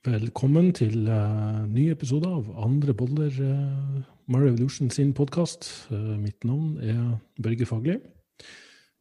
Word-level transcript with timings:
Velkommen 0.00 0.70
til 0.72 1.10
uh, 1.12 1.58
ny 1.68 1.90
episode 1.92 2.24
av 2.24 2.46
Andre 2.64 2.94
boller, 2.96 3.34
uh, 3.44 3.98
My 4.32 4.38
Revolution 4.40 4.88
sin 4.88 5.10
podkast. 5.12 5.66
Uh, 5.90 6.14
mitt 6.16 6.40
navn 6.48 6.78
er 6.80 7.18
Børge 7.36 7.68
Fagli. 7.68 7.98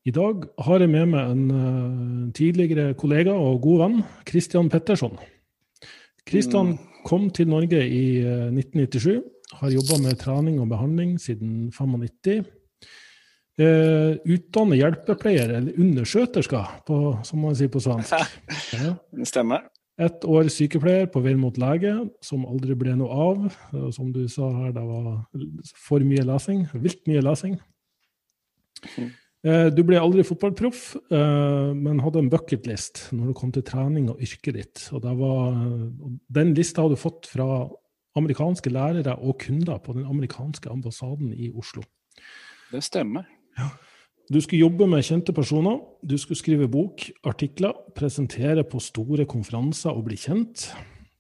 I 0.04 0.12
dag 0.12 0.44
har 0.60 0.84
jeg 0.84 0.92
med 0.92 1.08
meg 1.14 1.32
en 1.32 2.34
tidligere 2.36 2.98
kollega 3.00 3.32
og 3.32 3.62
god 3.64 3.80
venn, 3.86 3.98
Christian 4.28 4.68
Petterson. 4.68 5.16
Christian 6.28 6.74
mm. 6.74 7.02
kom 7.08 7.32
til 7.32 7.48
Norge 7.48 7.80
i 7.80 8.20
1997. 8.52 9.24
Har 9.64 9.76
jobba 9.78 10.04
med 10.04 10.20
trening 10.20 10.60
og 10.60 10.68
behandling 10.76 11.16
siden 11.16 11.72
95. 11.72 12.44
Uh, 13.56 14.20
utdannet 14.28 14.84
hjelpepleier, 14.84 15.56
eller 15.62 15.80
underskjøterska, 15.80 16.68
som 17.24 17.46
man 17.48 17.56
sier 17.56 17.72
på 17.72 17.88
svensk. 17.88 18.20
Ja. 18.76 18.98
Det 19.16 19.32
stemmer. 19.32 19.70
Ett 20.00 20.24
år 20.24 20.48
sykepleier 20.48 21.10
på 21.12 21.22
vei 21.24 21.34
mot 21.36 21.58
lege, 21.60 21.92
som 22.24 22.46
aldri 22.48 22.76
ble 22.80 22.94
noe 22.96 23.12
av. 23.12 23.48
Som 23.96 24.14
du 24.16 24.22
sa 24.32 24.48
her, 24.56 24.70
det 24.76 24.84
var 24.88 25.26
for 25.76 26.06
mye 26.08 26.24
lesing. 26.24 26.64
Vilt 26.80 27.04
mye 27.10 27.24
lesing. 27.26 27.58
Mm. 28.96 29.10
Du 29.76 29.82
ble 29.88 30.00
aldri 30.00 30.24
fotballproff, 30.28 30.98
eh, 31.16 31.70
men 31.72 32.02
hadde 32.04 32.20
en 32.20 32.32
bucketlist 32.32 33.06
når 33.16 33.30
det 33.30 33.36
kom 33.40 33.54
til 33.56 33.64
trening 33.64 34.10
og 34.12 34.20
yrket 34.24 34.58
ditt. 34.58 34.82
Og 34.96 35.06
var, 35.20 35.54
den 36.40 36.52
lista 36.58 36.84
hadde 36.84 36.98
du 37.00 37.04
fått 37.04 37.30
fra 37.32 37.48
amerikanske 38.20 38.72
lærere 38.72 39.16
og 39.20 39.38
kunder 39.46 39.80
på 39.84 39.96
den 39.96 40.08
amerikanske 40.10 40.72
ambassaden 40.72 41.32
i 41.32 41.52
Oslo. 41.56 41.84
Det 42.72 42.84
stemmer. 42.84 43.28
Ja. 43.58 43.70
Du 44.30 44.38
skulle 44.42 44.62
jobbe 44.62 44.86
med 44.86 45.02
kjente 45.02 45.34
personer, 45.34 45.80
du 46.06 46.14
skulle 46.22 46.38
skrive 46.38 46.68
bok, 46.70 47.08
artikler, 47.26 47.74
presentere 47.98 48.62
på 48.62 48.78
store 48.78 49.26
konferanser 49.26 49.90
og 49.90 50.04
bli 50.06 50.20
kjent. 50.22 50.68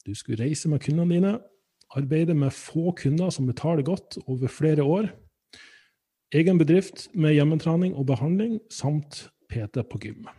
Du 0.06 0.14
skulle 0.14 0.38
reise 0.44 0.70
med 0.70 0.84
kundene 0.84 1.16
dine, 1.16 1.32
arbeide 1.98 2.36
med 2.38 2.54
få 2.54 2.94
kunder 2.94 3.34
som 3.34 3.50
betaler 3.50 3.82
godt 3.82 4.20
over 4.28 4.54
flere 4.54 4.86
år. 4.86 5.10
Egen 6.38 6.62
bedrift 6.62 7.08
med 7.18 7.34
hjemmetrening 7.34 7.98
og 7.98 8.06
behandling, 8.12 8.60
samt 8.70 9.26
PT 9.50 9.82
på 9.90 10.06
gym. 10.06 10.30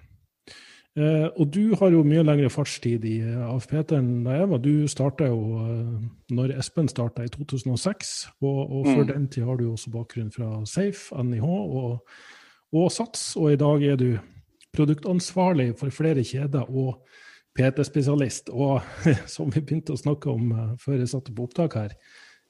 Eh, 0.95 1.27
og 1.27 1.51
du 1.51 1.75
har 1.75 1.91
jo 1.91 2.07
mye 2.07 2.23
lengre 2.23 2.55
fartstid 2.55 3.03
i 3.03 3.19
AFPT 3.51 3.99
enn 3.99 4.11
da 4.23 4.39
jeg 4.45 4.51
var. 4.55 4.63
Du 4.63 4.87
starta 4.87 5.27
jo 5.27 5.59
eh, 5.59 6.03
når 6.39 6.55
Espen 6.63 6.87
starta 6.91 7.27
i 7.27 7.35
2006, 7.35 8.29
og, 8.47 8.61
og 8.63 8.87
før 8.93 9.09
mm. 9.09 9.09
den 9.11 9.31
tid 9.35 9.51
har 9.51 9.59
du 9.59 9.73
også 9.73 9.91
bakgrunn 9.91 10.31
fra 10.31 10.61
Safe, 10.71 11.19
NIH 11.19 11.51
og 11.51 12.05
Åsats, 12.71 13.33
og 13.37 13.51
i 13.53 13.59
dag 13.59 13.83
er 13.83 13.99
du 13.99 14.11
produktansvarlig 14.77 15.73
for 15.79 15.93
flere 15.95 16.23
kjeder 16.27 16.69
og 16.71 17.01
PT-spesialist. 17.59 18.51
Og 18.55 18.81
som 19.35 19.51
vi 19.51 19.63
begynte 19.63 19.95
å 19.95 20.01
snakke 20.01 20.31
om 20.33 20.53
eh, 20.55 20.75
før 20.83 21.01
jeg 21.01 21.13
satte 21.13 21.35
på 21.35 21.49
opptak 21.49 21.77
her, 21.79 21.95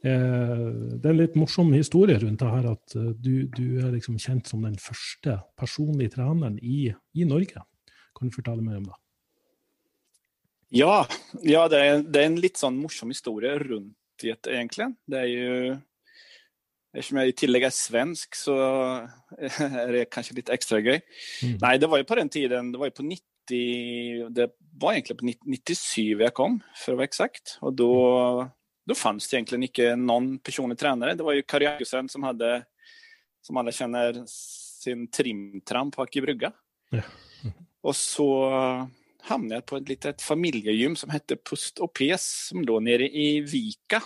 eh, 0.05 0.67
det 0.97 1.05
er 1.05 1.15
en 1.15 1.23
litt 1.23 1.39
morsom 1.41 1.73
historie 1.73 2.21
rundt 2.21 2.43
det 2.43 2.53
her 2.53 2.73
at 2.75 2.97
eh, 2.99 3.13
du, 3.17 3.35
du, 3.57 3.67
er 3.81 3.95
liksom 3.97 4.19
kjent 4.21 4.51
som 4.51 4.67
den 4.67 4.77
første 4.81 5.41
personlige 5.61 6.19
treneren 6.19 6.59
i, 6.61 6.91
i, 7.17 7.29
Norge. 7.29 7.65
Kan 8.17 8.29
du 8.29 8.37
fortelle 8.37 8.65
mer 8.65 8.83
om 8.83 8.91
det? 8.91 8.99
Ja, 10.77 11.01
ja 11.43 11.65
det, 11.71 11.81
er, 11.81 12.05
det 12.05 12.21
er 12.21 12.29
en 12.29 12.43
litt 12.43 12.61
sånn 12.61 12.77
morsom 12.79 13.11
historie 13.11 13.57
rundt 13.59 13.97
det, 14.21 14.37
egentlig. 14.53 14.93
Det 15.09 15.25
er 15.25 15.31
jo 15.33 15.55
Eftersom 16.93 17.19
jag 17.19 17.29
i 17.29 17.33
tillägg 17.33 17.63
är 17.63 17.71
svensk 17.71 18.35
så 18.35 18.53
är 19.59 19.93
det 19.93 20.05
kanske 20.05 20.35
lite 20.35 20.53
extra 20.53 20.81
grej. 20.81 21.01
Mm. 21.43 21.59
Nej, 21.61 21.79
det 21.79 21.87
var 21.87 21.99
ju 21.99 22.05
på 22.05 22.15
den 22.15 22.29
tiden, 22.29 22.73
det 22.73 22.79
var 22.79 22.87
ju 22.87 22.91
på 22.91 23.03
90, 23.03 24.29
det 24.31 24.51
var 24.79 24.93
egentligen 24.93 25.19
på 25.19 25.49
97 25.51 26.03
jag 26.03 26.35
kom 26.35 26.61
för 26.77 26.93
att 26.93 26.97
vara 26.97 27.05
exakt. 27.05 27.59
Och 27.61 27.73
då, 27.73 28.51
då 28.87 28.95
fanns 28.95 29.29
det 29.29 29.37
egentligen 29.37 29.63
inte 29.63 29.97
någon 29.97 30.39
personlig 30.39 30.79
tränare. 30.79 31.15
Det 31.15 31.23
var 31.23 31.33
ju 31.33 31.43
Kari 31.43 31.67
Augusten 31.67 32.09
som 32.09 32.23
hade, 32.23 32.65
som 33.43 33.57
alla 33.57 33.73
känner, 33.73 34.25
sin 34.27 35.11
trimtramp 35.11 35.97
på 35.97 36.03
Aki 36.03 36.21
Brygga. 36.21 36.53
Ja. 36.91 37.03
Mm. 37.43 37.55
Och 37.81 37.97
så 37.97 38.51
hamnade 39.23 39.55
jag 39.55 39.67
på 39.67 39.77
ett 39.77 39.89
litet 39.89 40.23
familjegym 40.23 40.97
som 40.97 41.11
hette 41.11 41.37
Pust 41.37 41.79
och 41.79 41.93
Pes, 41.93 42.47
som 42.49 42.67
då 42.67 42.81
nere 42.81 43.09
i 43.09 43.41
Vika 43.41 44.03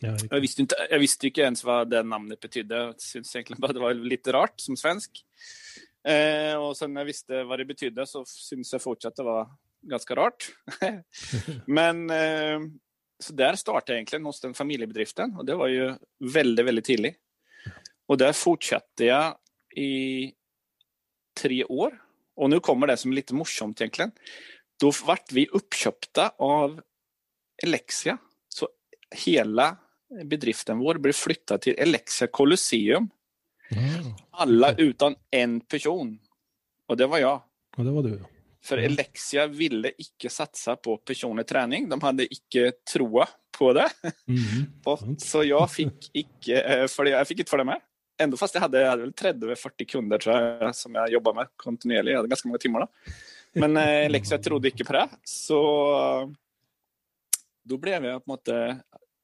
Ja, 0.00 0.16
jag, 0.30 0.40
visste 0.40 0.62
inte, 0.62 0.74
jag 0.90 0.98
visste 0.98 1.26
inte 1.26 1.40
ens 1.40 1.64
vad 1.64 1.90
det 1.90 2.02
namnet 2.02 2.40
betydde. 2.40 2.76
Jag 2.76 3.00
syntes 3.00 3.36
egentligen 3.36 3.60
bara 3.60 3.72
det 3.72 3.80
var 3.80 3.94
lite 3.94 4.32
rart 4.32 4.60
som 4.60 4.76
svensk. 4.76 5.24
Eh, 6.08 6.56
och 6.56 6.76
sen 6.76 6.94
när 6.94 7.00
jag 7.00 7.06
visste 7.06 7.44
vad 7.44 7.58
det 7.58 7.64
betydde 7.64 8.06
så 8.06 8.24
syntes 8.24 8.72
jag 8.72 8.82
fortsatt 8.82 9.16
det 9.16 9.22
var 9.22 9.50
ganska 9.82 10.16
rart. 10.16 10.52
Men 11.66 12.10
eh, 12.10 12.60
så 13.18 13.32
där 13.32 13.54
startade 13.54 13.92
jag 13.92 13.96
egentligen 13.96 14.24
hos 14.24 14.40
den 14.40 14.54
familjebedriften 14.54 15.36
och 15.36 15.44
det 15.44 15.54
var 15.54 15.68
ju 15.68 15.94
väldigt, 16.34 16.66
väldigt 16.66 16.84
tidigt. 16.84 17.16
Och 18.06 18.18
där 18.18 18.32
fortsatte 18.32 19.04
jag 19.04 19.36
i 19.76 20.32
tre 21.40 21.64
år. 21.64 22.02
Och 22.34 22.50
nu 22.50 22.60
kommer 22.60 22.86
det 22.86 22.96
som 22.96 23.10
är 23.10 23.14
lite 23.14 23.34
morsomt 23.34 23.80
egentligen. 23.80 24.10
Då 24.80 24.92
vart 25.06 25.32
vi 25.32 25.46
uppköpta 25.46 26.28
av 26.28 26.82
Elexia. 27.62 28.18
Hela 29.14 29.76
bedriften 30.24 30.78
vår 30.78 30.94
blev 30.94 31.12
flyttad 31.12 31.60
till 31.60 31.74
Elexia 31.78 32.28
Colosseum. 32.28 33.08
Mm. 33.70 34.14
Alla 34.30 34.74
utan 34.74 35.14
en 35.30 35.60
person. 35.60 36.18
Och 36.86 36.96
det 36.96 37.06
var 37.06 37.18
jag. 37.18 37.42
Och 37.76 37.84
det 37.84 37.90
var 37.90 38.02
du. 38.02 38.20
För 38.64 38.78
mm. 38.78 38.92
Elexia 38.92 39.46
ville 39.46 39.92
icke 39.98 40.28
satsa 40.28 40.76
på 40.76 40.96
personlig 40.96 41.46
träning. 41.46 41.88
De 41.88 42.00
hade 42.00 42.34
icke 42.34 42.72
troa 42.92 43.28
på 43.58 43.72
det. 43.72 43.88
Mm. 44.28 45.18
så 45.18 45.44
jag 45.44 45.70
fick 45.72 46.10
icke, 46.12 46.60
eh, 46.60 46.86
för 46.86 47.04
jag 47.04 47.28
fick 47.28 47.38
inte 47.38 47.50
följa 47.50 47.64
med. 47.64 47.80
Ändå 48.18 48.36
fast 48.36 48.54
jag 48.54 48.62
hade, 48.62 48.80
jag 48.80 48.90
hade 48.90 49.02
väl 49.02 49.12
30-40 49.12 49.84
kunder 49.84 50.18
tror 50.18 50.36
jag, 50.36 50.76
som 50.76 50.94
jag 50.94 51.10
jobbade 51.12 51.36
med 51.36 51.46
kontinuerligt. 51.56 52.10
Jag 52.10 52.18
hade 52.18 52.28
ganska 52.28 52.48
många 52.48 52.58
timmar 52.58 52.80
då. 52.80 52.88
Men 53.52 53.76
eh, 53.76 53.88
Elexia 53.88 54.38
trodde 54.38 54.68
icke 54.68 54.84
på 54.84 54.92
det. 54.92 55.08
Så 55.24 56.34
då 57.64 57.76
blev 57.76 58.04
jag 58.04 58.24
på 58.24 58.32
något 58.32 58.48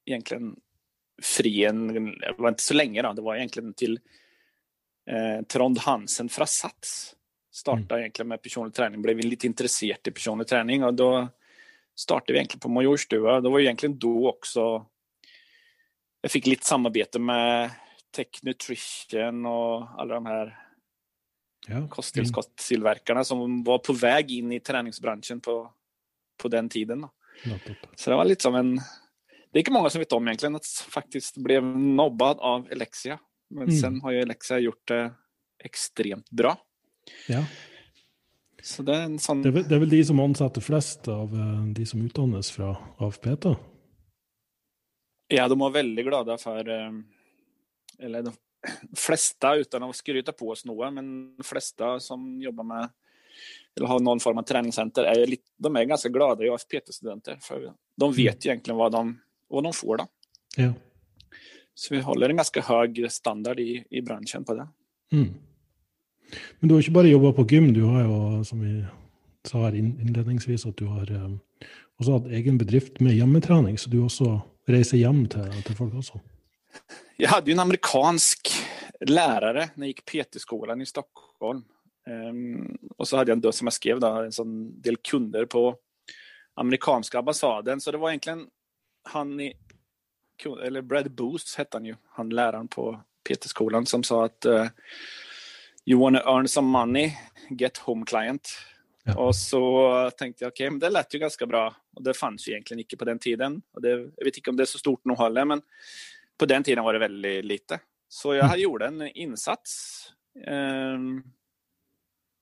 egentligen 0.08 0.56
fri 1.22 1.64
en, 1.64 1.94
det 2.18 2.34
var 2.38 2.48
inte 2.48 2.62
så 2.62 2.74
länge 2.74 3.02
då, 3.02 3.12
det 3.12 3.22
var 3.22 3.36
egentligen 3.36 3.74
till 3.74 4.00
eh, 5.10 5.44
Trond 5.46 5.78
Hansen 5.78 6.28
från 6.28 6.46
Sats. 6.46 7.14
Startade 7.52 7.94
mm. 7.94 8.00
egentligen 8.00 8.28
med 8.28 8.42
personlig 8.42 8.74
träning, 8.74 9.02
blev 9.02 9.18
lite 9.18 9.46
intresserad 9.46 9.98
i 10.08 10.10
personlig 10.10 10.46
träning 10.46 10.84
och 10.84 10.94
då 10.94 11.28
startade 11.96 12.32
vi 12.32 12.38
egentligen 12.38 12.60
på 12.60 12.68
Majorstua. 12.68 13.40
Det 13.40 13.48
var 13.48 13.60
egentligen 13.60 13.98
då 13.98 14.28
också 14.28 14.86
jag 16.20 16.30
fick 16.30 16.46
lite 16.46 16.66
samarbete 16.66 17.18
med 17.18 17.70
Tech 18.10 18.28
Nutrition 18.42 19.46
och 19.46 20.00
alla 20.00 20.14
de 20.14 20.26
här 20.26 20.58
ja. 21.68 21.88
kosttillskottstillverkarna 21.88 23.24
som 23.24 23.64
var 23.64 23.78
på 23.78 23.92
väg 23.92 24.30
in 24.30 24.52
i 24.52 24.60
träningsbranschen 24.60 25.40
på, 25.40 25.72
på 26.42 26.48
den 26.48 26.68
tiden. 26.68 27.00
Då. 27.00 27.10
Så 27.96 28.10
det 28.10 28.16
var 28.16 28.24
lite 28.24 28.42
som 28.42 28.54
en 28.54 28.80
det 29.52 29.58
är 29.58 29.60
inte 29.60 29.70
många 29.70 29.90
som 29.90 29.98
vet 29.98 30.12
om 30.12 30.28
egentligen 30.28 30.56
att 30.56 30.66
faktiskt 30.66 31.36
blev 31.36 31.62
nobbad 31.76 32.38
av 32.38 32.72
Elexia. 32.72 33.18
Men 33.50 33.62
mm. 33.62 33.76
sen 33.76 34.00
har 34.00 34.10
ju 34.10 34.20
Elexia 34.20 34.58
gjort 34.58 34.88
det 34.88 35.12
extremt 35.64 36.30
bra. 36.30 36.58
Ja. 37.28 37.44
Så 38.62 38.82
det, 38.82 38.96
är 38.96 39.18
sån... 39.18 39.42
det, 39.42 39.48
är 39.48 39.52
väl, 39.52 39.68
det 39.68 39.74
är 39.74 39.78
väl 39.78 39.88
de 39.88 40.04
som 40.04 40.20
omsatte 40.20 40.60
flest 40.60 41.08
av 41.08 41.34
eh, 41.34 41.64
de 41.74 41.86
som 41.86 42.02
utdannes 42.06 42.50
från 42.50 42.76
AFPT? 42.98 43.44
Ja, 45.28 45.48
de 45.48 45.58
var 45.58 45.70
väldigt 45.70 46.06
glada 46.06 46.38
för, 46.38 46.68
eh, 46.68 46.92
eller 47.98 48.22
de 48.22 48.32
flesta 48.96 49.54
utan 49.54 49.82
att 49.82 49.96
skryta 49.96 50.32
på 50.32 50.48
oss 50.48 50.64
något, 50.64 50.92
men 50.92 51.36
de 51.36 51.42
flesta 51.44 52.00
som 52.00 52.42
jobbar 52.42 52.64
med 52.64 52.88
eller 53.76 53.88
har 53.88 54.00
någon 54.00 54.20
form 54.20 54.38
av 54.38 54.42
träningscenter 54.42 55.04
är 55.04 55.26
lite, 55.26 55.42
de 55.56 55.76
är 55.76 55.84
ganska 55.84 56.08
glada 56.08 56.44
i 56.44 56.48
AFPT-studenter. 56.48 57.38
För 57.40 57.72
de 57.96 58.12
vet 58.12 58.44
mm. 58.44 58.52
egentligen 58.52 58.76
vad 58.76 58.92
de 58.92 59.20
vad 59.48 59.64
de 59.64 59.72
får. 59.72 59.96
Då. 59.96 60.06
Ja. 60.56 60.72
Så 61.74 61.94
vi 61.94 62.00
håller 62.00 62.28
en 62.28 62.36
ganska 62.36 62.60
hög 62.60 63.12
standard 63.12 63.60
i, 63.60 63.84
i 63.90 64.02
branschen 64.02 64.44
på 64.44 64.54
det. 64.54 64.68
Mm. 65.12 65.34
Men 66.60 66.68
du 66.68 66.74
har 66.74 66.80
inte 66.80 66.90
bara 66.90 67.06
jobbat 67.06 67.36
på 67.36 67.46
gym, 67.50 67.72
du 67.72 67.82
har 67.82 68.00
ju, 68.00 68.44
som 68.44 68.60
vi 68.60 68.84
sa 69.44 69.58
här 69.58 69.74
inledningsvis, 69.74 70.66
att 70.66 70.76
du 70.76 70.84
har 70.84 71.12
eh, 71.12 71.30
också 71.98 72.12
haft 72.12 72.26
egen 72.26 72.58
bedrift 72.58 73.00
med 73.00 73.16
hjemmeträning, 73.16 73.78
så 73.78 73.90
du 73.90 74.02
också 74.04 74.40
reser 74.66 74.98
hem 74.98 75.28
till, 75.28 75.62
till 75.64 75.76
folk 75.76 75.94
också. 75.94 76.20
Jag 77.16 77.28
hade 77.28 77.50
ju 77.50 77.52
en 77.52 77.60
amerikansk 77.60 78.48
lärare 79.00 79.70
när 79.74 79.86
jag 79.86 79.88
gick 79.88 80.04
PT-skolan 80.04 80.80
i 80.80 80.86
Stockholm. 80.86 81.62
Um, 82.30 82.78
och 82.96 83.08
så 83.08 83.16
hade 83.16 83.30
jag 83.30 83.40
då, 83.40 83.52
som 83.52 83.66
jag 83.66 83.72
skrev, 83.72 84.00
då, 84.00 84.06
en 84.06 84.32
sån 84.32 84.80
del 84.80 84.96
kunder 84.96 85.46
på 85.46 85.76
amerikanska 86.54 87.18
ambassaden. 87.18 87.80
Så 87.80 87.90
det 87.90 87.98
var 87.98 88.08
egentligen 88.08 88.46
han 89.08 89.40
i, 89.40 89.56
eller 90.64 90.82
Brad 90.82 91.10
Booth 91.10 91.58
hette 91.58 91.76
han 91.76 91.84
ju, 91.84 91.94
han 92.08 92.28
läraren 92.28 92.68
på 92.68 93.00
PT-skolan 93.28 93.86
som 93.86 94.02
sa 94.02 94.24
att 94.24 94.46
uh, 94.46 94.66
You 95.86 96.00
wanna 96.00 96.20
earn 96.20 96.48
some 96.48 96.68
money, 96.68 97.12
get 97.50 97.78
home 97.78 98.04
client. 98.06 98.48
Ja. 99.04 99.16
Och 99.16 99.36
så 99.36 100.10
tänkte 100.18 100.44
jag, 100.44 100.50
okej, 100.50 100.66
okay, 100.66 100.70
men 100.70 100.78
det 100.78 100.90
lät 100.90 101.14
ju 101.14 101.18
ganska 101.18 101.46
bra. 101.46 101.76
Och 101.96 102.02
det 102.02 102.14
fanns 102.14 102.48
ju 102.48 102.52
egentligen 102.52 102.80
inte 102.80 102.96
på 102.96 103.04
den 103.04 103.18
tiden. 103.18 103.62
Och 103.72 103.82
det, 103.82 103.90
jag 103.90 104.24
vet 104.24 104.36
inte 104.36 104.50
om 104.50 104.56
det 104.56 104.62
är 104.62 104.66
så 104.66 104.78
stort 104.78 105.04
nu 105.04 105.14
heller, 105.14 105.44
men 105.44 105.62
på 106.38 106.46
den 106.46 106.62
tiden 106.62 106.84
var 106.84 106.92
det 106.92 106.98
väldigt 106.98 107.44
lite. 107.44 107.80
Så 108.08 108.34
jag 108.34 108.46
mm. 108.46 108.60
gjorde 108.60 108.86
en 108.86 109.02
insats. 109.02 110.02
Eh, 110.46 110.98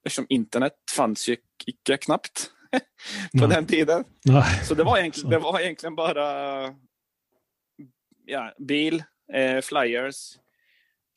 eftersom 0.04 0.26
internet 0.28 0.74
fanns 0.96 1.28
ju 1.28 1.36
icke 1.66 1.96
knappt 1.96 2.50
på 3.40 3.46
Nej. 3.46 3.48
den 3.48 3.66
tiden. 3.66 4.04
Nej. 4.24 4.64
Så 4.64 4.74
det 4.74 4.84
var 4.84 4.98
egentligen, 4.98 5.30
det 5.30 5.38
var 5.38 5.60
egentligen 5.60 5.94
bara 5.94 6.74
ja, 8.26 8.54
bil, 8.58 9.02
eh, 9.32 9.60
flyers. 9.60 10.38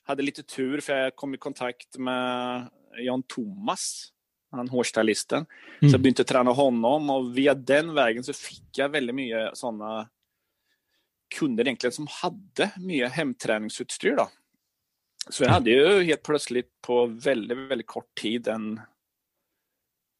Hade 0.03 0.23
lite 0.23 0.43
tur 0.43 0.79
för 0.79 0.95
jag 0.95 1.15
kom 1.15 1.33
i 1.33 1.37
kontakt 1.37 1.97
med 1.97 2.69
Jan 2.97 3.23
Thomas, 3.23 4.09
han 4.51 4.69
hårstylisten. 4.69 5.45
Mm. 5.81 5.91
Så 5.91 5.93
jag 5.93 6.01
började 6.01 6.23
träna 6.23 6.51
honom 6.51 7.09
och 7.09 7.37
via 7.37 7.53
den 7.53 7.93
vägen 7.93 8.23
så 8.23 8.33
fick 8.33 8.77
jag 8.77 8.89
väldigt 8.89 9.15
mycket 9.15 9.57
sådana 9.57 10.09
kunder 11.35 11.63
egentligen 11.63 11.91
som 11.91 12.07
hade 12.09 12.71
mycket 12.77 13.11
hemträningsutstyr. 13.11 14.15
Då. 14.15 14.29
Så 15.29 15.43
jag 15.43 15.51
hade 15.51 15.69
ju 15.69 16.03
helt 16.03 16.23
plötsligt 16.23 16.81
på 16.81 17.05
väldigt, 17.05 17.57
väldigt 17.57 17.87
kort 17.87 18.15
tid 18.21 18.47
en 18.47 18.81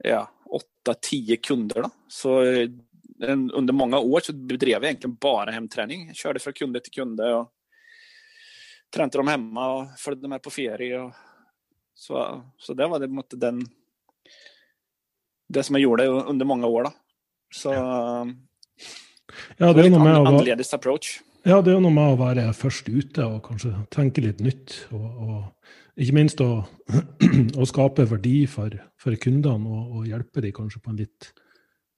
ja, 0.04 0.30
8-10 0.88 1.36
kunder. 1.36 1.82
Då. 1.82 1.90
Så 2.08 2.42
en, 3.24 3.52
under 3.52 3.74
många 3.74 4.00
år 4.00 4.20
så 4.20 4.34
bedrev 4.34 4.70
jag 4.70 4.84
egentligen 4.84 5.16
bara 5.16 5.52
hemträning. 5.52 6.08
Jag 6.08 6.16
körde 6.16 6.40
från 6.40 6.54
kunde 6.54 6.80
till 6.80 6.92
kunde 6.92 7.34
och 7.34 7.52
tränade 8.94 9.18
dem 9.18 9.28
hemma 9.28 9.74
och 9.74 10.00
följde 10.00 10.28
med 10.28 10.42
på 10.42 10.50
ferie. 10.50 11.00
Och 11.00 11.14
så, 11.94 12.44
så 12.58 12.74
det 12.74 12.88
var 12.88 13.00
det 13.00 13.08
mot 13.08 13.26
den 13.30 13.68
det 15.50 15.64
som 15.64 15.76
jag 15.76 15.82
gjorde 15.82 16.08
under 16.08 16.46
många 16.46 16.68
år. 16.68 16.84
Då. 16.84 16.94
Så, 17.56 17.74
ja, 19.58 19.74
det 19.74 19.86
är 19.86 19.90
nog 19.90 20.02
med 20.02 20.16
an, 20.16 20.28
annerledes 20.28 20.74
approach. 20.74 21.22
Ja, 21.44 21.62
det 21.62 21.72
är 21.72 21.80
nog 21.80 21.92
med 21.92 22.04
att 22.04 22.20
vara 22.20 22.54
först 22.54 22.90
ute 22.90 23.24
och 23.24 23.46
kanske 23.46 23.74
tänka 23.90 24.22
lite 24.22 24.44
nytt. 24.44 24.88
Och, 24.90 25.00
och 25.00 25.44
inte 25.96 26.14
minst 26.14 26.42
att, 26.42 26.70
att 27.58 27.68
skapa 27.68 28.06
värde 28.06 28.48
för, 28.48 28.84
för 29.00 29.16
kunderna 29.16 29.70
och, 29.70 29.98
och 29.98 30.08
hjälpa 30.08 30.42
dem 30.42 30.52
kanske 30.52 30.80
på 30.80 30.90
en 30.90 30.96
lite 30.96 31.26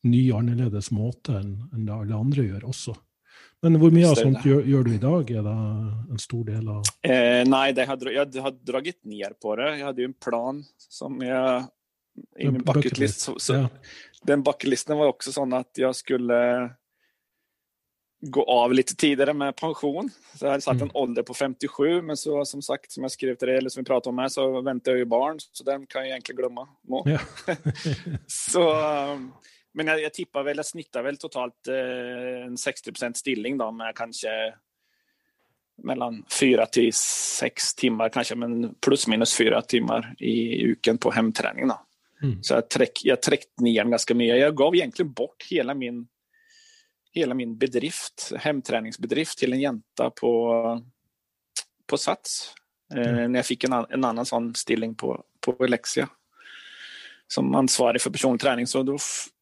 ny, 0.03 0.31
annorlunda 0.31 0.81
måte 0.91 1.31
än, 1.33 1.69
än 1.73 1.85
det 1.85 1.93
alla 1.93 2.15
andra 2.15 2.43
gör 2.43 2.65
också. 2.65 2.95
Men 3.61 3.75
hur 3.75 3.91
mycket 3.91 4.17
sånt 4.17 4.45
gör, 4.45 4.63
gör, 4.63 4.83
du 4.83 4.95
idag? 4.95 5.31
Är 5.31 5.43
det 5.43 6.11
en 6.11 6.19
stor 6.19 6.45
del 6.45 6.67
av? 6.67 6.83
Eh, 7.01 7.49
nej, 7.49 7.73
det 7.73 7.85
hade, 7.85 8.11
jag 8.11 8.35
har 8.35 8.65
dragit 8.65 9.05
ner 9.05 9.33
på 9.41 9.55
det. 9.55 9.77
Jag 9.77 9.85
hade 9.85 10.01
ju 10.01 10.05
en 10.05 10.13
plan 10.13 10.63
som 10.77 11.21
jag 11.21 11.63
i 12.39 12.51
min 12.51 12.61
bucketlist. 12.61 13.19
Så, 13.19 13.39
så 13.39 13.53
ja. 13.53 13.69
Den 14.23 14.43
bucketlisten 14.43 14.97
var 14.97 15.07
också 15.07 15.31
sån 15.31 15.53
att 15.53 15.71
jag 15.75 15.95
skulle 15.95 16.71
gå 18.21 18.43
av 18.43 18.73
lite 18.73 18.95
tidigare 18.95 19.33
med 19.33 19.55
pension. 19.55 20.09
Så 20.35 20.45
jag 20.45 20.49
hade 20.49 20.61
satt 20.61 20.73
mm. 20.73 20.83
en 20.83 20.91
ålder 20.93 21.23
på 21.23 21.33
57, 21.33 22.01
men 22.01 22.17
så 22.17 22.45
som 22.45 22.61
sagt, 22.61 22.91
som 22.91 23.03
jag 23.03 23.11
skrev 23.11 23.35
till 23.35 23.47
dig, 23.47 23.57
eller 23.57 23.69
som 23.69 23.81
vi 23.81 23.85
pratade 23.85 24.09
om 24.09 24.17
här, 24.17 24.27
så 24.27 24.61
väntar 24.61 24.91
jag 24.91 24.99
ju 24.99 25.05
barn, 25.05 25.39
så 25.39 25.63
den 25.63 25.87
kan 25.87 26.01
jag 26.01 26.09
egentligen 26.09 26.37
glömma. 26.37 26.67
Ja. 27.05 27.19
så, 28.27 28.73
men 29.73 29.87
jag, 29.87 30.01
jag 30.01 30.13
tippar 30.13 30.43
väl, 30.43 30.57
jag 30.57 30.65
snittar 30.65 31.03
väl 31.03 31.17
totalt 31.17 31.67
eh, 31.67 32.45
en 32.45 32.57
60 32.57 32.91
stilling 33.13 33.57
då, 33.57 33.71
med 33.71 33.95
kanske 33.95 34.53
mellan 35.83 36.25
fyra 36.39 36.65
till 36.65 36.93
sex 36.93 37.75
timmar 37.75 38.09
kanske, 38.09 38.35
men 38.35 38.75
plus 38.75 39.07
minus 39.07 39.37
fyra 39.37 39.61
timmar 39.61 40.15
i 40.19 40.63
uken 40.63 40.97
på 40.97 41.11
hemträning. 41.11 41.67
Då. 41.67 41.81
Mm. 42.23 42.43
Så 42.43 42.53
jag, 42.53 42.69
träck, 42.69 42.99
jag 43.03 43.21
träckte 43.21 43.63
ner 43.63 43.83
ganska 43.83 44.15
mycket. 44.15 44.39
Jag 44.39 44.55
gav 44.55 44.75
egentligen 44.75 45.11
bort 45.11 45.47
hela 45.49 45.73
min, 45.73 46.07
hela 47.11 47.33
min 47.33 47.57
bedrift, 47.57 48.31
hemträningsbedrift 48.39 49.37
till 49.37 49.53
en 49.53 49.61
jänta 49.61 50.09
på, 50.09 50.85
på 51.87 51.97
Sats. 51.97 52.53
Eh, 52.93 53.09
mm. 53.09 53.31
När 53.31 53.39
jag 53.39 53.45
fick 53.45 53.63
en, 53.63 53.73
en 53.73 54.03
annan 54.03 54.25
sån 54.25 54.55
stilling 54.55 54.95
på, 54.95 55.23
på 55.39 55.55
Alexia 55.59 56.09
som 57.27 57.55
ansvarig 57.55 58.01
för 58.01 58.09
personlig 58.09 58.41
träning. 58.41 58.67
Så 58.67 58.83
då 58.83 58.97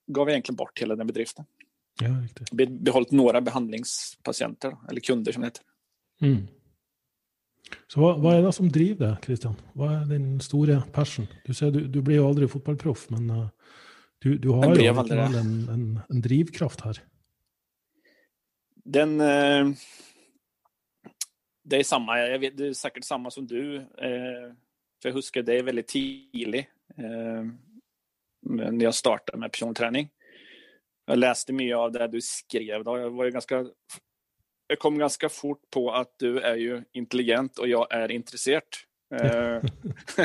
gav 0.08 0.28
jag 0.28 0.34
egentligen 0.34 0.56
bort 0.56 0.80
hela 0.80 0.96
den 0.96 1.08
bedriften. 1.08 1.46
Ja, 2.02 2.10
Be, 2.52 2.66
behållit 2.66 3.12
några 3.12 3.42
behandlingspatienter, 3.42 4.78
eller 4.90 5.02
kunder 5.02 5.32
som 5.32 5.42
det 5.42 5.48
heter. 5.48 5.64
Mm. 6.22 6.48
Så 7.88 8.02
vad, 8.02 8.22
vad, 8.22 8.36
är 8.36 8.44
det 8.44 8.54
som 8.54 8.70
driver 8.70 9.08
dig, 9.08 9.18
Christian? 9.26 9.56
Vad 9.74 9.94
är 9.94 10.06
din 10.06 10.42
stora 10.42 10.82
passion? 10.82 11.28
Du 11.46 11.54
säger 11.54 11.72
du, 11.72 11.88
du 11.88 12.14
ju 12.14 12.26
aldrig 12.26 12.52
fotbollsproff, 12.52 13.10
men 13.10 13.30
uh, 13.30 13.48
du, 14.20 14.38
du 14.38 14.50
har 14.50 14.76
ju 14.76 14.88
en, 14.88 15.12
en, 15.12 16.00
en, 16.10 16.22
drivkraft 16.22 16.82
här. 16.82 17.02
Den... 18.92 19.22
Eh, 19.22 19.70
det 21.64 21.78
är 21.78 21.84
samma, 21.84 22.20
jag 22.20 22.40
vet, 22.40 22.58
det 22.58 22.68
är 22.68 22.74
säkert 22.74 23.04
samma 23.04 23.32
som 23.32 23.48
du. 23.48 23.76
Eh, 23.78 24.54
för 25.02 25.10
jag 25.10 25.14
huskar 25.14 25.42
det 25.42 25.58
är 25.60 25.64
väldigt 25.64 25.88
tidigt. 25.88 26.68
Eh, 26.98 27.44
när 28.42 28.84
jag 28.84 28.96
startade 28.96 29.38
med 29.38 29.52
personträning. 29.52 30.10
Jag 31.06 31.18
läste 31.18 31.54
mycket 31.54 31.78
av 31.78 31.92
det 31.92 32.08
du 32.08 32.22
skrev. 32.22 32.84
Då. 32.84 32.98
Jag 32.98 33.10
var 33.10 33.26
ju 33.26 33.32
ganska 33.32 33.66
jag 34.68 34.80
kom 34.80 34.98
ganska 34.98 35.30
fort 35.30 35.62
på 35.70 35.92
att 35.92 36.14
du 36.18 36.40
är 36.40 36.56
ju 36.56 36.84
intelligent 36.92 37.58
och 37.58 37.68
jag 37.68 37.94
är 37.94 38.12
intresserad. 38.12 38.64
Eh. 39.16 39.62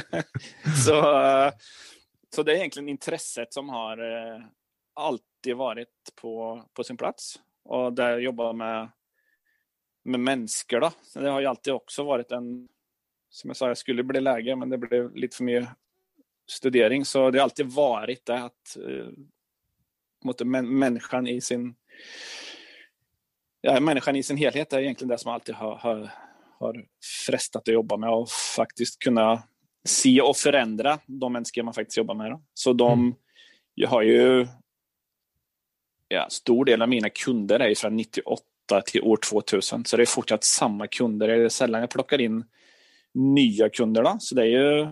Så, 0.86 1.02
så 2.34 2.42
det 2.42 2.52
är 2.52 2.56
egentligen 2.56 2.88
intresset 2.88 3.52
som 3.52 3.68
har 3.68 3.98
eh, 3.98 4.44
alltid 4.94 5.56
varit 5.56 5.88
på, 6.20 6.64
på 6.72 6.84
sin 6.84 6.96
plats. 6.96 7.38
Och 7.64 7.92
där 7.92 8.10
jag 8.10 8.20
jobbar 8.20 8.52
med, 8.52 8.90
med 10.04 10.20
människor. 10.20 10.80
Då. 10.80 10.92
Det 11.14 11.30
har 11.30 11.40
ju 11.40 11.46
alltid 11.46 11.72
också 11.72 12.04
varit 12.04 12.32
en, 12.32 12.68
som 13.30 13.50
jag 13.50 13.56
sa, 13.56 13.68
jag 13.68 13.78
skulle 13.78 14.02
bli 14.02 14.20
läge, 14.20 14.56
men 14.56 14.68
det 14.68 14.78
blev 14.78 15.16
lite 15.16 15.36
för 15.36 15.44
mycket 15.44 15.68
studering. 16.46 17.04
Så 17.04 17.30
det 17.30 17.38
har 17.38 17.44
alltid 17.44 17.66
varit 17.66 18.26
det 18.26 18.38
att 18.38 18.76
eh, 18.76 19.08
mot 20.24 20.40
människan 20.44 21.26
i 21.26 21.40
sin 21.40 21.74
ja, 23.64 23.80
människan 23.80 24.16
i 24.16 24.22
sin 24.22 24.36
helhet 24.36 24.72
är 24.72 24.80
egentligen 24.80 25.08
det 25.08 25.18
som 25.18 25.32
alltid 25.32 25.54
har, 25.54 25.76
har, 25.76 26.10
har 26.58 26.84
frestat 27.26 27.68
att 27.68 27.74
jobba 27.74 27.96
med 27.96 28.10
och 28.10 28.28
faktiskt 28.56 28.98
kunna 28.98 29.42
se 29.84 30.20
och 30.20 30.36
förändra 30.36 30.98
de 31.06 31.32
människor 31.32 31.62
man 31.62 31.74
faktiskt 31.74 31.96
jobbar 31.96 32.14
med. 32.14 32.30
Då. 32.30 32.42
Så 32.54 32.72
de, 32.72 32.92
mm. 32.92 33.90
har 33.90 34.02
ju, 34.02 34.46
ja, 36.14 36.26
stor 36.30 36.64
del 36.64 36.82
av 36.82 36.88
mina 36.88 37.08
kunder 37.10 37.60
är 37.60 37.74
från 37.74 37.96
98 37.96 38.42
till 38.86 39.02
år 39.02 39.16
2000, 39.16 39.84
så 39.84 39.96
det 39.96 40.02
är 40.02 40.06
fortsatt 40.06 40.44
samma 40.44 40.86
kunder. 40.86 41.28
Det 41.28 41.34
är 41.34 41.48
sällan 41.48 41.80
jag 41.80 41.90
plockar 41.90 42.20
in 42.20 42.44
nya 43.14 43.68
kunder. 43.68 44.02
Då. 44.02 44.16
Så 44.20 44.34
det 44.34 44.42
är 44.42 44.46
ju 44.46 44.88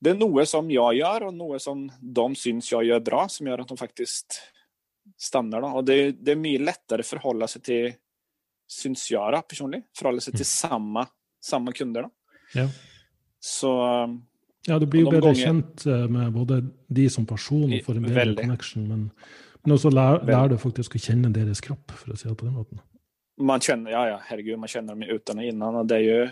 det 0.00 0.10
är 0.10 0.14
något 0.14 0.48
som 0.48 0.70
jag 0.70 0.94
gör 0.94 1.22
och 1.22 1.34
något 1.34 1.62
som 1.62 1.92
de 2.00 2.34
syns 2.34 2.72
jag 2.72 2.84
gör 2.84 3.00
bra 3.00 3.28
som 3.28 3.46
gör 3.46 3.58
att 3.58 3.68
de 3.68 3.76
faktiskt 3.76 4.42
stannar. 5.16 5.60
Då. 5.60 5.68
Och 5.68 5.84
det, 5.84 6.12
det 6.12 6.32
är 6.32 6.36
mycket 6.36 6.60
lättare 6.66 7.00
att 7.00 7.06
förhålla 7.06 7.48
sig 7.48 7.62
till, 7.62 7.92
syns 8.68 9.10
jag 9.10 9.48
personligen, 9.48 9.84
förhålla 9.98 10.20
sig 10.20 10.32
till 10.32 10.38
mm. 10.38 10.44
samma, 10.44 11.06
samma 11.44 11.72
kunder. 11.72 12.02
Då. 12.02 12.10
Ja. 12.54 12.68
Så, 13.40 13.68
ja, 14.66 14.78
det 14.78 14.86
blir 14.86 15.00
ju 15.00 15.10
de 15.10 15.20
gånger... 15.20 15.34
känt 15.34 15.86
eh, 15.86 16.08
med 16.08 16.32
både 16.32 16.66
de 16.86 17.10
som 17.10 17.26
person 17.26 17.74
och 17.74 17.84
får 17.84 17.94
en 17.94 18.02
bedre 18.02 18.34
connection. 18.34 18.88
Men, 18.88 19.10
men 19.66 19.74
också 19.74 19.90
lär, 19.90 20.22
lär 20.22 20.48
du 20.48 20.58
faktiskt 20.58 20.94
att 20.94 21.02
känna 21.02 21.28
deras 21.28 21.60
kropp, 21.60 21.90
för 21.90 22.12
att 22.12 22.20
säga 22.20 22.34
på 22.34 22.44
den 22.44 22.54
måten. 22.54 22.80
Man 23.40 23.60
känner, 23.60 23.90
ja, 23.90 24.08
ja, 24.08 24.20
herregud, 24.24 24.58
man 24.58 24.68
känner 24.68 24.88
dem 24.88 25.02
utan 25.02 25.38
och 25.38 25.44
innan. 25.44 25.74
Och 25.74 25.86
det 25.86 25.94
är 25.96 26.00
ju 26.00 26.28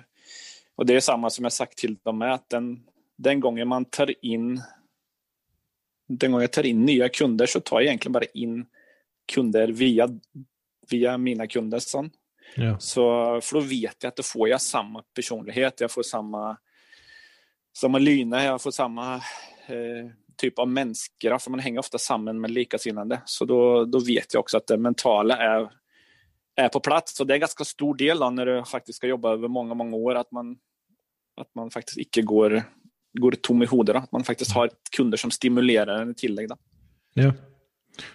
och 0.76 0.86
det 0.86 0.96
är 0.96 1.00
samma 1.00 1.30
som 1.30 1.44
jag 1.44 1.52
sagt 1.52 1.78
till 1.78 1.96
dem 2.02 2.22
att 2.22 2.48
den, 2.48 2.82
den 3.16 3.40
gången 3.40 3.68
man 3.68 3.84
tar 3.84 4.24
in 4.24 4.62
den 6.08 6.30
gången 6.30 6.42
jag 6.42 6.52
tar 6.52 6.66
in 6.66 6.84
nya 6.84 7.08
kunder 7.08 7.46
så 7.46 7.60
tar 7.60 7.80
jag 7.80 7.86
egentligen 7.86 8.12
bara 8.12 8.24
in 8.24 8.66
kunder 9.32 9.68
via, 9.68 10.08
via 10.90 11.18
mina 11.18 11.46
kunder 11.46 11.78
sen. 11.78 12.10
Ja. 12.56 12.78
Så, 12.78 13.00
för 13.42 13.54
då 13.54 13.60
vet 13.60 13.96
jag 14.02 14.08
att 14.08 14.16
då 14.16 14.22
får 14.22 14.48
jag 14.48 14.60
samma 14.60 15.02
personlighet, 15.14 15.80
jag 15.80 15.90
får 15.90 16.02
samma, 16.02 16.56
samma 17.76 17.98
lyne, 17.98 18.44
jag 18.44 18.62
får 18.62 18.70
samma 18.70 19.14
eh, 19.66 20.10
typ 20.36 20.58
av 20.58 20.68
människor, 20.68 21.38
för 21.38 21.50
man 21.50 21.60
hänger 21.60 21.78
ofta 21.78 21.98
samman 21.98 22.40
med 22.40 22.50
likasinnade. 22.50 23.22
Så 23.24 23.44
då, 23.44 23.84
då 23.84 23.98
vet 23.98 24.34
jag 24.34 24.40
också 24.40 24.56
att 24.56 24.66
det 24.66 24.78
mentala 24.78 25.36
är, 25.36 25.70
är 26.56 26.68
på 26.68 26.80
plats. 26.80 27.20
Och 27.20 27.26
det 27.26 27.32
är 27.32 27.36
en 27.36 27.40
ganska 27.40 27.64
stor 27.64 27.94
del 27.94 28.18
då, 28.18 28.30
när 28.30 28.46
du 28.46 28.64
faktiskt 28.64 28.96
ska 28.96 29.06
jobba 29.06 29.32
över 29.32 29.48
många, 29.48 29.74
många 29.74 29.96
år, 29.96 30.14
att 30.14 30.32
man, 30.32 30.56
att 31.40 31.54
man 31.54 31.70
faktiskt 31.70 31.98
icke 31.98 32.22
går 32.22 32.64
går 33.20 33.32
tom 33.32 33.62
i 33.62 33.66
huvudet. 33.66 33.96
Att 33.96 34.12
man 34.12 34.24
faktiskt 34.24 34.52
har 34.52 34.70
kunder 34.96 35.18
som 35.18 35.30
stimulerar 35.30 36.02
en 36.02 36.10
i 36.10 36.14
tillägg. 36.14 36.48
Då. 36.48 36.56
Ja. 37.14 37.32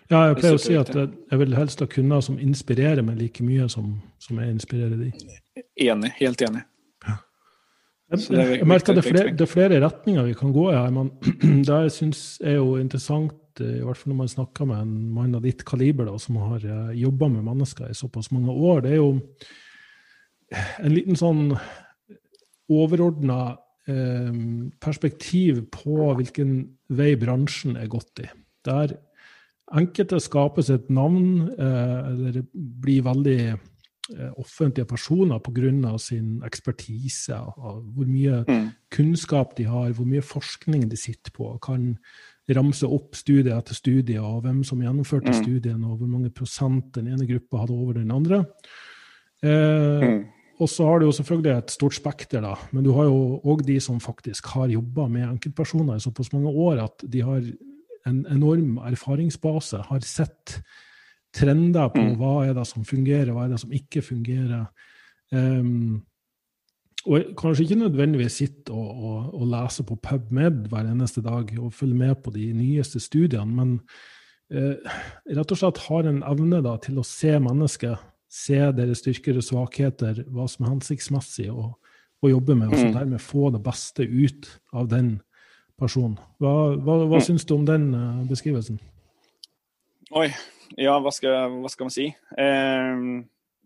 ja, 0.08 0.28
jag 0.28 0.40
pleier 0.40 0.58
å 0.58 0.62
si 0.62 0.76
at 0.76 0.92
jeg 0.96 1.40
vil 1.40 1.56
helst 1.56 1.80
ha 1.80 1.88
kunder 1.88 2.24
som 2.26 2.40
inspirerer 2.40 3.06
meg 3.06 3.20
like 3.22 3.44
mye 3.44 3.70
som, 3.72 3.94
som 4.20 4.42
jeg 4.42 4.58
inspirerer 4.58 4.98
de. 5.00 5.14
Enig. 5.80 6.12
Helt 6.20 6.42
enig. 6.42 6.66
Jeg, 8.10 8.26
jeg 8.32 8.66
merker 8.66 8.96
det, 8.98 9.04
flere, 9.06 9.32
det 9.38 9.46
er 9.46 9.52
flere 9.52 9.80
retninger 9.84 10.26
vi 10.26 10.38
kan 10.38 10.54
gå 10.54 10.66
i 10.72 10.78
her. 10.78 10.90
Men 10.94 11.12
det 11.68 11.80
jeg 11.86 11.94
syns 11.94 12.24
er 12.42 12.58
jo 12.58 12.74
interessant, 12.82 13.38
eh, 13.62 13.80
i 13.80 13.86
hvert 13.86 14.00
fall 14.00 14.14
når 14.14 14.20
man 14.24 14.32
snakker 14.34 14.70
med 14.70 14.82
en 14.82 14.96
mann 15.14 15.38
av 15.38 15.46
ditt 15.46 15.62
kaliber 15.68 16.10
da, 16.10 16.18
som 16.22 16.40
har 16.42 16.66
uh, 16.66 16.90
jobba 16.98 17.30
med 17.36 17.46
mennesker 17.46 17.90
i 17.90 17.98
såpass 17.98 18.32
mange 18.34 18.56
år, 18.56 18.82
det 18.86 18.96
er 18.96 19.02
jo 19.02 19.12
en 20.50 20.96
liten 20.96 21.20
sånn 21.20 21.44
overordna 22.70 23.40
eh, 23.90 24.34
perspektiv 24.82 25.64
på 25.74 26.12
hvilken 26.18 26.56
vei 26.98 27.12
bransjen 27.22 27.78
er 27.78 27.90
gått 27.90 28.24
i. 28.24 28.30
Der 28.66 28.96
enkelte 29.78 30.18
skapes 30.22 30.72
et 30.74 30.90
navn 30.94 31.50
eh, 31.54 31.98
eller 32.10 32.42
blir 32.54 33.06
veldig 33.06 33.42
Eh, 33.50 33.58
offentlige 34.38 34.88
personer 34.90 35.40
pga. 35.40 35.98
sin 35.98 36.42
ekspertise, 36.46 37.36
hvor 37.36 38.08
mye 38.08 38.44
mm. 38.48 38.68
kunnskap 38.92 39.58
de 39.58 39.64
har, 39.70 39.92
hvor 39.92 40.06
mye 40.06 40.22
forskning 40.22 40.90
de 40.90 40.98
sitter 40.98 41.32
på, 41.32 41.58
kan 41.62 41.96
ramse 42.56 42.88
opp 42.88 43.16
studie 43.16 43.54
etter 43.54 43.78
studie, 43.78 44.20
og 44.22 44.44
hvem 44.46 44.64
som 44.66 44.82
gjennomførte 44.82 45.30
mm. 45.30 45.38
studien, 45.44 45.84
og 45.86 46.00
hvor 46.00 46.10
mange 46.10 46.32
prosent 46.34 46.92
den 46.96 47.12
ene 47.14 47.28
gruppa 47.30 47.64
hadde 47.64 47.78
over 47.78 48.00
den 48.00 48.12
andre. 48.12 48.44
Eh, 49.44 50.06
mm. 50.06 50.20
Og 50.60 50.68
så 50.68 50.90
har 50.90 51.00
du 51.00 51.06
jo 51.08 51.16
selvfølgelig 51.16 51.54
et 51.54 51.72
stort 51.72 51.96
spekter, 51.96 52.42
da, 52.44 52.56
men 52.76 52.84
du 52.84 52.92
har 52.98 53.08
jo 53.08 53.40
òg 53.48 53.64
de 53.68 53.78
som 53.80 54.02
faktisk 54.04 54.50
har 54.56 54.74
jobba 54.74 55.08
med 55.08 55.28
enkeltpersoner 55.30 55.96
i 55.96 56.04
såpass 56.04 56.34
mange 56.34 56.52
år 56.52 56.82
at 56.84 57.06
de 57.08 57.22
har 57.24 57.46
en 58.10 58.20
enorm 58.32 58.78
erfaringsbase, 58.90 59.80
har 59.88 60.04
sett 60.04 60.60
trender 61.36 61.90
på 61.94 62.02
mm. 62.02 62.14
hva 62.20 62.36
er 62.48 62.56
det 62.58 62.66
som 62.70 62.86
fungerer, 62.88 63.34
hva 63.34 63.46
er 63.46 63.54
det 63.54 63.62
som 63.62 63.74
ikke 63.76 64.02
fungerer. 64.06 64.68
Um, 65.30 66.00
og 67.08 67.34
kanskje 67.40 67.64
ikke 67.64 67.80
nødvendigvis 67.80 68.40
sitte 68.42 68.74
og, 68.76 69.04
og, 69.04 69.34
og, 69.40 69.46
lese 69.48 69.86
på 69.88 69.96
PubMed 70.04 70.74
eneste 70.74 71.22
dag 71.24 71.54
og 71.60 71.74
følge 71.74 71.96
med 71.96 72.16
på 72.24 72.34
de 72.36 72.52
nyeste 72.54 73.00
studiene, 73.00 73.56
men 73.56 73.80
eh, 74.52 74.76
rett 75.38 75.54
og 75.54 75.62
slett 75.62 75.80
har 75.88 76.10
en 76.10 76.20
evne 76.28 76.60
da, 76.66 76.76
til 76.84 77.00
å 77.00 77.06
se 77.08 77.38
mennesket, 77.40 78.04
se 78.30 78.60
deres 78.76 79.00
styrker 79.00 79.40
og 79.40 79.48
svakheter, 79.48 80.26
hva 80.28 80.50
som 80.52 80.66
er 80.66 80.74
hensiktsmessig 80.74 81.48
å, 81.54 81.72
å 82.20 82.34
jobbe 82.34 82.58
med, 82.60 82.68
og 82.68 82.76
så 82.76 82.90
mm. 82.90 82.94
dermed 83.00 83.24
få 83.24 83.50
det 83.56 83.64
beste 83.64 84.04
ut 84.04 84.52
av 84.76 84.92
den 84.92 85.16
personen. 85.80 86.20
Hva, 86.44 86.76
hva 86.76 87.00
mm. 87.08 87.26
syns 87.26 87.48
du 87.48 87.56
om 87.56 87.66
den 87.66 87.94
uh, 87.96 88.26
beskrivelsen? 88.28 88.82
Oi, 90.20 90.28
ja, 90.78 91.00
vad 91.00 91.14
ska, 91.14 91.48
vad 91.48 91.72
ska 91.72 91.84
man 91.84 91.92
si? 91.92 92.06
Eh, 92.38 92.98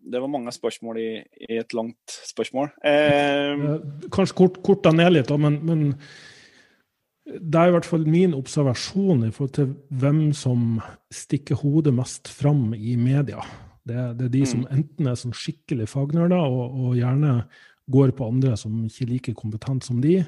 det 0.04 0.20
var 0.20 0.28
mange 0.28 0.52
spørsmål 0.52 0.98
i, 1.00 1.10
i 1.48 1.58
et 1.58 1.72
langt 1.76 2.18
spørsmål. 2.28 2.70
Eh, 2.84 3.64
Kanskje 4.12 4.36
kort, 4.36 4.60
korta 4.66 4.92
ned 4.92 5.14
litt, 5.14 5.32
men, 5.40 5.58
men, 5.64 5.84
det 7.24 7.60
er 7.60 7.70
i 7.70 7.72
hvert 7.72 7.88
fall 7.88 8.04
min 8.04 8.34
observasjon 8.36 9.24
i 9.24 9.30
forhold 9.32 9.54
til 9.56 9.70
hvem 9.96 10.26
som 10.36 10.82
stikker 11.14 11.62
hodet 11.62 11.94
mest 11.96 12.28
fram 12.28 12.74
i 12.76 12.98
media. 13.00 13.40
Det, 13.84 13.96
det 14.18 14.26
er 14.28 14.34
de 14.34 14.42
som 14.48 14.64
mm. 14.64 14.72
enten 14.76 15.08
er 15.08 15.16
sånn 15.20 15.36
skikkelig 15.36 15.88
fagnerder 15.92 16.40
og, 16.40 16.66
og, 16.68 16.90
gjerne 16.98 17.38
går 17.92 18.14
på 18.16 18.28
andre 18.28 18.54
som 18.56 18.76
ikke 18.86 19.04
er 19.04 19.10
like 19.10 19.34
kompetent 19.36 19.84
som 19.84 19.98
de, 20.04 20.22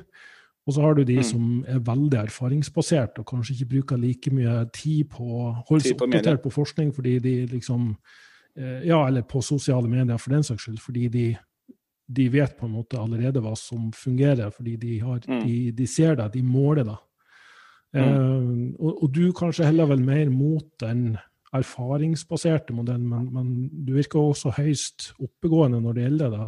og 0.67 0.75
så 0.75 0.83
har 0.83 0.97
du 0.99 1.05
de 1.07 1.17
mm. 1.21 1.27
som 1.27 1.43
er 1.71 1.83
veldig 1.87 2.19
erfaringsbasert 2.25 3.21
og 3.23 3.27
kanskje 3.29 3.55
ikke 3.55 3.69
bruker 3.77 4.01
like 4.03 4.33
mye 4.35 4.65
tid 4.75 5.07
på 5.13 5.23
å 5.23 5.51
holde 5.69 5.85
seg 5.87 6.03
oppdatert 6.03 6.43
på 6.43 6.51
forskning 6.51 6.91
fordi 6.97 7.19
de 7.23 7.35
liksom 7.53 7.93
eh, 8.59 8.83
Ja, 8.89 9.05
eller 9.07 9.23
på 9.23 9.43
sosiale 9.47 9.89
medier 9.89 10.19
for 10.19 10.35
den 10.35 10.43
saks 10.47 10.67
skyld, 10.67 10.81
fordi 10.83 11.07
de, 11.15 11.27
de 12.19 12.29
vet 12.35 12.59
på 12.59 12.67
en 12.67 12.75
måte 12.81 12.99
allerede 12.99 13.43
hva 13.45 13.55
som 13.59 13.93
fungerer, 13.95 14.51
fordi 14.51 14.77
de, 14.83 14.99
har, 15.05 15.23
mm. 15.23 15.47
de, 15.47 15.57
de 15.79 15.87
ser 15.87 16.19
det, 16.19 16.33
de 16.35 16.43
måler 16.43 16.91
det. 16.91 16.99
Mm. 17.95 18.03
Eh, 18.03 18.75
og, 18.81 18.93
og, 19.05 19.09
du 19.15 19.31
kanskje 19.39 19.71
heller 19.71 19.87
vel 19.95 20.03
mer 20.03 20.35
mot 20.35 20.67
den 20.83 21.13
erfaringsbaserte 21.55 22.75
modellen, 22.75 23.07
men, 23.07 23.31
men 23.33 23.85
du 23.87 23.95
virker 23.95 24.19
også 24.19 24.57
høyst 24.59 25.13
oppegående 25.23 25.79
når 25.85 25.95
det 25.95 26.09
gjelder 26.09 26.35
det, 26.35 26.47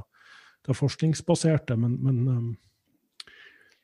det 0.66 0.82
forskningsbaserte. 0.82 1.78
men, 1.78 2.00
men 2.02 2.24
eh, 2.34 2.56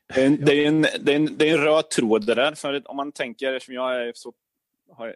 det 0.07 0.23
är, 0.23 0.27
en, 0.27 0.45
det, 0.45 0.53
är 0.53 0.67
en, 0.67 0.83
det, 0.83 1.13
är 1.13 1.17
en, 1.17 1.39
det 1.39 1.49
är 1.49 1.59
en 1.59 1.65
röd 1.65 1.91
tråd 1.91 2.27
det 2.27 2.35
där. 2.35 2.55
För 2.55 2.91
om 2.91 2.97
man 2.97 3.13
tänker, 3.13 3.53
eftersom 3.53 3.75
jag 3.75 3.95
är, 3.95 4.13
så, 4.15 4.33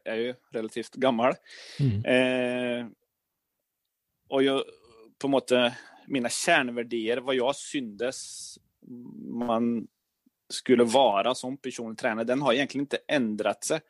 är 0.04 0.16
ju 0.16 0.34
relativt 0.50 0.94
gammal. 0.94 1.34
Mm. 1.80 2.04
Eh, 2.04 2.86
och 4.28 4.42
jag, 4.42 4.62
på 5.18 5.28
måte, 5.28 5.76
mina 6.06 6.28
kärnvärdier, 6.28 7.16
vad 7.16 7.34
jag 7.34 7.56
syndes 7.56 8.54
man 9.16 9.86
skulle 10.48 10.84
vara 10.84 11.34
som 11.34 11.56
personlig 11.56 11.98
tränare, 11.98 12.24
den 12.24 12.42
har 12.42 12.52
egentligen 12.52 12.82
inte 12.82 12.98
ändrat 13.08 13.64
sig. 13.64 13.80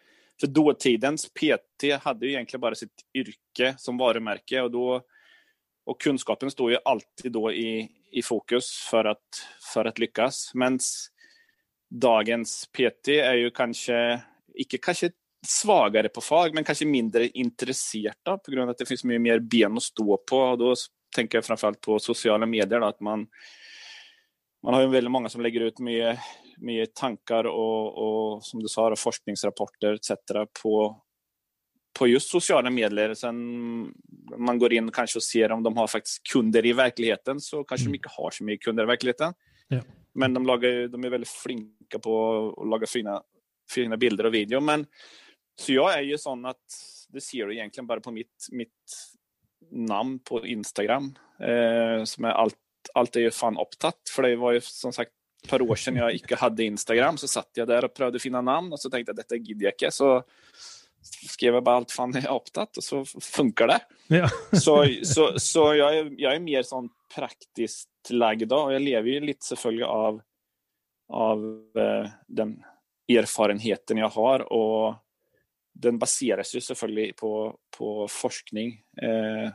För 0.41 0.47
dåtidens 0.47 1.29
PT 1.29 2.03
hade 2.03 2.27
ju 2.27 2.33
egentligen 2.33 2.61
bara 2.61 2.75
sitt 2.75 3.05
yrke 3.15 3.75
som 3.79 3.99
varumärke 3.99 4.61
och 4.61 4.71
då 4.71 5.03
och 5.89 6.01
kunskapen 6.01 6.51
står 6.51 6.71
ju 6.71 6.79
alltid 6.85 7.33
då 7.33 7.53
i, 7.53 7.91
i 8.11 8.23
fokus 8.23 8.87
för 8.91 9.05
att, 9.05 9.47
för 9.75 9.85
att 9.85 9.99
lyckas. 9.99 10.51
Men 10.55 10.79
dagens 11.91 12.67
PT 12.73 13.09
är 13.09 13.35
ju 13.35 13.51
kanske, 13.51 14.21
inte 14.55 14.79
kanske 14.79 15.11
svagare 15.47 16.09
på 16.09 16.21
fag, 16.21 16.55
men 16.55 16.65
kanske 16.65 16.87
mindre 16.87 17.29
intresserad 17.29 18.43
på 18.45 18.51
grund 18.51 18.63
av 18.63 18.69
att 18.69 18.79
det 18.79 18.87
finns 18.87 19.05
mycket 19.05 19.21
mer 19.21 19.39
ben 19.39 19.77
att 19.77 19.83
stå 19.83 20.17
på. 20.17 20.39
Och 20.39 20.59
då 20.59 20.75
tänker 21.17 21.39
jag 21.39 21.45
framförallt 21.45 21.81
på 21.81 21.99
sociala 21.99 22.47
medier, 22.47 22.81
då, 22.81 22.87
att 22.87 23.01
man, 23.01 23.27
man 24.63 24.75
har 24.75 24.81
ju 24.81 24.89
väldigt 24.89 25.11
många 25.11 25.29
som 25.29 25.41
lägger 25.41 25.61
ut 25.61 25.79
mycket, 25.79 26.19
mycket 26.57 26.95
tankar 26.95 27.45
och, 27.45 27.99
och 27.99 28.45
som 28.45 28.63
du 28.63 28.69
sa, 28.69 28.97
forskningsrapporter 28.97 29.93
etc. 29.95 30.11
på 30.63 31.03
på 31.99 32.07
just 32.07 32.31
sociala 32.31 32.71
medier. 32.71 33.15
Sen 33.15 33.37
man 34.37 34.59
går 34.59 34.73
in 34.73 34.91
kanske 34.91 35.19
och 35.19 35.23
ser 35.23 35.53
om 35.53 35.63
de 35.63 35.77
har 35.77 35.87
faktiskt 35.87 36.33
kunder 36.33 36.67
i 36.67 36.73
verkligheten 36.73 37.41
så 37.41 37.65
kanske 37.65 37.85
mm. 37.85 37.93
de 37.93 37.97
inte 37.97 38.09
har 38.13 38.31
så 38.31 38.45
mycket 38.45 38.65
kunder 38.65 38.83
i 38.83 38.87
verkligheten. 38.87 39.35
Ja. 39.69 39.81
Men 40.15 40.35
de, 40.35 40.47
lagar, 40.47 40.89
de 40.89 41.05
är 41.05 41.11
väldigt 41.11 41.29
flinka 41.29 41.99
på 41.99 42.47
att 42.61 42.69
laga 42.69 42.87
fina, 42.87 43.23
fina 43.71 43.97
bilder 43.97 44.27
och 44.27 44.35
video. 44.35 44.61
Men, 44.61 44.87
så 45.61 45.73
jag 45.73 45.99
är 45.99 46.03
ju 46.03 46.19
sån 46.19 46.45
att 46.45 46.65
det 47.09 47.21
ser 47.21 47.47
du 47.47 47.55
egentligen 47.55 47.87
bara 47.87 48.01
på 48.01 48.11
mitt, 48.11 48.47
mitt 48.51 48.69
namn 49.71 50.19
på 50.19 50.47
Instagram. 50.47 51.19
Eh, 51.41 52.05
som 52.05 52.25
är 52.25 52.31
allt, 52.31 52.55
allt 52.95 53.17
är 53.17 53.21
ju 53.21 53.31
fan 53.31 53.59
upptatt. 53.59 54.01
För 54.17 54.23
det 54.23 54.37
var 54.37 54.53
ju 54.53 54.61
som 54.61 54.93
sagt 54.93 55.11
ett 55.43 55.51
par 55.51 55.63
år 55.63 55.77
sedan 55.77 55.97
jag 55.97 56.13
inte 56.13 56.37
hade 56.37 56.65
Instagram 56.65 57.17
så 57.17 57.29
satt 57.29 57.51
jag 57.55 57.69
där 57.69 57.85
och 57.85 57.95
prövade 57.95 58.19
finna 58.19 58.41
namn 58.41 58.73
och 58.73 58.81
så 58.81 58.91
tänkte 58.91 59.11
jag 59.11 59.17
detta 59.17 59.37
gidder 59.37 59.65
jag 59.65 59.73
inte. 59.73 59.91
Så 59.91 60.25
skrev 61.15 61.55
jag 61.55 61.65
bara 61.65 61.77
allt 61.77 61.91
fan 61.91 62.17
är 62.17 62.31
optat 62.31 62.77
och 62.77 62.85
så 62.85 63.05
funkar 63.21 63.67
det. 63.67 63.81
Ja. 64.07 64.29
så 64.53 64.87
så, 65.05 65.41
så 65.41 65.75
jag, 65.75 65.99
är, 65.99 66.15
jag 66.19 66.35
är 66.35 66.41
mer 66.41 66.63
sån 66.63 66.89
praktiskt 67.15 67.89
lagd 68.11 68.53
och 68.53 68.75
jag 68.75 68.83
lever 68.83 69.09
ju 69.09 69.21
lite 69.21 69.47
selvfølgelig 69.47 69.85
av, 69.85 70.21
av 71.09 71.39
eh, 71.79 72.11
den 72.27 72.63
erfarenheten 73.09 73.97
jag 73.97 74.09
har 74.09 74.53
och 74.53 74.95
den 75.75 75.99
baseras 75.99 76.55
ju 76.55 76.61
selvfølgelig 76.61 77.17
på, 77.17 77.57
på 77.79 78.09
forskning 78.09 78.83
eh, 79.03 79.53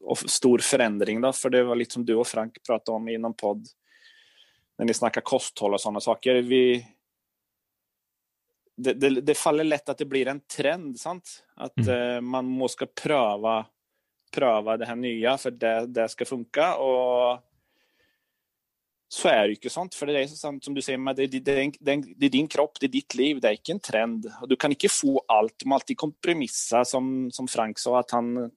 och 0.00 0.18
stor 0.18 0.58
förändring 0.58 1.20
då, 1.20 1.32
för 1.32 1.50
det 1.50 1.64
var 1.64 1.76
lite 1.76 1.92
som 1.92 2.04
du 2.06 2.14
och 2.14 2.26
Frank 2.26 2.62
pratade 2.66 2.96
om 2.96 3.08
i 3.08 3.18
någon 3.18 3.34
podd 3.34 3.66
när 4.78 4.86
ni 4.86 4.94
snackar 4.94 5.20
kosthåll 5.20 5.74
och 5.74 5.80
sådana 5.80 6.00
saker. 6.00 6.34
Vi, 6.34 6.86
det, 8.78 8.94
det, 8.94 9.20
det, 9.20 9.34
faller 9.34 9.64
lätt 9.64 9.88
att 9.88 9.98
det 9.98 10.04
blir 10.04 10.28
en 10.28 10.40
trend, 10.40 11.00
sant? 11.00 11.44
Att 11.56 11.78
mm. 11.78 12.14
eh, 12.16 12.20
man 12.20 12.44
måste 12.44 12.86
pröva, 12.86 13.66
pröva 14.34 14.76
det 14.76 14.86
här 14.86 14.96
nya 14.96 15.38
för 15.38 15.50
det, 15.50 15.86
det 15.86 16.08
ska 16.08 16.24
funka. 16.24 16.76
Och 16.76 17.40
så 19.08 19.28
är 19.28 19.48
det 19.48 19.54
inte 19.54 19.70
sånt, 19.70 19.94
för 19.94 20.06
det 20.06 20.22
är 20.22 20.26
så 20.26 20.36
sant 20.36 20.64
som 20.64 20.74
du 20.74 20.82
säger, 20.82 20.98
men 20.98 21.16
det, 21.16 21.26
det, 21.26 21.40
det, 21.80 22.26
är 22.26 22.30
din 22.30 22.48
kropp, 22.48 22.80
det 22.80 22.86
är 22.86 22.88
ditt 22.88 23.14
liv, 23.14 23.40
det 23.40 23.48
är 23.48 23.52
inte 23.52 23.72
en 23.72 23.80
trend. 23.80 24.32
Du 24.48 24.56
kan 24.56 24.72
inte 24.72 24.88
få 24.88 25.22
allt, 25.28 25.54
du 25.56 25.68
måste 25.68 25.82
alltid 25.82 25.96
kompromissa, 25.96 26.84
som, 26.84 27.30
som 27.30 27.48
Frank 27.48 27.78
sa, 27.78 27.98
att 27.98 28.10
han, 28.10 28.50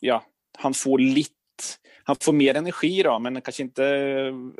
ja, 0.00 0.24
han 0.58 0.74
får 0.74 0.98
lite 0.98 1.30
han 2.04 2.16
får 2.20 2.32
mer 2.32 2.54
energi 2.54 3.02
då, 3.02 3.18
men 3.18 3.40
kanske 3.40 3.62
inte 3.62 3.84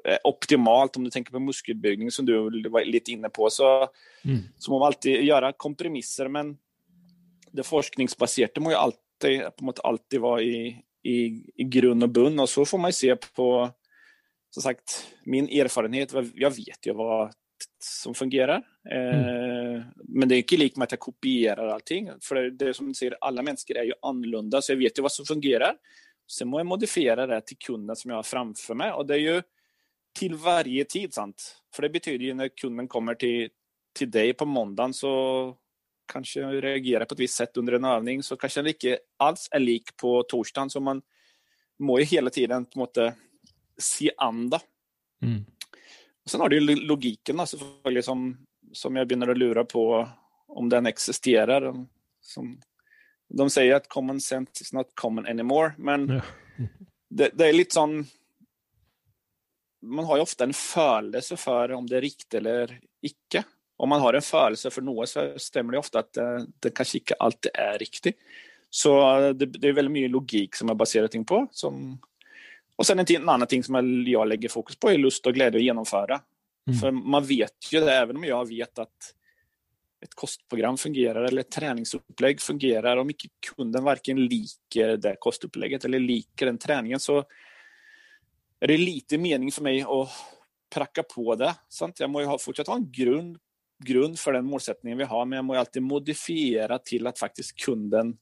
eh, 0.05 0.19
optimalt 0.25 0.97
om 0.97 1.05
du 1.05 1.11
tänker 1.11 1.33
på 1.33 1.39
muskelbyggning 1.39 2.11
som 2.11 2.27
du 2.27 2.69
var 2.69 2.85
lite 2.85 3.11
inne 3.11 3.29
på. 3.29 3.51
Så, 3.51 3.89
mm. 4.25 4.39
så 4.59 4.71
man 4.71 4.83
alltid 4.83 5.25
göra 5.25 5.53
kompromisser, 5.53 6.29
men 6.29 6.57
det 7.53 7.63
forskningsbaserade 7.63 8.61
må 8.61 8.71
ju 8.71 8.77
alltid, 8.77 9.57
på 9.57 9.65
något 9.65 9.81
alltid 9.85 10.21
vara 10.21 10.43
i, 10.43 10.83
i, 11.03 11.43
i 11.55 11.65
grund 11.65 12.03
och 12.03 12.09
bunn 12.09 12.41
och 12.41 12.49
så 12.49 12.65
får 12.65 12.79
man 12.79 12.89
ju 12.89 12.93
se 12.93 13.17
på, 13.17 13.71
som 14.51 14.63
sagt, 14.63 15.07
min 15.25 15.49
erfarenhet, 15.49 16.13
jag 16.35 16.51
vet 16.51 16.87
ju 16.87 16.93
vad 16.93 17.33
som 17.79 18.15
fungerar. 18.15 18.63
Mm. 18.91 19.11
Eh, 19.11 19.83
men 20.05 20.29
det 20.29 20.35
är 20.35 20.39
inte 20.39 20.57
likt 20.57 20.77
med 20.77 20.85
att 20.85 20.93
jag 20.93 21.01
kopierar 21.01 21.69
allting. 21.69 22.11
För 22.23 22.35
det, 22.35 22.51
det 22.51 22.69
är 22.69 22.73
som 22.73 22.89
du 22.89 22.95
säger, 22.95 23.17
alla 23.21 23.43
människor 23.43 23.77
är 23.77 23.85
ju 23.85 23.93
annorlunda, 24.03 24.63
så 24.63 24.73
jag 24.73 24.77
vet 24.77 24.99
ju 24.99 25.03
vad 25.03 25.13
som 25.13 25.25
fungerar. 25.25 25.77
Sen 26.27 26.49
må 26.49 26.61
jag 26.61 26.67
modifiera 26.67 27.27
det 27.27 27.41
till 27.41 27.57
kunden 27.57 27.97
som 27.97 28.11
jag 28.11 28.19
har 28.19 28.23
framför 28.23 28.75
mig. 28.75 28.93
Och 28.93 29.07
det 29.07 29.15
är 29.15 29.19
ju 29.19 29.43
till 30.19 30.35
varje 30.35 30.85
tid. 30.85 31.15
Sant? 31.15 31.63
För 31.75 31.83
det 31.83 31.91
betyder 31.91 32.25
ju 32.25 32.35
när 32.35 32.49
kunden 32.49 32.89
kommer 32.89 33.15
till, 33.15 33.49
till 33.93 34.11
dig 34.11 34.35
på 34.35 34.47
måndagen 34.47 34.95
så 34.95 35.57
kanske 36.13 36.41
reagerar 36.41 37.05
på 37.05 37.15
ett 37.15 37.21
visst 37.21 37.37
sätt 37.37 37.57
under 37.57 37.73
en 37.73 37.85
övning 37.85 38.23
så 38.23 38.37
kanske 38.37 38.61
den 38.61 38.69
inte 38.69 38.99
alls 39.17 39.49
är 39.51 39.61
lik 39.61 39.97
på 39.97 40.23
torsdagen. 40.23 40.71
Så 40.71 40.81
man 40.81 41.03
må 41.79 41.99
ju 41.99 42.05
hela 42.05 42.31
tiden 42.31 42.65
på 42.65 42.79
måte 42.79 43.15
se 43.79 44.11
anda. 44.17 44.61
Mm. 45.23 45.45
Och 46.25 46.31
sen 46.31 46.41
har 46.41 46.49
du 46.49 46.61
logiken 46.61 47.41
alltså, 47.41 47.59
som, 48.03 48.47
som 48.73 48.97
jag 48.97 49.09
börjar 49.09 49.35
lura 49.35 49.65
på 49.65 50.09
om 50.47 50.69
den 50.69 50.87
existerar. 50.87 51.87
Som, 52.21 52.61
de 53.29 53.51
säger 53.51 53.75
att 53.75 53.89
common 53.89 54.21
sense 54.21 54.53
is 54.61 54.73
not 54.73 54.87
common 54.95 55.27
anymore, 55.27 55.73
men 55.79 56.09
ja. 56.09 56.21
det, 57.11 57.31
det, 57.35 57.49
är 57.49 57.53
lite 57.53 57.75
sån... 57.75 58.07
Man 59.83 60.05
har 60.05 60.17
ju 60.17 60.23
ofta 60.23 60.45
en 60.45 60.53
födelse 60.53 61.37
för 61.37 61.73
om 61.73 61.87
det 61.87 61.97
är 61.97 62.01
riktigt 62.01 62.35
eller 62.35 62.81
icke. 63.03 63.45
Om 63.77 63.89
man 63.89 64.01
har 64.01 64.15
en 64.15 64.23
födelse 64.23 64.71
för 64.71 64.83
något 64.83 65.09
så 65.09 65.35
stämmer 65.37 65.73
det 65.73 65.79
ofta 65.79 65.99
att 65.99 66.13
det, 66.13 66.47
det 66.61 66.71
kanske 66.71 66.99
inte 66.99 67.15
alltid 67.15 67.51
är 67.55 67.79
riktigt. 67.79 68.17
Så 68.71 69.19
det, 69.33 69.47
det, 69.47 69.69
är 69.69 69.73
väldigt 69.73 69.93
mycket 69.93 70.11
logik 70.11 70.55
som 70.55 70.69
jag 70.69 70.77
baserar 70.77 71.09
ting 71.09 71.25
på. 71.25 71.47
Som, 71.51 71.99
och 72.77 72.87
sen 72.87 72.99
en, 72.99 73.07
en 73.09 73.29
annan 73.29 73.47
ting 73.47 73.65
som 73.65 74.07
jag 74.07 74.29
lägger 74.29 74.49
fokus 74.49 74.77
på 74.77 74.91
är 74.91 74.99
lust 74.99 75.27
och 75.27 75.35
glädje 75.35 75.59
att 75.59 75.65
genomföra. 75.65 76.21
Mm. 76.67 76.79
För 76.79 76.91
man 76.91 77.25
vet 77.25 77.73
ju 77.73 77.81
det, 77.81 77.95
även 77.95 78.17
om 78.17 78.25
jag 78.25 78.49
vet 78.49 78.79
att 78.79 79.15
ett 80.07 80.15
kostprogram 80.15 80.77
fungerar 80.77 81.25
eller 81.25 81.41
ett 81.41 81.51
träningsupplägg 81.51 82.41
fungerar, 82.41 82.97
om 82.97 83.11
inte 83.11 83.29
kunden 83.57 83.85
varken 83.85 84.27
liker 84.27 84.97
det 84.97 85.17
kostupplägget 85.21 85.85
eller 85.85 85.99
liker 85.99 86.47
den 86.47 86.59
träningen 86.59 87.01
så 87.01 87.25
är 88.61 88.67
det 88.67 88.79
lite 88.79 89.19
mening 89.19 89.53
för 89.53 89.63
mig 89.63 89.83
att 89.83 90.09
pracka 90.75 91.03
på 91.03 91.35
det. 91.35 91.55
Sant? 91.69 92.01
Jag 92.01 92.11
måste 92.11 92.27
ha, 92.27 92.39
fortsatt 92.39 92.67
ha 92.67 92.77
en 92.77 92.93
grund, 92.93 93.39
grund 93.85 94.19
för 94.19 94.33
den 94.33 94.45
målsättningen 94.45 94.99
vi 94.99 95.05
har, 95.05 95.25
men 95.25 95.37
jag 95.37 95.45
måste 95.45 95.59
alltid 95.59 95.83
modifiera 95.83 96.79
till 96.79 97.07
att 97.07 97.19
faktiskt 97.19 97.57
kunden 97.57 98.19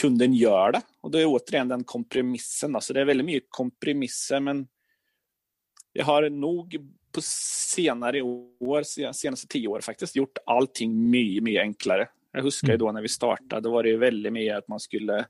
kunden 0.00 0.34
gör 0.34 0.72
det. 0.72 0.82
Och 1.00 1.10
det 1.10 1.20
är 1.20 1.26
återigen 1.26 1.68
den 1.68 1.84
kompromissen. 1.84 2.74
Alltså 2.74 2.92
det 2.92 3.00
är 3.00 3.04
väldigt 3.04 3.26
mycket 3.26 3.48
kompromisser, 3.50 4.40
men 4.40 4.68
jag 5.92 6.04
har 6.04 6.30
nog 6.30 6.76
på 7.18 7.22
senare 7.22 8.22
år, 8.22 9.12
senaste 9.12 9.46
tio 9.46 9.68
år 9.68 9.80
faktiskt, 9.80 10.16
gjort 10.16 10.38
allting 10.46 11.10
mycket, 11.10 11.42
mycket 11.42 11.60
enklare. 11.60 12.08
Jag 12.32 12.42
huskar 12.42 12.68
ju 12.68 12.74
mm. 12.74 12.86
då 12.86 12.92
när 12.92 13.02
vi 13.02 13.08
startade, 13.08 13.60
då 13.60 13.70
var 13.70 13.82
det 13.82 13.96
väldigt 13.96 14.32
mycket 14.32 14.56
att 14.56 14.68
man 14.68 14.80
skulle 14.80 15.26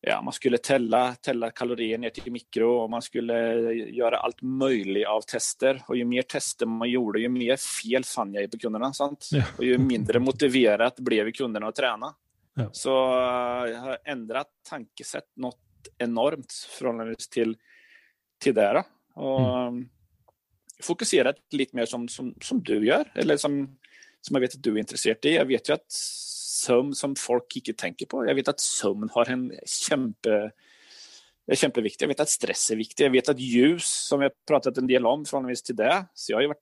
ja, 0.00 0.22
man 0.22 0.32
skulle 0.32 0.58
tälla, 0.58 1.14
tälla 1.14 1.50
kalorier 1.50 1.98
ner 1.98 2.10
till 2.10 2.32
mikro 2.32 2.82
och 2.82 2.90
man 2.90 3.02
skulle 3.02 3.34
göra 3.72 4.16
allt 4.16 4.42
möjligt 4.42 5.06
av 5.06 5.20
tester. 5.20 5.82
Och 5.88 5.96
ju 5.96 6.04
mer 6.04 6.22
tester 6.22 6.66
man 6.66 6.90
gjorde, 6.90 7.20
ju 7.20 7.28
mer 7.28 7.56
fel 7.56 8.04
fann 8.04 8.34
jag 8.34 8.50
på 8.50 8.58
kunderna. 8.58 8.92
Sant? 8.92 9.28
Ja. 9.32 9.44
Och 9.58 9.64
ju 9.64 9.78
mindre 9.78 10.18
motiverat 10.18 10.96
blev 10.96 11.32
kunderna 11.32 11.66
att 11.66 11.74
träna. 11.74 12.14
Ja. 12.54 12.68
Så 12.72 12.90
jag 13.70 13.80
har 13.80 13.98
ändrat 14.04 14.48
tankesätt 14.68 15.36
något 15.36 15.58
enormt 15.98 16.52
förhållandevis 16.78 17.28
till, 17.28 17.56
till 18.38 18.54
det. 18.54 18.84
Och 19.14 19.66
mm. 19.66 19.88
Fokuserat 20.84 21.36
lite 21.50 21.76
mer 21.76 21.86
som, 21.86 22.08
som, 22.08 22.34
som 22.40 22.62
du 22.62 22.86
gör, 22.86 23.12
eller 23.14 23.36
som, 23.36 23.76
som 24.20 24.34
jag 24.34 24.40
vet 24.40 24.54
att 24.54 24.62
du 24.62 24.74
är 24.74 24.78
intresserad 24.78 25.24
i. 25.24 25.34
Jag 25.34 25.46
vet 25.46 25.68
ju 25.68 25.72
att 25.72 25.92
sömn 26.66 26.94
som 26.94 27.16
folk 27.16 27.56
inte 27.56 27.72
tänker 27.72 28.06
på. 28.06 28.26
Jag 28.26 28.34
vet 28.34 28.48
att 28.48 28.60
sömn 28.60 29.08
har 29.12 29.30
en 29.30 29.52
kämpe 29.66 30.50
är 31.46 31.54
kämpeviktigt. 31.54 32.00
Jag 32.00 32.08
vet 32.08 32.20
att 32.20 32.28
stress 32.28 32.70
är 32.70 32.76
viktigt. 32.76 33.00
Jag 33.00 33.10
vet 33.10 33.28
att 33.28 33.40
ljus, 33.40 33.84
som 33.84 34.22
jag 34.22 34.32
pratat 34.48 34.78
en 34.78 34.86
del 34.86 35.06
om, 35.06 35.24
förhållandevis 35.24 35.62
till 35.62 35.76
det. 35.76 36.06
Så 36.14 36.32
jag 36.32 36.36
har 36.36 36.42
ju 36.42 36.48
varit 36.48 36.58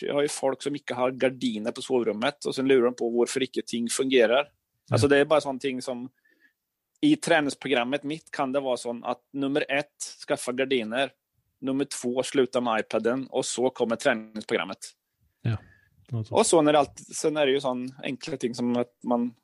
jag 0.00 0.14
har 0.14 0.22
ju 0.22 0.28
folk 0.28 0.62
som 0.62 0.74
inte 0.74 0.94
har 0.94 1.10
gardiner 1.10 1.72
på 1.72 1.82
sovrummet 1.82 2.44
och 2.44 2.54
sen 2.54 2.68
lurar 2.68 2.84
de 2.84 2.94
på 2.94 3.10
varför 3.10 3.42
inte 3.42 3.62
ting 3.66 3.88
fungerar. 3.88 4.48
Alltså 4.90 5.08
det 5.08 5.18
är 5.18 5.24
bara 5.24 5.40
sånt 5.40 5.64
som 5.80 6.08
i 7.00 7.16
träningsprogrammet 7.16 8.02
mitt 8.02 8.30
kan 8.30 8.52
det 8.52 8.60
vara 8.60 8.76
så 8.76 9.00
att 9.04 9.20
nummer 9.32 9.64
ett, 9.68 10.02
skaffa 10.28 10.52
gardiner. 10.52 11.10
Nummer 11.66 11.84
två, 11.84 12.22
sluta 12.22 12.60
med 12.60 12.80
iPaden 12.80 13.26
och 13.26 13.46
så 13.46 13.70
kommer 13.70 13.96
träningsprogrammet. 13.96 14.78
Ja, 15.42 15.56
och 16.30 16.46
så 16.46 16.62
när 16.62 16.72
det 16.72 16.78
alltid, 16.78 17.06
sen 17.16 17.36
är 17.36 17.46
det 17.46 17.52
ju 17.52 17.60
sån 17.60 17.94
enkla 18.02 18.36
ting 18.36 18.54
som 18.54 18.76
att 18.76 18.98
man 19.02 19.34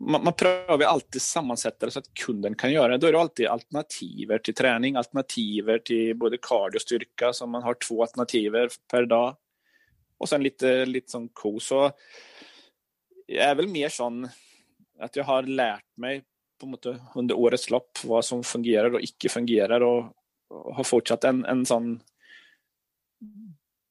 man, 0.00 0.24
man 0.24 0.32
prövar 0.32 0.84
alltid 0.84 1.22
sammansätta 1.22 1.86
det 1.86 1.92
så 1.92 1.98
att 1.98 2.14
kunden 2.14 2.54
kan 2.54 2.72
göra 2.72 2.88
det. 2.88 2.98
Då 2.98 3.06
är 3.06 3.12
det 3.12 3.20
alltid 3.20 3.46
alternativer 3.46 4.38
till 4.38 4.54
träning, 4.54 4.96
alternativer 4.96 5.78
till 5.78 6.16
både 6.16 6.38
cardio 6.42 6.76
och 6.76 6.82
styrka, 6.82 7.32
så 7.32 7.46
man 7.46 7.62
har 7.62 7.74
två 7.88 8.02
alternativer 8.02 8.68
per 8.90 9.06
dag. 9.06 9.36
Och 10.18 10.28
sen 10.28 10.42
lite, 10.42 10.86
lite 10.86 11.10
som 11.10 11.28
ko. 11.28 11.60
Så 11.60 11.90
jag 13.26 13.44
är 13.44 13.54
väl 13.54 13.68
mer 13.68 13.88
sån 13.88 14.28
att 14.98 15.16
jag 15.16 15.24
har 15.24 15.42
lärt 15.42 15.96
mig 15.96 16.22
på 16.60 16.66
måte, 16.66 17.00
under 17.14 17.34
årets 17.34 17.70
lopp 17.70 17.98
vad 18.04 18.24
som 18.24 18.44
fungerar 18.44 18.94
och 18.94 19.00
icke 19.00 19.28
fungerar 19.28 19.80
och 19.80 20.12
har 20.50 20.84
fortsatt 20.84 21.24
en, 21.24 21.44
en 21.44 21.66
sån 21.66 22.00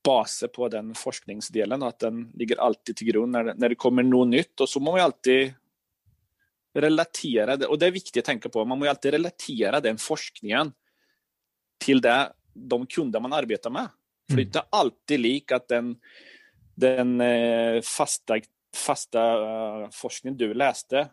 base 0.04 0.48
på 0.48 0.70
den 0.70 0.96
forskningsdelen 0.96 1.84
att 1.84 2.00
den 2.00 2.32
ligger 2.34 2.58
alltid 2.60 2.96
till 2.96 3.08
grund 3.08 3.32
när, 3.32 3.44
när 3.44 3.70
det 3.70 3.76
kommer 3.76 4.04
något 4.04 4.28
nytt 4.28 4.60
och 4.60 4.70
så 4.70 4.80
må 4.80 4.92
man 4.92 5.00
ju 5.00 5.04
alltid 5.04 5.54
relatera 6.74 7.58
det 7.58 7.66
och 7.66 7.80
det 7.80 7.88
är 7.88 7.92
viktigt 7.92 8.22
att 8.22 8.26
tänka 8.26 8.50
på. 8.50 8.66
Man 8.66 8.80
måste 8.80 8.90
alltid 8.90 9.12
relatera 9.12 9.80
den 9.80 9.98
forskningen 9.98 10.74
till 11.78 12.02
det, 12.02 12.34
de 12.54 12.86
kunder 12.86 13.20
man 13.20 13.34
arbetar 13.34 13.70
med. 13.70 13.88
För 14.30 14.36
det 14.36 14.42
är 14.42 14.46
mm. 14.46 14.48
inte 14.48 14.64
alltid 14.70 15.20
lik 15.20 15.52
att 15.52 15.68
den, 15.68 15.96
den 16.76 17.22
eh, 17.22 17.82
fasta 17.82 18.40
fasta 18.76 19.38
uh, 19.38 19.90
forskning 19.92 20.38
du 20.38 20.54
läste 20.54 21.10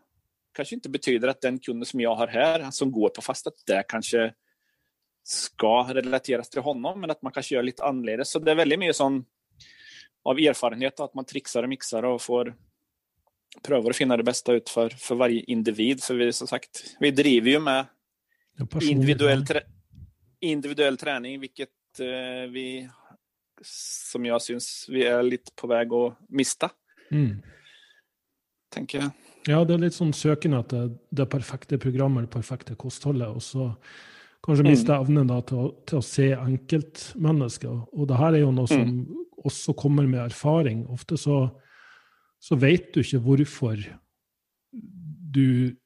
kanske 0.54 0.74
inte 0.74 0.88
betyder 0.88 1.28
att 1.28 1.40
den 1.40 1.58
kunden 1.58 1.86
som 1.86 2.00
jag 2.00 2.14
har 2.14 2.26
här, 2.26 2.70
som 2.70 2.92
går 2.92 3.08
på 3.08 3.22
fasta, 3.22 3.50
det 3.66 3.84
kanske 3.88 4.34
ska 5.22 5.94
relateras 5.94 6.50
till 6.50 6.60
honom, 6.60 7.00
men 7.00 7.10
att 7.10 7.22
man 7.22 7.32
kanske 7.32 7.54
gör 7.54 7.62
lite 7.62 7.84
annorlunda. 7.84 8.24
Så 8.24 8.38
det 8.38 8.50
är 8.50 8.54
väldigt 8.54 8.78
mycket 8.78 8.96
sån 8.96 9.24
av 10.22 10.38
erfarenhet 10.38 11.00
att 11.00 11.14
man 11.14 11.24
trixar 11.24 11.62
och 11.62 11.68
mixar 11.68 12.02
och 12.02 12.22
får 12.22 12.56
pröva 13.62 13.90
att 13.90 13.96
finna 13.96 14.16
det 14.16 14.22
bästa 14.22 14.52
ut 14.52 14.68
för, 14.68 14.88
för 14.88 15.14
varje 15.14 15.40
individ. 15.40 16.02
För 16.02 16.14
vi 16.14 16.32
som 16.32 16.46
sagt, 16.46 16.96
vi 17.00 17.10
driver 17.10 17.50
ju 17.50 17.60
med 17.60 17.86
individuell, 18.82 19.46
trä, 19.46 19.60
individuell 20.40 20.96
träning, 20.96 21.40
vilket 21.40 21.68
eh, 21.98 22.50
vi 22.50 22.90
som 23.64 24.24
jag 24.24 24.42
syns 24.42 24.86
vi 24.88 25.06
är 25.06 25.22
lite 25.22 25.52
på 25.56 25.66
väg 25.66 25.92
att 25.92 26.18
mista. 26.28 26.70
Mm. 27.10 27.42
Tenker 28.70 28.98
jeg. 28.98 29.10
Ja, 29.48 29.64
det 29.64 29.74
er 29.74 29.80
litt 29.82 29.96
sånn 29.96 30.12
søken 30.14 30.52
etter 30.58 30.90
det 31.10 31.24
perfekte 31.32 31.78
programmet, 31.80 32.26
det 32.28 32.34
perfekte 32.34 32.76
kostholdet. 32.78 33.32
Og 33.32 33.42
så 33.42 33.70
kanskje 34.44 34.66
miste 34.66 34.92
mm. 34.92 35.04
evnen 35.04 35.30
da, 35.30 35.40
til, 35.46 35.64
å, 35.64 35.72
til, 35.88 36.00
å, 36.00 36.04
se 36.04 36.30
enkeltmennesker. 36.36 37.74
Og 37.92 38.08
det 38.10 38.20
her 38.20 38.36
er 38.36 38.44
jo 38.44 38.52
noe 38.56 38.70
som 38.70 38.84
mm. 38.86 39.26
også 39.50 39.74
kommer 39.78 40.08
med 40.08 40.22
erfaring. 40.24 40.84
Ofte 40.92 41.18
så, 41.20 41.42
så 42.40 42.58
vet 42.60 42.90
du 42.94 43.02
ikke 43.02 43.22
hvorfor 43.26 43.82
du, 45.30 45.76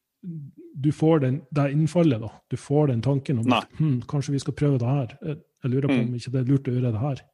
du 0.75 0.91
får 0.95 1.25
den, 1.27 1.41
det 1.55 1.71
innfallet. 1.75 2.23
da. 2.23 2.31
Du 2.51 2.57
får 2.61 2.93
den 2.93 3.03
tanken 3.05 3.43
om 3.43 3.57
at 3.59 3.71
hm, 3.79 4.03
kanskje 4.11 4.37
vi 4.37 4.43
skal 4.45 4.57
prøve 4.59 4.81
det 4.83 4.91
her. 4.91 5.17
Jeg 5.25 5.73
lurer 5.73 5.89
på 5.89 5.97
mm. 5.99 6.05
om 6.09 6.19
ikke 6.19 6.35
det 6.35 6.43
er 6.43 6.51
lurt 6.53 6.69
å 6.69 6.77
gjøre 6.77 6.93
det 6.95 7.03
her. 7.03 7.25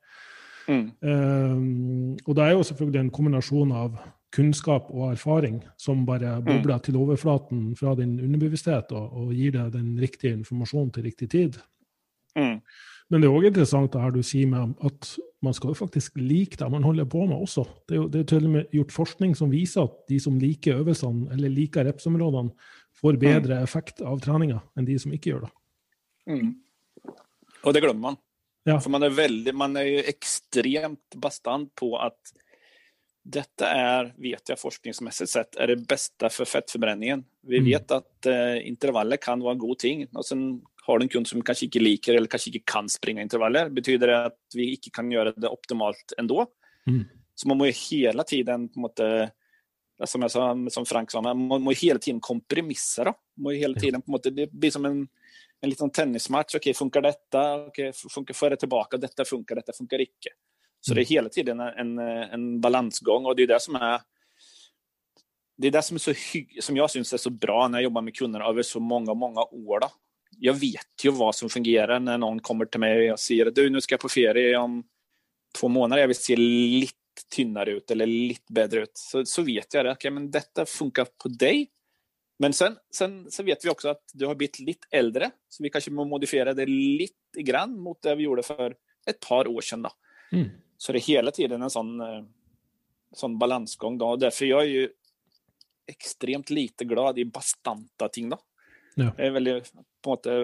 Mm. 0.70 0.86
Um, 1.02 2.16
og 2.26 2.36
det 2.36 2.44
er 2.44 2.52
jo 2.54 2.66
selvfølgelig 2.68 3.00
en 3.00 3.14
kombinasjon 3.14 3.72
av 3.74 3.96
kunnskap 4.34 4.90
og 4.94 5.10
erfaring 5.12 5.58
som 5.80 6.04
bare 6.06 6.36
mm. 6.38 6.46
bobler 6.46 6.78
mm. 6.78 6.84
til 6.86 6.98
overflaten 7.00 7.64
fra 7.78 7.96
din 7.98 8.14
underbevissthet 8.22 8.92
og, 8.94 9.10
og, 9.10 9.34
gir 9.34 9.56
deg 9.56 9.72
den 9.74 9.96
riktige 10.00 10.36
informasjonen 10.38 10.92
til 10.94 11.06
riktig 11.08 11.30
tid. 11.32 11.58
Mm. 12.38 12.60
Men 13.10 13.22
det 13.22 13.26
er 13.26 13.34
òg 13.34 13.48
interessant 13.48 13.90
det 13.92 14.04
her 14.04 14.14
du 14.14 14.22
sier 14.22 14.46
med 14.46 14.76
at 14.86 15.10
man 15.42 15.56
skal 15.56 15.72
jo 15.72 15.78
faktisk 15.80 16.20
like 16.20 16.60
det 16.60 16.68
man 16.70 16.86
holder 16.86 17.08
på 17.10 17.24
med 17.26 17.40
også. 17.40 17.64
Det 17.88 17.96
er 17.96 18.02
jo 18.02 18.08
det 18.12 18.20
er 18.20 18.28
til 18.30 18.46
og 18.46 18.54
med 18.54 18.74
gjort 18.76 18.94
forskning 18.94 19.34
som 19.34 19.50
viser 19.50 19.88
at 19.88 19.96
de 20.12 20.20
som 20.22 20.38
liker 20.38 20.78
øvelsene, 20.78 21.30
eller 21.34 21.50
liker 21.50 21.88
repsområdene, 21.88 22.54
får 23.00 23.16
mm. 23.16 23.20
bedre 23.20 23.58
mm. 23.58 23.66
effekt 23.66 24.02
av 24.06 24.20
treninga 24.22 24.60
enn 24.78 24.86
de 24.86 24.98
som 25.00 25.14
ikke 25.16 25.32
gjør 25.32 25.46
det. 25.48 25.54
Mm. 26.30 26.50
Og 27.64 27.74
det 27.74 27.82
glemmer 27.82 28.12
man. 28.12 28.20
Ja. 28.64 28.80
För 28.80 28.90
man 28.90 29.02
är, 29.02 29.10
väldigt, 29.10 29.54
man 29.54 29.76
är 29.76 29.82
ju 29.82 29.98
extremt 29.98 31.14
bastant 31.16 31.74
på 31.74 31.96
att 31.98 32.20
detta 33.22 33.68
är, 33.68 34.14
vet 34.16 34.48
jag 34.48 34.58
forskningsmässigt 34.58 35.30
sett, 35.30 35.56
är 35.56 35.66
det 35.66 35.76
bästa 35.76 36.28
för 36.28 36.44
fettförbränningen. 36.44 37.24
Vi 37.42 37.56
mm. 37.58 37.70
vet 37.70 37.90
att 37.90 38.26
eh, 38.26 38.68
intervaller 38.68 39.16
kan 39.16 39.40
vara 39.40 39.52
en 39.52 39.58
god 39.58 39.78
ting. 39.78 40.06
Och 40.14 40.26
sen 40.26 40.62
har 40.82 40.98
du 40.98 41.04
en 41.04 41.08
kund 41.08 41.28
som 41.28 41.42
kanske 41.42 41.64
inte 41.64 41.78
liker 41.78 42.14
eller 42.14 42.26
kanske 42.26 42.50
inte 42.50 42.72
kan 42.72 42.88
springa 42.88 43.22
intervaller. 43.22 43.68
Betyder 43.68 44.06
det 44.06 44.24
att 44.24 44.38
vi 44.54 44.70
inte 44.70 44.90
kan 44.92 45.10
göra 45.10 45.32
det 45.32 45.48
optimalt 45.48 46.12
ändå? 46.18 46.46
Mm. 46.86 47.04
Så 47.34 47.48
man 47.48 47.58
måste 47.58 47.94
hela 47.96 48.22
tiden 48.22 48.68
på 48.68 48.80
måte, 48.80 49.30
som 50.04 50.22
jeg 50.22 50.30
sa, 50.30 50.56
som 50.70 50.86
Frank 50.86 51.10
sa, 51.10 51.20
man 51.20 51.38
må, 51.38 51.58
må 51.58 51.72
hele 51.72 51.98
tiden 51.98 52.20
kompromisse. 52.20 53.04
da. 53.04 53.14
Må 53.36 53.50
hele 53.50 53.80
tiden 53.80 54.02
på 54.02 54.10
måte, 54.10 54.30
Det 54.30 54.50
blir 54.52 54.70
som 54.70 54.84
en, 54.84 55.08
en 55.60 55.70
liten 55.70 55.90
tennismatch. 55.90 56.54
ok, 56.54 56.76
Funker 56.76 57.00
dette? 57.00 57.38
ok, 57.68 57.80
funker, 58.12 58.34
Får 58.34 58.48
jeg 58.48 58.56
det 58.56 58.60
tilbake? 58.60 58.96
Dette 58.96 59.24
funker, 59.24 59.54
dette 59.54 59.72
funker 59.76 60.00
ikke. 60.00 60.34
Så 60.80 60.94
det 60.94 61.02
er 61.02 61.14
hele 61.14 61.28
tiden 61.28 61.60
en, 61.60 61.98
en 61.98 62.46
balansgång 62.60 63.26
og 63.26 63.36
det 63.36 63.48
er 63.48 63.54
det 63.54 63.62
som 63.62 63.76
er 63.76 64.00
det 65.60 65.66
är 65.66 65.70
det 65.70 65.82
som, 65.82 65.94
är 65.94 65.98
så 65.98 66.14
som 66.62 66.76
jag 66.76 66.90
syns 66.90 67.12
är 67.12 67.16
så 67.16 67.30
bra 67.30 67.68
när 67.68 67.78
jag 67.78 67.84
jobbar 67.84 68.02
med 68.02 68.16
kunder 68.16 68.40
över 68.40 68.62
så 68.62 68.80
många, 68.80 69.14
många 69.14 69.40
år. 69.40 69.80
Då. 69.80 69.90
Jag 70.38 70.54
vet 70.54 71.04
ju 71.04 71.10
vad 71.10 71.34
som 71.34 71.48
fungerar 71.48 72.00
när 72.00 72.18
någon 72.18 72.40
kommer 72.40 72.64
till 72.64 72.80
mig 72.80 73.12
och 73.12 73.20
säger 73.20 73.50
du 73.50 73.70
nu 73.70 73.80
ska 73.80 73.92
jag 73.92 74.00
på 74.00 74.08
ferie 74.08 74.56
om 74.56 74.84
två 75.58 75.68
månader, 75.68 76.00
jag 76.00 76.08
vill 76.08 76.16
se 76.16 76.36
lite 76.36 76.94
tynnare 77.34 77.70
ut 77.70 77.90
eller 77.90 78.06
lite 78.06 78.52
bättre 78.52 78.82
ut. 78.82 78.90
Så, 78.94 79.24
så 79.24 79.42
vet 79.42 79.74
jag 79.74 79.84
det, 79.84 79.92
okay, 79.92 80.10
men 80.10 80.30
detta 80.30 80.66
funkar 80.66 81.06
på 81.22 81.28
dig. 81.28 81.70
Men 82.38 82.52
sen, 82.52 82.76
sen 82.94 83.30
så 83.30 83.42
vet 83.42 83.64
vi 83.64 83.70
också 83.70 83.88
att 83.88 84.02
du 84.12 84.26
har 84.26 84.34
blivit 84.34 84.58
lite 84.58 84.86
äldre, 84.90 85.30
så 85.48 85.62
vi 85.62 85.70
kanske 85.70 85.90
må 85.90 86.04
modifiera 86.04 86.54
det 86.54 86.66
lite 86.66 87.42
grann 87.42 87.80
mot 87.80 88.02
det 88.02 88.14
vi 88.14 88.22
gjorde 88.22 88.42
för 88.42 88.74
ett 89.06 89.20
par 89.20 89.48
år 89.48 89.60
sedan. 89.60 89.82
Då. 89.82 89.90
Mm. 90.32 90.48
Så 90.80 90.92
det 90.92 90.98
är 90.98 91.00
hela 91.00 91.30
tiden 91.30 91.62
en 91.62 91.70
sån, 91.70 92.00
eh, 92.00 92.22
sån 93.12 93.38
balansgång. 93.38 93.98
Då. 93.98 94.06
Och 94.06 94.18
därför 94.18 94.46
jag 94.46 94.62
är 94.62 94.66
ju 94.66 94.88
ekstremt 95.86 96.50
lite 96.50 96.84
glad 96.84 97.18
i 97.18 97.24
bastanta 97.24 98.08
ting. 98.08 98.28
da. 98.28 98.38
Ja. 98.94 99.10
Jeg 99.18 99.26
er 99.26 99.34
veldig 99.36 99.54
på 100.02 100.14
måte 100.14 100.36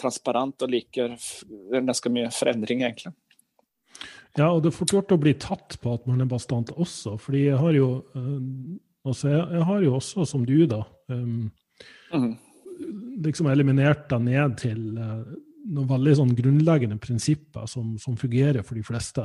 transparent 0.00 0.64
og 0.64 0.72
liker 0.72 1.12
ganske 1.70 2.10
mye 2.10 2.30
forandring, 2.34 2.82
egentlig. 2.82 3.12
Ja, 4.34 4.48
og 4.48 4.62
det 4.64 4.72
er 4.72 4.76
fort 4.78 4.96
gjort 4.96 5.12
å 5.12 5.20
bli 5.20 5.34
tatt 5.38 5.76
på 5.80 5.92
at 5.94 6.08
man 6.08 6.24
er 6.24 6.30
bastant 6.30 6.72
også. 6.72 7.18
fordi 7.20 7.44
jeg 7.44 7.60
har 7.60 7.76
jo 7.76 7.88
eh, 8.16 8.40
altså 9.04 9.28
jeg, 9.28 9.44
jeg 9.58 9.68
har 9.68 9.84
jo 9.84 9.94
også, 10.00 10.24
som 10.24 10.48
du, 10.48 10.56
da, 10.66 10.80
um, 11.12 11.50
mm. 12.16 12.30
liksom 13.28 13.52
eliminert 13.52 14.08
det 14.08 14.20
ned 14.24 14.56
til 14.64 14.86
uh, 14.96 15.20
noen 15.64 15.88
veldig 15.88 16.14
sånn 16.20 16.34
grunnleggende 16.36 16.98
prinsipper 17.02 17.68
som, 17.70 17.94
som 18.00 18.18
fungerer 18.20 18.64
for 18.66 18.78
de 18.78 18.84
fleste. 18.86 19.24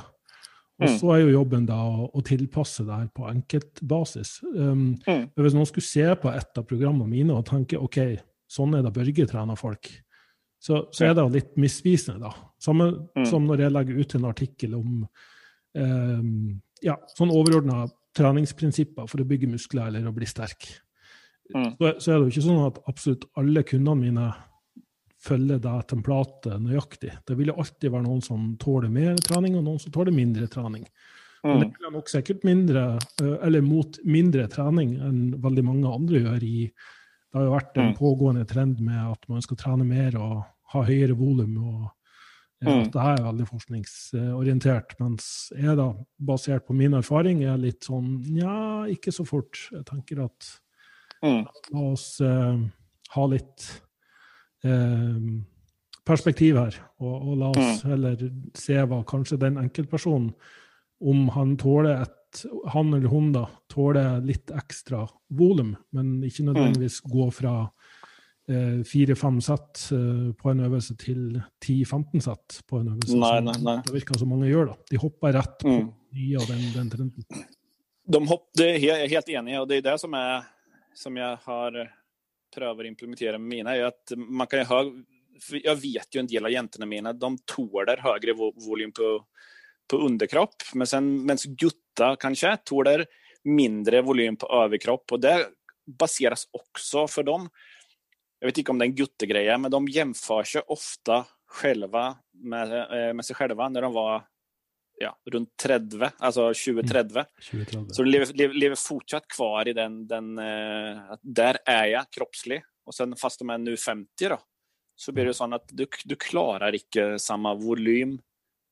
Og 0.79 0.87
mm. 0.87 0.97
så 1.01 1.11
er 1.11 1.23
jo 1.23 1.33
jobben 1.33 1.65
da 1.67 1.77
å, 1.83 2.07
å 2.15 2.21
tilpasse 2.23 2.85
det 2.87 2.99
her 3.01 3.07
på 3.15 3.27
enkeltbasis. 3.27 4.37
Um, 4.47 4.93
mm. 5.03 5.25
Hvis 5.35 5.57
noen 5.57 5.67
skulle 5.67 5.89
se 5.89 6.05
på 6.21 6.31
et 6.31 6.61
av 6.61 6.67
programmene 6.67 7.11
mine 7.11 7.35
og 7.35 7.47
tenke 7.49 7.79
ok, 7.79 7.99
sånn 8.49 8.77
er 8.77 8.85
det 8.85 8.93
Børge 8.95 9.27
trener 9.27 9.59
folk, 9.59 9.91
så, 10.59 10.85
så, 10.91 11.05
er 11.07 11.13
det 11.15 11.27
litt 11.31 11.51
misvisende, 11.59 12.27
da. 12.27 12.51
Samme 12.59 12.89
mm. 13.15 13.27
som 13.27 13.45
når 13.47 13.65
jeg 13.65 13.75
legger 13.75 13.99
ut 13.99 14.15
en 14.15 14.27
artikkel 14.27 14.75
om 14.79 14.89
um, 15.75 16.31
ja, 16.83 16.95
sånn 17.15 17.31
overordna 17.31 17.85
treningsprinsipper 18.17 19.07
for 19.07 19.21
å 19.21 19.27
bygge 19.27 19.51
muskler 19.51 19.87
eller 19.87 20.07
å 20.09 20.15
bli 20.15 20.27
sterk. 20.27 20.67
Mm. 21.53 21.73
Så, 21.75 21.93
så, 21.99 22.11
er 22.11 22.15
det 22.15 22.25
jo 22.25 22.33
ikke 22.33 22.45
sånn 22.45 22.65
at 22.67 22.79
absolutt 22.91 23.27
alle 23.39 23.63
kundene 23.67 24.03
mine 24.03 24.29
følge 25.23 25.59
det 25.61 25.75
templatet 25.91 26.61
nøyaktig. 26.63 27.11
Det 27.27 27.35
vil 27.39 27.51
alltid 27.51 27.91
være 27.91 28.05
noen 28.05 28.21
som 28.23 28.53
tåler 28.61 28.91
mer 28.93 29.19
trening, 29.25 29.57
og 29.59 29.65
noen 29.65 29.81
som 29.81 29.93
tåler 29.95 30.15
mindre 30.15 30.47
trening. 30.51 30.85
Mm. 31.43 31.51
Og 31.51 31.61
det 31.61 31.67
er 31.71 31.93
nok 31.93 32.09
sikkert 32.11 32.45
mindre, 32.47 32.85
eh, 33.21 33.35
eller 33.47 33.63
mot 33.63 33.99
mindre 34.03 34.47
trening 34.51 34.97
enn 34.99 35.19
veldig 35.39 35.65
mange 35.67 35.91
andre 35.91 36.23
gjør 36.25 36.47
i 36.47 36.71
Det 37.29 37.37
har 37.37 37.43
jo 37.45 37.53
vært 37.53 37.75
en 37.77 37.91
mm. 37.91 37.97
pågående 37.99 38.43
trend 38.49 38.79
med 38.81 38.99
at 39.05 39.27
man 39.29 39.43
skal 39.45 39.57
trene 39.61 39.85
mer 39.85 40.15
og 40.17 40.39
ha 40.73 40.79
høyere 40.87 41.13
volum. 41.13 41.59
og 41.61 41.83
mm. 42.65 42.87
Det 42.89 43.03
er 43.03 43.21
veldig 43.21 43.45
forskningsorientert. 43.51 44.95
Mens 44.99 45.27
jeg, 45.53 45.75
da, 45.77 45.91
basert 46.17 46.65
på 46.65 46.73
min 46.73 46.97
erfaring, 46.97 47.43
er 47.45 47.61
litt 47.61 47.85
sånn 47.85 48.15
Nja, 48.33 48.87
ikke 48.89 49.13
så 49.13 49.27
fort. 49.29 49.61
Jeg 49.69 49.85
tenker 49.85 50.23
at 50.25 50.49
mm. 51.21 51.45
la 51.75 51.85
oss 51.91 52.07
uh, 52.25 52.57
ha 53.13 53.27
litt 53.29 53.67
Eh, 54.65 55.17
perspektiv 56.09 56.57
her. 56.59 56.79
Og, 56.99 57.15
og, 57.15 57.33
la 57.39 57.51
oss 57.53 57.83
mm. 57.83 57.91
heller 57.91 58.23
se 58.57 58.79
hva 58.81 59.03
kanskje 59.07 59.39
den 59.41 59.59
enkeltpersonen, 59.61 60.31
om 60.99 61.27
han 61.35 61.55
tåler 61.59 62.01
et 62.01 62.15
han 62.69 62.93
eller 62.93 63.09
hun 63.09 63.31
da, 63.33 63.47
tåler 63.73 64.19
litt 64.21 64.51
ekstra 64.53 65.01
volum, 65.33 65.71
men 65.97 66.19
ikke 66.27 66.45
nødvendigvis 66.45 66.99
mm. 67.01 67.07
gå 67.09 67.23
fra 67.33 67.53
eh, 68.49 68.81
fire-fem 68.85 69.39
sett 69.41 69.87
eh, 69.95 70.27
på 70.37 70.51
en 70.51 70.61
øvelse 70.67 70.93
til 71.01 71.39
10-15 71.65 72.25
sett 72.27 72.59
på 72.69 72.83
en 72.83 72.91
øvelse. 72.93 73.17
Nei, 73.17 73.39
nei, 73.47 73.55
nei. 73.65 73.77
Det 73.87 73.95
virker 73.95 74.21
som 74.21 74.29
mange 74.29 74.49
gjør. 74.49 74.73
da. 74.73 74.77
De 74.91 75.01
hopper 75.01 75.33
rett 75.39 75.57
på 75.63 75.73
mm. 75.73 75.87
mye 76.19 76.43
av 76.43 76.51
den, 76.51 76.67
den 76.75 76.93
trenden. 76.93 77.47
De 78.09 78.21
hopp, 78.29 78.45
det 78.57 78.69
er 78.75 79.09
helt 79.09 79.33
enig 79.33 79.57
og 79.59 79.67
det 79.69 79.81
er 79.81 79.89
det 79.91 79.97
som, 80.01 80.13
er, 80.17 80.45
som 80.97 81.17
jeg 81.17 81.41
har 81.45 81.81
prövar 82.55 82.85
implementera 82.85 83.37
med 83.37 83.47
mina 83.49 83.75
är 83.75 83.83
att 83.83 84.11
man 84.15 84.47
kan 84.47 84.65
ha, 84.65 84.91
jag 85.51 85.75
vet 85.75 86.15
ju 86.15 86.19
en 86.19 86.27
del 86.27 86.45
av 86.45 86.51
jäntorna 86.51 86.85
mina, 86.85 87.13
de 87.13 87.37
tåler 87.45 87.97
högre 87.97 88.33
volym 88.67 88.91
på, 88.91 89.25
på 89.91 89.97
underkropp, 89.97 90.55
men 90.73 90.87
sen 90.87 91.25
medan 91.25 91.37
gutta 91.45 92.15
kanske 92.15 92.57
tåler 92.57 93.05
mindre 93.43 94.01
volym 94.01 94.37
på 94.37 94.47
överkropp 94.47 95.11
och 95.11 95.19
det 95.19 95.47
baseras 95.99 96.47
också 96.51 97.07
för 97.07 97.23
dem. 97.23 97.49
Jag 98.39 98.47
vet 98.47 98.57
inte 98.57 98.71
om 98.71 98.79
det 98.79 98.85
är 98.85 98.89
en 98.89 98.95
guttegrej, 98.95 99.57
men 99.57 99.71
de 99.71 99.87
jämför 99.87 100.43
sig 100.43 100.61
ofta 100.67 101.25
själva 101.47 102.17
med, 102.33 102.71
eh, 102.73 103.13
med 103.13 103.25
sig 103.25 103.35
själva 103.35 103.69
när 103.69 103.81
de 103.81 103.93
var 103.93 104.23
ja, 104.99 105.13
rundt 105.31 105.49
30, 105.57 106.11
altså 106.17 106.49
2030. 106.53 107.25
Mm. 107.53 107.89
Så 107.93 108.03
du 108.03 108.09
lever, 108.09 108.33
lever, 108.35 108.53
lever, 108.53 108.79
fortsatt 108.79 109.27
kvar 109.31 109.67
i 109.67 109.73
den, 109.73 110.01
den 110.07 110.33
uh, 110.39 111.15
Der 111.23 111.61
er 111.65 111.85
jeg 111.93 112.11
kroppslig. 112.17 112.59
Og 112.89 112.95
sen 112.95 113.13
fast 113.19 113.39
de 113.39 113.47
er 113.47 113.61
nå 113.61 113.75
50, 113.77 114.33
da, 114.33 114.39
så 114.97 115.13
blir 115.15 115.29
det 115.29 115.37
sånn 115.37 115.53
at 115.55 115.69
du, 115.71 115.85
du 115.85 116.15
klarer 116.19 116.75
ikke 116.75 117.13
samme 117.21 117.53
volym 117.61 118.17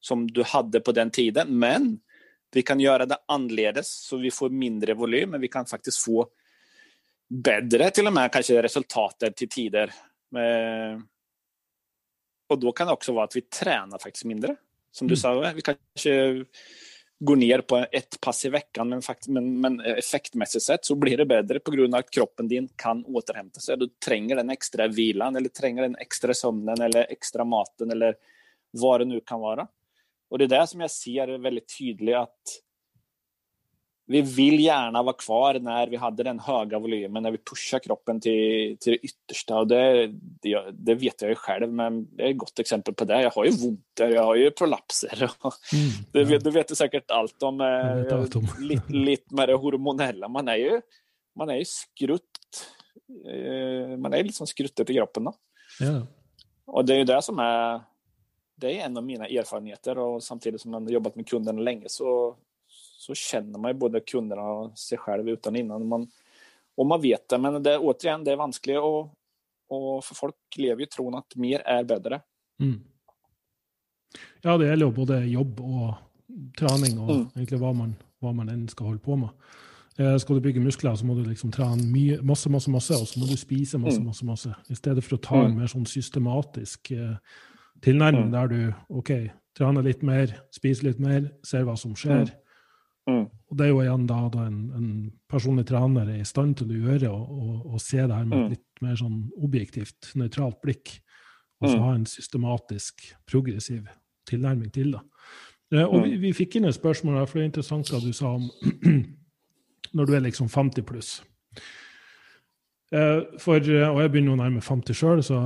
som 0.04 0.26
du 0.28 0.42
hadde 0.44 0.82
på 0.84 0.94
den 0.98 1.14
tiden. 1.14 1.54
Men 1.54 1.94
vi 2.54 2.64
kan 2.66 2.82
gjøre 2.82 3.08
det 3.08 3.20
annerledes, 3.32 3.92
så 4.08 4.20
vi 4.20 4.34
får 4.34 4.56
mindre 4.56 4.98
volym, 4.98 5.36
men 5.36 5.44
vi 5.44 5.52
kan 5.54 5.70
faktisk 5.70 6.10
få 6.10 6.26
bedre 7.28 7.92
til 7.92 8.08
og 8.10 8.16
med 8.16 8.32
kanskje 8.34 8.64
resultater 8.64 9.36
til 9.38 9.52
tider. 9.54 9.94
Uh, 10.36 10.98
og 12.48 12.60
da 12.64 12.72
kan 12.76 12.88
det 12.88 12.96
også 12.96 13.16
være 13.16 13.30
at 13.30 13.38
vi 13.38 13.48
trener 13.52 14.02
faktisk 14.02 14.28
mindre. 14.28 14.56
Som 14.92 15.08
du 15.08 15.12
mm. 15.12 15.18
sa, 15.18 15.54
vi 15.56 15.62
kanske 15.62 16.46
går 17.20 17.36
ner 17.36 17.62
på 17.62 17.86
ett 17.92 18.22
pass 18.22 18.46
i 18.46 18.50
veckan 18.50 18.90
men, 18.90 19.02
men, 19.28 19.62
men 19.62 19.80
effektmässigt 19.80 20.64
sett 20.66 20.86
så 20.86 20.96
blir 20.96 21.18
det 21.18 21.26
bättre 21.26 21.60
på 21.60 21.72
grund 21.72 21.96
av 21.96 22.00
att 22.00 22.12
kroppen 22.12 22.48
din 22.48 22.70
kan 22.76 23.06
återhämta 23.06 23.60
sig. 23.60 23.78
Du 23.78 23.88
tränger 24.06 24.36
den 24.36 24.50
extra 24.50 24.88
vilan 24.88 25.36
eller 25.36 25.50
tränger 25.50 25.82
den 25.82 25.96
extra 25.96 26.34
sömnen 26.34 26.82
eller 26.82 27.12
extra 27.12 27.44
maten 27.44 27.92
eller 27.92 28.16
vad 28.72 29.02
det 29.02 29.06
nu 29.06 29.22
kan 29.26 29.40
vara. 29.40 29.68
Och 30.30 30.38
det 30.38 30.46
är 30.46 30.60
det 30.60 30.68
som 30.68 30.82
jag 30.82 30.92
ser 30.92 31.38
väldigt 31.38 31.78
tydligt 31.78 32.16
att 32.16 32.42
vi 34.08 34.22
vill 34.22 34.60
gärna 34.60 35.04
vara 35.04 35.16
kvar 35.16 35.60
när 35.60 35.88
vi 35.88 35.96
hade 35.96 36.24
den 36.24 36.40
höga 36.40 36.80
volymen, 36.80 37.24
när 37.24 37.32
vi 37.32 37.38
pushar 37.38 37.80
kroppen 37.80 38.22
till, 38.22 38.78
till 38.80 38.92
det 38.92 38.98
yttersta. 38.98 39.60
Och 39.60 39.68
det, 39.68 40.08
det, 40.42 40.72
det, 40.72 40.96
vet 40.96 41.22
jag 41.22 41.30
ju 41.30 41.36
själv, 41.36 41.74
men 41.74 42.16
det 42.16 42.24
är 42.24 42.30
ett 42.30 42.38
gott 42.38 42.60
exempel 42.60 42.94
på 42.94 43.06
det. 43.06 43.22
Jag 43.22 43.32
har 43.32 43.46
ju 43.46 43.68
ont 43.68 43.82
jag 43.96 44.24
har 44.24 44.36
ju 44.36 44.52
prolapser. 44.52 45.18
Mm, 45.18 45.90
det, 46.12 46.22
ja. 46.34 46.40
Du 46.40 46.52
vet 46.52 46.68
du 46.68 46.76
säkert 46.76 47.12
allt 47.12 47.44
om, 47.44 47.62
eh, 47.62 48.18
allt 48.20 48.36
om. 48.36 48.48
lite, 48.60 48.94
lite 48.94 49.36
med 49.36 49.50
det 49.50 49.56
hormonella. 49.56 50.28
Man 50.28 50.48
är 50.48 50.56
ju, 50.56 50.82
man 51.36 51.50
är 51.50 51.56
ju 51.56 51.66
skrutt. 51.66 52.22
Eh, 53.30 53.98
man 53.98 54.14
är 54.14 54.24
liksom 54.24 54.48
skruttet 54.48 54.90
i 54.90 54.94
kroppen. 54.94 55.24
Då. 55.24 55.34
Ja. 55.80 56.08
Och 56.66 56.86
det 56.86 56.94
är 56.94 56.98
ju 56.98 57.04
det 57.04 57.22
som 57.22 57.40
är 57.40 57.82
det 58.56 58.80
är 58.80 58.86
en 58.86 58.98
av 58.98 59.04
mina 59.04 59.28
erfarenheter 59.28 59.98
och 59.98 60.24
samtidigt 60.24 60.62
som 60.62 60.72
man 60.72 60.84
har 60.84 60.92
jobbat 60.92 61.16
med 61.16 61.28
kunderna 61.28 61.62
länge 61.62 61.86
så 61.90 62.38
så 63.08 63.16
känner 63.16 63.60
man 63.60 63.72
ju 63.72 63.78
både 63.78 64.00
kunderna 64.00 64.42
och 64.42 64.80
sig 64.80 64.98
själv 64.98 65.30
utan 65.30 65.56
innan. 65.56 65.88
Man, 65.88 66.08
och 66.78 66.86
man 66.86 67.02
vet 67.02 67.30
det, 67.30 67.38
men 67.38 67.64
det, 67.64 67.78
återigen, 67.78 68.24
det 68.24 68.32
är 68.32 68.36
vanskligt 68.36 68.80
och, 68.80 69.14
och 69.70 70.06
för 70.06 70.16
folk 70.16 70.36
lever 70.58 70.80
ju 70.80 70.86
tron 70.86 71.16
att 71.16 71.36
mer 71.36 71.60
är 71.60 71.84
bättre. 71.84 72.22
Mm. 72.60 72.80
Ja, 74.42 74.58
det 74.58 74.68
gäller 74.68 74.92
både 74.92 75.26
jobb 75.26 75.60
och 75.60 75.94
träning 76.60 77.00
och 77.00 77.16
mm. 77.16 77.28
egentligen 77.36 77.62
vad 77.62 77.76
man, 77.76 77.96
vad 78.20 78.36
man 78.36 78.50
än 78.50 78.68
ska 78.68 78.84
hålla 78.84 79.00
på 79.00 79.16
med. 79.16 79.30
Eh, 79.98 80.18
ska 80.18 80.34
du 80.34 80.40
bygga 80.40 80.62
muskler, 80.62 80.96
så 80.96 81.06
måste 81.06 81.24
du 81.24 81.30
liksom 81.30 81.52
träna 81.52 81.76
mye, 81.76 82.22
masse, 82.22 82.50
masse, 82.50 82.70
masse, 82.70 82.94
og 82.94 83.08
så 83.08 83.20
må 83.20 83.26
du 83.26 83.38
spise 83.38 83.78
masse, 83.78 83.98
mm. 83.98 84.08
masse, 84.08 84.26
masse. 84.26 84.56
I 84.70 84.76
stedet 84.76 85.06
for 85.06 85.18
å 85.18 85.24
ta 85.24 85.40
en 85.42 85.54
mm. 85.54 85.62
mer 85.62 85.72
sånn 85.72 85.88
systematisk 85.90 86.92
eh, 86.92 87.16
tilnærming 87.82 88.28
mm. 88.28 88.36
der 88.36 88.52
du 88.52 88.60
OK, 89.00 89.14
trener 89.58 89.88
litt 89.88 90.04
mer, 90.06 90.36
spiser 90.54 90.92
litt 90.92 91.00
mer, 91.02 91.32
ser 91.46 91.66
hva 91.66 91.74
som 91.80 91.96
skjer. 91.98 92.30
Mm. 93.08 93.26
Og 93.48 93.58
det 93.58 93.66
er 93.66 93.72
jo 93.72 93.82
igjen 93.84 94.08
da, 94.10 94.18
da 94.32 94.46
en, 94.50 94.62
en, 94.76 94.88
personlig 95.32 95.64
trener 95.68 96.10
er 96.12 96.22
i 96.22 96.28
stand 96.28 96.58
til 96.60 96.72
å 96.72 96.80
gjøre 96.88 97.12
og, 97.12 97.28
og, 97.38 97.54
og 97.74 97.84
se 97.84 98.00
det 98.00 98.16
her 98.16 98.26
med 98.28 98.38
et 98.38 98.44
mm. 98.44 98.56
litt 98.56 98.82
mer 98.84 98.98
sånn 99.00 99.20
objektivt, 99.44 100.10
nøytralt 100.20 100.60
blikk. 100.64 100.98
Og 101.62 101.72
så 101.72 101.78
mm. 101.78 101.84
ha 101.86 101.94
en 101.96 102.08
systematisk, 102.08 103.08
progressiv 103.28 103.88
tilnærming 104.30 104.72
til 104.76 104.92
det. 104.94 105.02
Eh, 105.74 105.84
og 105.84 106.04
vi, 106.04 106.16
mm. 106.16 106.22
vi, 106.26 106.34
fikk 106.38 106.60
inn 106.60 106.68
et 106.70 106.78
spørsmål 106.78 107.22
her, 107.22 107.30
for 107.30 107.40
det 107.40 107.46
er 107.46 107.52
interessant 107.52 107.92
hva 107.92 108.02
du 108.04 108.12
sa 108.16 108.36
om 108.38 108.46
når 109.98 110.10
du 110.10 110.16
er 110.16 110.26
liksom 110.28 110.52
50 110.52 110.86
pluss. 110.88 111.18
Eh, 112.88 113.40
for, 113.44 113.60
eh, 113.60 113.84
og 113.84 114.00
jeg 114.00 114.12
begynner 114.14 114.38
å 114.38 114.40
nærme 114.40 114.62
50 114.64 114.96
sjøl, 114.96 115.22
så 115.26 115.42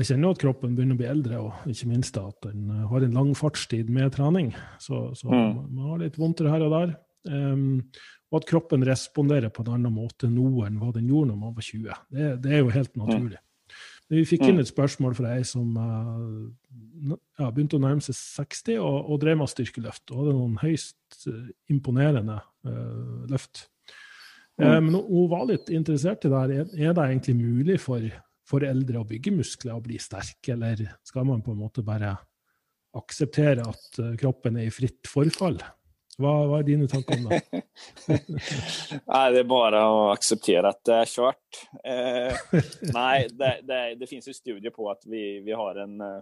jeg 0.00 0.08
kjenner 0.08 0.34
at 0.34 0.40
kroppen 0.42 0.72
begynner 0.74 0.96
å 0.96 1.00
bli 1.00 1.10
eldre. 1.10 1.42
Og 1.44 1.68
ikke 1.70 1.90
minst 1.90 2.18
at 2.18 2.40
den 2.46 2.70
har 2.90 3.06
en 3.06 3.18
lang 3.18 3.30
fartstid 3.38 3.92
med 3.92 4.16
trening. 4.16 4.50
Så, 4.82 5.10
så 5.18 5.30
mm. 5.30 5.52
man 5.68 5.92
har 5.92 6.02
litt 6.02 6.18
vondtere 6.20 6.54
her 6.54 6.66
og 6.66 6.74
der. 6.74 6.96
Um, 7.30 7.84
og 8.32 8.40
at 8.40 8.48
kroppen 8.48 8.86
responderer 8.86 9.52
på 9.52 9.62
en 9.62 9.74
annen 9.74 9.92
måte 9.92 10.30
nå 10.30 10.64
enn 10.64 10.78
hva 10.80 10.88
den 10.94 11.10
gjorde 11.10 11.32
når 11.32 11.38
man 11.38 11.54
var 11.54 11.66
20. 11.66 12.02
Det, 12.16 12.28
det 12.42 12.52
er 12.56 12.62
jo 12.62 12.74
helt 12.74 12.94
naturlig. 12.98 13.40
Vi 14.10 14.24
fikk 14.26 14.48
inn 14.48 14.56
mm. 14.56 14.62
et 14.64 14.70
spørsmål 14.70 15.12
fra 15.14 15.36
ei 15.36 15.44
som 15.46 15.76
uh, 15.78 17.12
ja, 17.38 17.50
begynte 17.52 17.78
å 17.78 17.82
nærme 17.84 18.02
seg 18.02 18.16
60 18.18 18.80
og, 18.82 18.96
og 19.12 19.20
drev 19.22 19.38
med 19.38 19.52
styrkeløft. 19.52 20.08
Og 20.10 20.24
hadde 20.24 20.38
noen 20.40 20.56
høyst 20.62 21.28
imponerende 21.70 22.40
uh, 22.66 23.28
løft. 23.30 23.68
Men 24.60 24.94
hun 24.94 25.28
var 25.30 25.46
litt 25.48 25.70
interessert 25.74 26.26
i 26.26 26.32
det 26.32 26.40
her. 26.42 26.54
Er, 26.60 26.94
det 26.96 27.06
egentlig 27.06 27.36
mulig 27.38 27.78
for, 27.82 28.04
for 28.48 28.66
eldre 28.66 29.02
å 29.02 29.08
bygge 29.08 29.34
muskler 29.34 29.76
og 29.76 29.84
bli 29.88 29.98
sterke, 30.02 30.54
eller 30.56 30.84
skal 31.06 31.28
man 31.28 31.42
på 31.44 31.54
en 31.54 31.62
måte 31.62 31.84
bare 31.86 32.14
akseptere 32.98 33.66
at 33.70 34.00
kroppen 34.18 34.58
er 34.58 34.70
i 34.70 34.74
fritt 34.74 35.06
forfall? 35.08 35.60
Hva, 36.20 36.32
hva, 36.48 36.58
er 36.60 36.66
dine 36.68 36.88
tanker 36.90 37.16
om 37.16 37.30
det? 37.30 37.62
nei, 39.12 39.22
det 39.32 39.40
er 39.40 39.48
bare 39.48 39.80
å 39.88 40.00
akseptere 40.12 40.72
at 40.72 40.80
det 40.84 40.96
er 40.98 41.08
kjørt. 41.08 41.60
Eh, 41.80 42.42
nei, 42.92 43.14
det, 43.32 43.52
det, 43.68 43.80
det 44.00 44.08
finnes 44.10 44.28
jo 44.28 44.36
studier 44.36 44.74
på 44.74 44.90
at 44.92 45.06
vi, 45.08 45.40
vi 45.46 45.56
har 45.56 45.80
en 45.80 45.96
eh, 46.04 46.20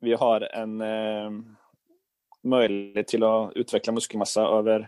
Vi 0.00 0.14
har 0.16 0.46
en 0.56 0.76
eh, 0.80 1.34
mulighet 2.48 3.10
til 3.10 3.26
å 3.26 3.50
utvikle 3.52 3.92
muskelmasse 3.98 4.44
over 4.46 4.86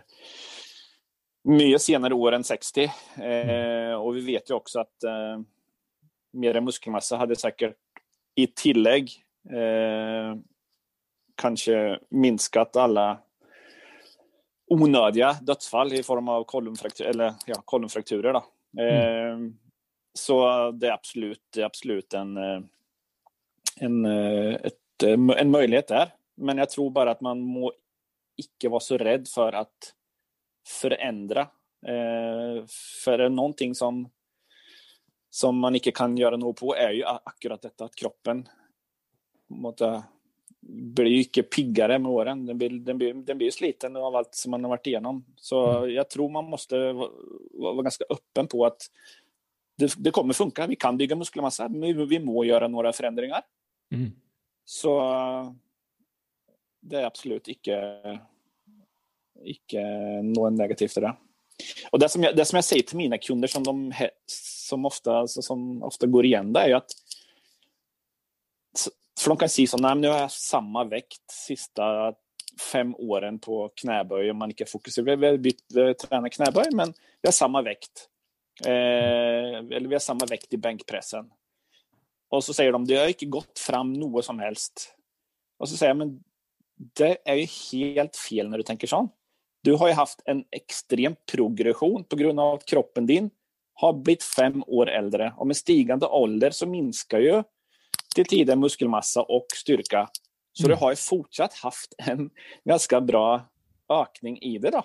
mye 1.49 1.79
senere 1.81 2.15
år 2.15 2.37
enn 2.37 2.45
60. 2.47 2.87
Eh, 3.19 3.93
og 3.97 4.13
vi 4.17 4.23
vet 4.33 4.49
jo 4.49 4.59
også 4.59 4.83
at 4.83 5.07
eh, 5.09 5.41
mer 6.39 6.61
muskelmasse 6.63 7.19
hadde 7.19 7.37
sikkert 7.39 7.77
i 8.39 8.47
tillegg 8.47 9.11
eh, 9.51 10.33
kanskje 11.37 11.77
minsket 12.09 12.79
alle 12.79 13.07
onödiga 14.73 15.33
dödsfall 15.41 15.93
i 15.93 16.03
form 16.03 16.29
av 16.29 16.43
kollumfraktur, 16.43 17.05
eller, 17.05 17.33
ja, 17.45 17.61
kollumfrakturer. 17.65 18.33
Då. 18.33 18.45
Mm. 18.79 18.93
Eh, 18.95 19.51
så 20.13 20.71
det 20.71 20.87
är 20.87 20.91
absolut, 20.91 21.41
det 21.53 21.61
är 21.61 21.65
absolut 21.65 22.13
en, 22.13 22.37
eh, 22.37 22.61
en, 23.79 24.05
eh, 24.05 24.53
ett, 24.55 25.03
en 25.37 25.51
möjlighet 25.51 25.87
där. 25.87 26.13
Men 26.35 26.57
jag 26.57 26.69
tror 26.69 26.89
bara 26.89 27.11
att 27.11 27.21
man 27.21 27.41
må 27.41 27.71
ikke 28.37 28.69
være 28.69 28.81
så 28.81 28.97
redd 28.97 29.27
for 29.29 29.53
å 30.63 30.69
forandre. 30.69 31.47
Eh, 31.83 32.63
for 33.03 33.29
noe 33.29 33.69
som, 33.75 34.03
som 35.29 35.59
man 35.59 35.75
ikke 35.75 35.95
kan 35.95 36.15
gjøre 36.17 36.39
noe 36.39 36.55
på, 36.57 36.73
er 36.75 36.97
jo 36.99 37.07
akkurat 37.13 37.61
dette 37.61 37.89
at 37.89 37.95
kroppen 37.99 38.45
måtte 39.53 39.91
blir 40.63 41.23
ikke 41.23 41.43
piggere 41.43 41.97
med 41.99 42.11
åren. 42.11 42.45
Den 42.45 42.57
blir, 42.57 42.77
den, 42.79 42.97
blir, 42.97 43.13
den 43.13 43.37
blir 43.37 43.51
sliten 43.51 43.97
av 43.99 44.15
alt 44.15 44.35
som 44.35 44.53
man 44.55 44.63
har 44.63 44.75
vært 44.77 44.87
igjennom. 44.91 45.19
Så 45.35 45.59
mm. 45.59 45.89
jeg 45.91 46.07
tror 46.13 46.31
man 46.31 46.47
må 46.49 46.59
være 46.59 47.85
ganske 47.89 48.07
åpen 48.13 48.49
på 48.51 48.63
at 48.67 48.87
det, 49.79 49.89
det, 49.97 50.13
kommer 50.15 50.37
funke. 50.37 50.67
Vi 50.69 50.79
kan 50.79 50.97
bygge 50.97 51.17
muskelmasse, 51.19 51.67
men 51.73 52.05
vi 52.07 52.19
må 52.23 52.45
gjøre 52.47 52.69
noen 52.71 52.95
forandringer. 52.95 53.43
Mm. 53.93 54.11
Så 54.63 54.93
det 56.83 57.01
er 57.01 57.09
absolutt 57.09 57.49
ikke, 57.51 57.77
ikke 59.49 59.83
noe 60.25 60.51
negativt 60.53 60.99
i 60.99 61.05
det. 61.05 61.13
Og 61.91 62.01
det 62.01 62.09
som, 62.09 62.23
jeg, 62.25 62.35
det 62.35 62.45
som 62.49 62.57
jeg 62.59 62.67
sier 62.67 62.85
til 62.89 62.99
mine 62.99 63.19
kunder, 63.21 63.51
som, 63.51 63.65
de, 63.65 64.09
som, 64.31 64.85
ofte, 64.89 65.13
alltså 65.13 65.43
som 65.45 65.83
ofte 65.85 66.09
går 66.11 66.29
igjen, 66.31 66.53
det 66.55 66.63
er 66.63 66.73
jo 66.73 66.81
at 66.81 66.97
for 69.19 69.33
de 69.33 69.43
kan 69.43 69.51
si 69.51 69.65
sånn 69.69 69.83
Nei, 69.85 69.93
men 69.95 70.07
nå 70.07 70.13
har 70.15 70.31
samme 70.33 70.83
vekt 70.89 71.21
siste 71.31 71.85
fem 72.59 72.91
årene 73.01 73.41
på 73.41 73.67
knebøy 73.81 74.29
om 74.31 74.41
man 74.43 74.51
ikke 74.53 74.67
fokuserer. 74.69 75.17
Vi 75.17 75.29
har 75.29 75.39
bytt 75.41 75.77
trene 76.01 76.31
knebøy, 76.33 76.67
men 76.77 76.91
vi 76.93 77.29
har 77.29 77.35
samme 77.35 77.63
vekt. 77.65 78.07
Eh, 78.65 79.61
eller 79.61 79.87
vi 79.87 79.97
har 79.97 80.03
samme 80.03 80.27
vekt 80.29 80.53
i 80.53 80.61
benkpressen. 80.61 81.29
Og 82.33 82.43
så 82.45 82.55
sier 82.57 82.73
de 82.73 82.89
det 82.89 82.99
har 82.99 83.13
ikke 83.13 83.31
gått 83.33 83.61
fram 83.61 83.93
noe 83.95 84.21
som 84.25 84.41
helst. 84.41 84.91
Og 85.61 85.69
så 85.69 85.77
sier 85.77 85.93
jeg 85.93 86.01
men 86.01 86.15
det 86.97 87.15
er 87.29 87.39
jo 87.39 87.49
helt 87.71 88.17
feil 88.17 88.49
når 88.49 88.61
du 88.61 88.69
tenker 88.69 88.89
sånn. 88.89 89.09
Du 89.63 89.73
har 89.79 89.89
jo 89.89 89.95
hatt 89.95 90.21
en 90.25 90.43
ekstrem 90.51 91.15
progresjon 91.31 92.03
pga. 92.03 92.33
at 92.53 92.65
kroppen 92.65 93.05
din 93.07 93.29
har 93.79 93.93
blitt 93.93 94.23
fem 94.23 94.63
år 94.67 94.89
eldre. 94.89 95.31
Og 95.37 95.47
med 95.47 95.57
stigende 95.57 96.07
alder 96.07 96.51
så 96.51 96.67
minsker 96.69 97.23
jo 97.23 97.43
till 98.15 98.25
tiden 98.25 98.59
muskelmassa 98.59 99.21
och 99.21 99.45
styrka. 99.55 100.09
Så 100.53 100.65
mm. 100.65 100.69
du 100.69 100.79
har 100.79 100.91
ju 100.91 100.95
fortsatt 100.95 101.53
haft 101.53 101.93
en 101.97 102.29
ganska 102.65 103.01
bra 103.01 103.41
ökning 103.89 104.37
i 104.41 104.57
det. 104.57 104.69
då. 104.69 104.83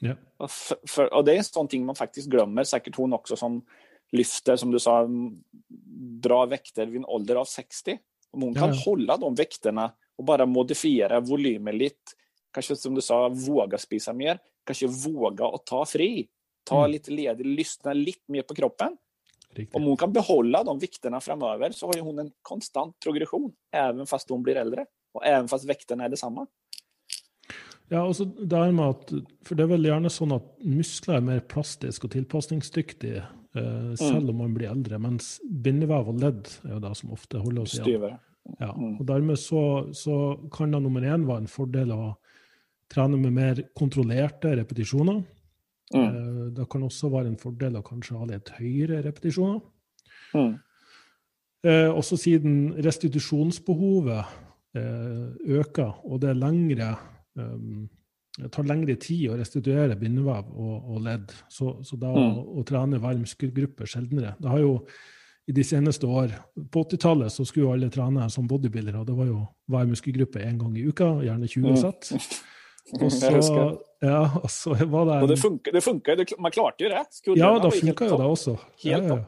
Ja. 0.00 0.14
Och, 0.36 0.50
för, 0.50 0.76
för, 0.88 1.14
och 1.14 1.24
det 1.24 1.32
är 1.32 1.36
en 1.36 1.44
sån 1.44 1.68
ting 1.68 1.86
man 1.86 1.94
faktiskt 1.94 2.28
glömmer, 2.28 2.64
säkert 2.64 2.96
hon 2.96 3.12
också 3.12 3.36
som 3.36 3.64
lyfter, 4.12 4.56
som 4.56 4.70
du 4.70 4.78
sa, 4.78 5.08
bra 6.22 6.46
vikter 6.46 6.86
vid 6.86 6.96
en 6.96 7.04
ålder 7.04 7.36
av 7.36 7.44
60. 7.44 7.98
Om 8.30 8.42
hon 8.42 8.52
ja, 8.52 8.60
kan 8.60 8.72
hålla 8.72 9.16
de 9.16 9.34
vikterna 9.34 9.92
och 10.16 10.24
bara 10.24 10.46
modifiera 10.46 11.20
volymen 11.20 11.78
lite, 11.78 12.12
kanske 12.52 12.76
som 12.76 12.94
du 12.94 13.00
sa, 13.00 13.28
våga 13.28 13.78
spisa 13.78 14.12
mer, 14.12 14.38
kanske 14.66 14.86
våga 14.86 15.46
att 15.46 15.66
ta 15.66 15.86
fri, 15.86 16.28
ta 16.64 16.78
mm. 16.78 16.90
lite 16.90 17.10
ledig, 17.10 17.46
lyssna 17.46 17.92
lite 17.92 18.32
mer 18.32 18.42
på 18.42 18.54
kroppen. 18.54 18.96
Riktigt. 19.54 19.76
Om 19.76 19.82
hon 19.82 19.96
kan 19.96 20.12
behålla 20.12 20.64
de 20.64 20.78
vikterna 20.78 21.20
framöver 21.20 21.70
så 21.70 21.86
har 21.86 22.00
hon 22.00 22.18
en 22.18 22.30
konstant 22.42 23.00
progression, 23.00 23.52
även 23.72 24.06
fast 24.06 24.30
hon 24.30 24.42
blir 24.42 24.56
äldre. 24.56 24.86
Og 25.14 25.26
även 25.26 25.48
fast 25.48 25.68
vekterna 25.68 26.04
er 26.04 26.08
det 26.08 26.16
samme. 26.16 26.46
Ja, 27.88 28.02
og 28.06 28.16
så 28.16 28.24
det 28.24 28.72
med 28.72 28.88
at, 28.88 29.12
For 29.44 29.58
det 29.58 29.66
er 29.66 29.72
vel 29.74 29.84
gjerne 29.84 30.10
sånn 30.12 30.32
at 30.32 30.46
muskler 30.64 31.18
er 31.18 31.26
mer 31.26 31.40
plastisk 31.44 32.06
og 32.06 32.14
tilpasningsdyktige 32.14 33.20
eh, 33.20 33.90
selv 34.00 34.22
mm. 34.22 34.30
om 34.32 34.38
man 34.46 34.54
blir 34.56 34.70
eldre, 34.70 35.00
mens 35.02 35.34
bindevev 35.44 36.08
og 36.08 36.22
ledd 36.22 36.48
er 36.64 36.78
jo 36.78 36.82
det 36.86 36.94
som 36.96 37.12
ofte 37.12 37.42
holder 37.42 37.66
oss 37.66 37.76
igjen. 37.76 38.16
Ja, 38.58 38.72
mm. 38.72 38.96
og 38.96 39.04
Dermed 39.06 39.38
så, 39.38 39.62
så 39.94 40.16
kan 40.54 40.72
det 40.72 40.80
nummer 40.82 41.04
én 41.04 41.28
være 41.28 41.44
en 41.44 41.52
fordel 41.52 41.92
å 41.92 42.14
trene 42.92 43.18
med 43.20 43.32
mer 43.36 43.62
kontrollerte 43.78 44.52
repetisjoner. 44.58 45.22
Mm. 45.92 46.04
Eh, 46.04 46.44
det 46.56 46.68
kan 46.70 46.84
også 46.86 47.10
være 47.12 47.32
en 47.32 47.40
fordel 47.40 47.78
å 47.78 47.86
kanskje 47.86 48.18
ha 48.18 48.28
litt 48.28 48.52
høyere 48.58 49.02
repetisjoner. 49.06 49.60
Mm. 50.36 50.52
Eh, 51.62 51.88
også 51.92 52.18
siden 52.18 52.54
restitusjonsbehovet 52.82 54.22
eh, 54.78 55.58
øker, 55.60 55.98
og 56.04 56.22
det 56.24 56.36
lengre 56.36 56.94
det 57.32 58.48
tar 58.52 58.66
lengre 58.68 58.92
tid 59.00 59.30
å 59.32 59.36
restituere 59.38 59.96
bindevev 59.96 60.50
og, 60.52 60.72
og 60.92 60.98
ledd, 61.04 61.32
så, 61.48 61.78
så 61.84 61.96
da 62.00 62.10
mm. 62.12 62.20
å, 62.20 62.42
å, 62.60 62.64
trene 62.68 63.00
hver 63.00 63.16
muskelgruppe 63.20 63.88
sjeldnere 63.88 64.34
Det 64.36 64.50
har 64.52 64.60
jo 64.60 64.74
i 65.48 65.54
de 65.56 65.64
seneste 65.64 66.04
år 66.04 66.34
På 66.72 66.82
80-tallet 66.84 67.32
så 67.32 67.46
skulle 67.48 67.66
jo 67.66 67.72
alle 67.72 67.88
trene 67.92 68.28
som 68.32 68.44
bodybuildere, 68.48 69.00
og 69.00 69.08
det 69.08 69.16
var 69.16 69.30
jo 69.30 69.40
hver 69.72 69.88
muskelgruppe 69.88 70.44
én 70.44 70.60
gang 70.60 70.76
i 70.76 70.84
uka, 70.84 71.08
gjerne 71.24 71.48
20 71.48 71.80
sett. 71.80 72.12
Og 72.98 73.12
så, 73.14 73.66
ja, 74.02 74.22
og 74.42 74.50
så 74.50 74.74
var 74.74 75.06
det 75.06 75.14
en... 75.14 75.22
Og 75.22 75.30
det 75.30 75.38
funka, 75.38 75.72
det 75.74 75.84
funka, 75.84 76.16
man 76.42 76.54
klarte 76.54 76.84
jo 76.84 76.90
det. 76.90 77.04
Skulle 77.14 77.38
ja, 77.40 77.52
da 77.62 77.70
funka 77.70 78.10
jo 78.10 78.18
det 78.18 78.32
også. 78.34 78.56
Helt 78.82 78.90
ja, 78.90 79.16
ja. 79.16 79.22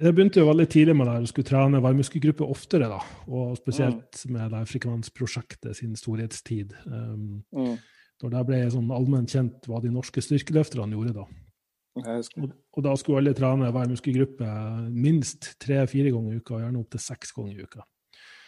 Jeg 0.00 0.14
begynte 0.16 0.40
jo 0.40 0.48
veldig 0.48 0.66
tidlig 0.72 0.94
med 0.98 1.08
det, 1.08 1.14
å 1.22 1.30
skulle 1.30 1.48
trene 1.48 1.80
varmuskelgruppe 1.84 2.46
oftere, 2.48 2.88
da. 2.90 2.98
Og 3.28 3.54
spesielt 3.60 4.24
mm. 4.24 4.32
med 4.34 4.54
det 4.56 4.62
frekvensprosjektet 4.72 5.78
sin 5.78 5.94
storhetstid. 5.98 6.74
Um, 6.88 7.44
mm. 7.54 7.76
Når 8.24 8.34
det 8.34 8.44
ble 8.48 8.60
sånn 8.72 8.92
allment 8.94 9.30
kjent 9.30 9.68
hva 9.68 9.80
de 9.84 9.92
norske 9.92 10.22
styrkeløfterne 10.24 10.96
gjorde 10.96 11.16
da. 11.20 11.26
Og, 11.94 12.48
og, 12.74 12.80
da 12.82 12.94
skulle 12.98 13.20
alle 13.22 13.34
trene 13.38 13.70
hver 13.70 13.90
muskelgruppe 13.90 14.46
minst 14.90 15.52
tre-fire 15.62 16.10
ganger 16.10 16.34
i 16.34 16.40
uka, 16.40 16.56
og 16.56 16.64
gjerne 16.64 16.80
opptil 16.80 17.02
seks 17.04 17.34
ganger 17.36 17.60
i 17.60 17.66
uka. 17.68 17.84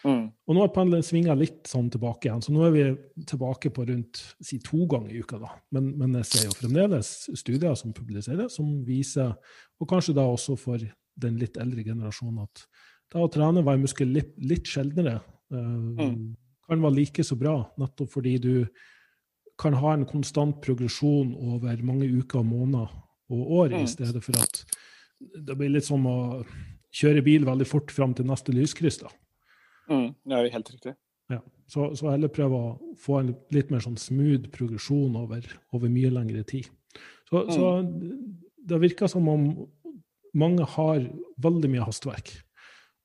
Mm. 0.06 0.26
Og 0.46 0.54
nå 0.54 0.62
har 0.62 0.72
pendelen 0.74 1.04
svinga 1.04 1.34
litt 1.34 1.66
sånn 1.66 1.88
tilbake 1.90 2.28
igjen, 2.28 2.42
så 2.44 2.52
nå 2.54 2.62
er 2.66 2.74
vi 2.74 2.84
tilbake 3.26 3.72
på 3.74 3.86
rundt 3.88 4.20
si 4.44 4.60
to 4.62 4.84
ganger 4.90 5.10
i 5.10 5.22
uka. 5.24 5.40
da. 5.42 5.50
Men, 5.74 5.90
men 5.98 6.14
jeg 6.20 6.28
ser 6.30 6.44
jo 6.46 6.56
fremdeles 6.60 7.12
studier 7.34 7.74
som 7.78 7.94
publiserer, 7.96 8.46
som 8.52 8.68
viser, 8.86 9.34
og 9.80 9.90
kanskje 9.90 10.14
da 10.16 10.26
også 10.30 10.54
for 10.60 10.82
den 11.16 11.40
litt 11.40 11.58
eldre 11.58 11.82
generasjonen, 11.86 12.46
at 12.46 12.66
da 13.12 13.24
å 13.24 13.30
trene 13.32 13.64
hver 13.66 13.80
muskel 13.82 14.12
litt, 14.14 14.34
litt 14.42 14.68
sjeldnere 14.70 15.18
uh, 15.18 15.58
mm. 15.98 16.22
kan 16.68 16.86
være 16.86 16.98
like 17.00 17.26
så 17.26 17.38
bra, 17.40 17.58
nettopp 17.80 18.12
fordi 18.14 18.36
du 18.42 18.54
kan 19.58 19.74
ha 19.80 19.94
en 19.96 20.06
konstant 20.06 20.58
progresjon 20.62 21.32
over 21.34 21.82
mange 21.86 22.08
uker, 22.12 22.44
måneder 22.46 22.92
og 23.32 23.52
år, 23.62 23.74
mm. 23.74 23.82
i 23.82 23.90
stedet 23.90 24.22
for 24.22 24.38
at 24.38 24.62
det 25.16 25.56
blir 25.56 25.72
litt 25.72 25.86
som 25.86 26.04
å 26.06 26.18
kjøre 26.96 27.24
bil 27.24 27.46
veldig 27.48 27.66
fort 27.68 27.90
fram 27.92 28.12
til 28.14 28.28
neste 28.28 28.54
lyskryss. 28.54 29.00
da. 29.02 29.10
Mm, 29.90 30.08
det 30.26 30.38
er 30.38 30.48
helt 30.54 30.72
riktig. 30.74 30.94
Ja, 31.32 31.40
så, 31.70 31.90
så 31.98 32.10
heller 32.12 32.32
prøve 32.32 32.58
å 32.58 32.72
få 33.02 33.20
en 33.20 33.34
litt 33.54 33.72
mer 33.74 33.82
sånn 33.84 33.98
smooth 34.00 34.50
progresjon 34.54 35.16
over, 35.18 35.46
over 35.74 35.92
mye 35.92 36.12
lengre 36.14 36.44
tid. 36.46 36.68
Så, 37.28 37.42
mm. 37.42 37.52
så 37.54 37.70
det 38.70 38.82
virker 38.82 39.10
som 39.10 39.28
om 39.30 39.46
mange 40.36 40.66
har 40.76 41.06
veldig 41.42 41.70
mye 41.72 41.86
hastverk. 41.86 42.34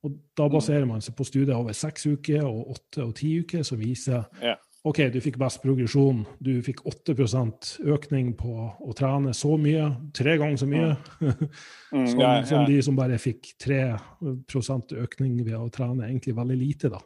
Og 0.05 0.17
da 0.37 0.47
mm. 0.47 0.53
baserer 0.55 0.87
man 0.89 1.03
seg 1.03 1.15
på 1.17 1.25
studier 1.27 1.57
over 1.57 1.75
seks 1.77 2.07
uker 2.09 2.45
og 2.45 2.75
åtte 2.75 3.05
og 3.05 3.15
ti 3.17 3.35
uker, 3.41 3.65
som 3.65 3.79
viser 3.81 4.25
ja. 4.41 4.55
OK, 4.81 4.97
du 5.13 5.19
fikk 5.21 5.37
best 5.37 5.59
progresjon. 5.61 6.23
Du 6.41 6.55
fikk 6.65 6.81
8% 6.89 7.75
økning 7.93 8.31
på 8.37 8.53
å 8.81 8.95
trene 8.97 9.33
så 9.37 9.53
mye, 9.61 9.91
tre 10.17 10.39
ganger 10.41 10.57
så 10.57 10.69
mye, 10.69 10.95
mm. 11.21 11.29
mm 11.29 12.07
som, 12.09 12.23
ja, 12.23 12.31
ja. 12.39 12.47
som, 12.49 12.65
de 12.65 12.79
som 12.87 12.97
bare 12.97 13.19
fikk 13.21 13.53
3% 13.61 14.95
økning 15.03 15.37
ved 15.45 15.57
å 15.59 15.69
trene 15.73 16.09
egentlig 16.09 16.33
veldig 16.39 16.57
lite. 16.57 16.89
da. 16.95 17.01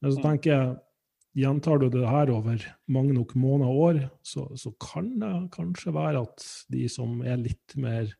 Men 0.00 0.12
så 0.12 0.20
mm. 0.20 0.24
tenker 0.28 0.56
jeg, 0.56 0.78
Gjentar 1.38 1.78
du 1.78 1.84
det 1.94 2.08
her 2.10 2.26
over 2.34 2.58
mange 2.90 3.12
nok 3.14 3.36
måneder 3.38 3.70
og 3.70 3.82
år, 3.84 3.98
så, 4.26 4.48
så 4.58 4.72
kan 4.82 5.12
det 5.20 5.28
kanskje 5.54 5.92
være 5.94 6.24
at 6.26 6.46
de 6.74 6.88
som 6.90 7.20
er 7.22 7.38
litt 7.38 7.76
mer 7.78 8.10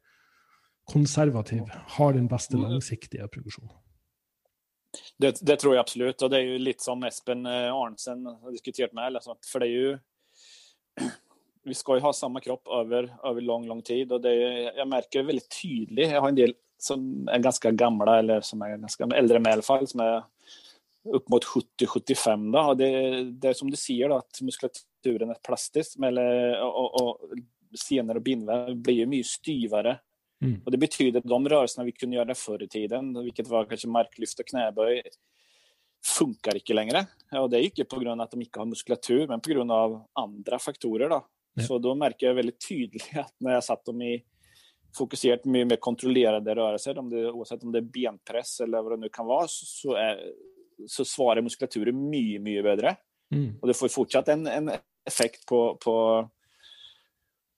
konservative, 0.86 1.66
har 1.96 2.14
den 2.14 2.28
beste 2.30 2.54
mm. 2.54 2.62
langsiktige 2.68 3.26
progresjonen. 3.34 3.74
Det, 5.20 5.38
det, 5.40 5.56
tror 5.56 5.74
jag 5.74 5.80
absolut, 5.80 6.22
och 6.22 6.30
det 6.30 6.36
är 6.36 6.40
ju 6.40 6.58
lite 6.58 6.82
som 6.84 7.02
Espen 7.02 7.46
Arnsen 7.46 7.72
Arntzen 7.72 8.26
har 8.26 8.50
diskuterat 8.50 8.92
med. 8.92 9.04
Alltså 9.04 9.36
For 9.52 9.60
det 9.60 9.66
är 9.66 9.70
ju, 9.70 9.98
Vi 11.62 11.74
ska 11.74 11.94
ju 11.94 12.00
ha 12.00 12.12
samma 12.12 12.40
kropp 12.40 12.68
över, 12.68 13.16
över 13.24 13.40
lång, 13.40 13.66
lång 13.66 13.82
tid. 13.82 14.12
Och 14.12 14.20
det 14.20 14.30
är, 14.30 14.76
jag 14.76 14.88
märker 14.88 15.18
det 15.18 15.24
veldig 15.24 15.42
tydelig. 15.62 16.06
Har 16.06 16.28
en 16.28 16.34
del 16.34 16.54
som 16.78 17.28
är 17.28 17.38
ganska 17.38 17.70
gamla 17.70 18.18
eller 18.18 18.40
som 18.40 18.62
är 18.62 18.76
ganska 18.76 19.04
äldre 19.04 19.38
med, 19.38 19.50
i 19.50 19.52
alla 19.52 19.62
fall, 19.62 19.86
som 19.86 20.00
är 20.00 20.24
upp 21.04 21.28
mot 21.28 21.44
70-75. 21.44 22.74
det, 22.74 23.24
det, 23.24 23.48
är 23.48 23.52
som 23.52 23.70
du 23.70 23.76
ser 23.76 24.08
då, 24.08 24.16
att 24.16 24.40
muskulaturen 24.40 25.30
är 25.30 25.34
plastisk. 25.42 25.98
Eller, 25.98 26.54
eh, 26.54 26.60
och, 26.60 26.94
och, 26.94 27.08
och 27.08 27.18
sener 27.88 28.14
och 28.14 28.22
bindväv 28.22 28.76
blir 28.76 28.94
ju 28.94 29.06
mycket 29.06 29.26
styvare 29.26 29.98
Mm. 30.42 30.60
Och 30.64 30.70
det 30.70 30.78
betyder 30.78 31.20
att 31.20 31.26
de 31.26 31.48
rörelserna 31.48 31.84
vi 31.84 31.92
kunde 31.92 32.16
göra 32.16 32.34
förr 32.34 32.62
i 32.62 32.68
tiden, 32.68 33.24
vilket 33.24 33.48
var 33.48 33.64
kanske 33.64 33.88
marklyft 33.88 34.40
och 34.40 34.46
knäböj, 34.46 35.02
funkar 36.06 36.56
ikke 36.56 36.74
lenger. 36.74 37.04
Og 37.36 37.50
det 37.52 37.58
er 37.58 37.68
ikke 37.68 37.84
pga. 37.84 38.14
at 38.22 38.32
de 38.32 38.42
ikke 38.42 38.60
har 38.60 38.68
muskulatur, 38.68 39.26
men 39.28 39.40
pga. 39.40 40.06
andre 40.14 40.58
faktorer. 40.58 41.08
Da. 41.08 41.22
Ja. 41.54 41.62
Så 41.62 41.78
da 41.78 41.94
merker 41.94 42.26
jeg 42.26 42.36
veldig 42.36 42.58
tydelig 42.58 43.08
at 43.24 43.32
når 43.40 43.58
jeg 43.58 43.66
satt 43.68 43.84
dem 43.86 44.02
i 44.02 44.14
fokusert 44.96 45.44
mye 45.46 45.68
mer 45.70 45.78
kontrollerede 45.78 46.54
rørelser, 46.54 46.98
om 46.98 47.10
det, 47.10 47.28
uansett 47.30 47.62
om 47.62 47.72
det 47.72 47.84
er 47.84 47.92
benpress 47.94 48.60
eller 48.64 48.82
hva 48.82 48.96
det 48.96 49.04
nå 49.04 49.10
kan 49.12 49.28
være, 49.28 49.46
så, 49.52 49.94
er, 50.00 50.24
så 50.90 51.06
svarer 51.06 51.44
muskulaturen 51.46 52.00
mye, 52.10 52.40
mye 52.42 52.64
bedre. 52.64 52.96
Mm. 53.30 53.60
Og 53.60 53.68
det 53.70 53.76
får 53.78 53.92
fortsatt 53.94 54.32
en, 54.34 54.48
en 54.50 54.72
effekt 55.06 55.46
på, 55.46 55.60
på 55.82 55.94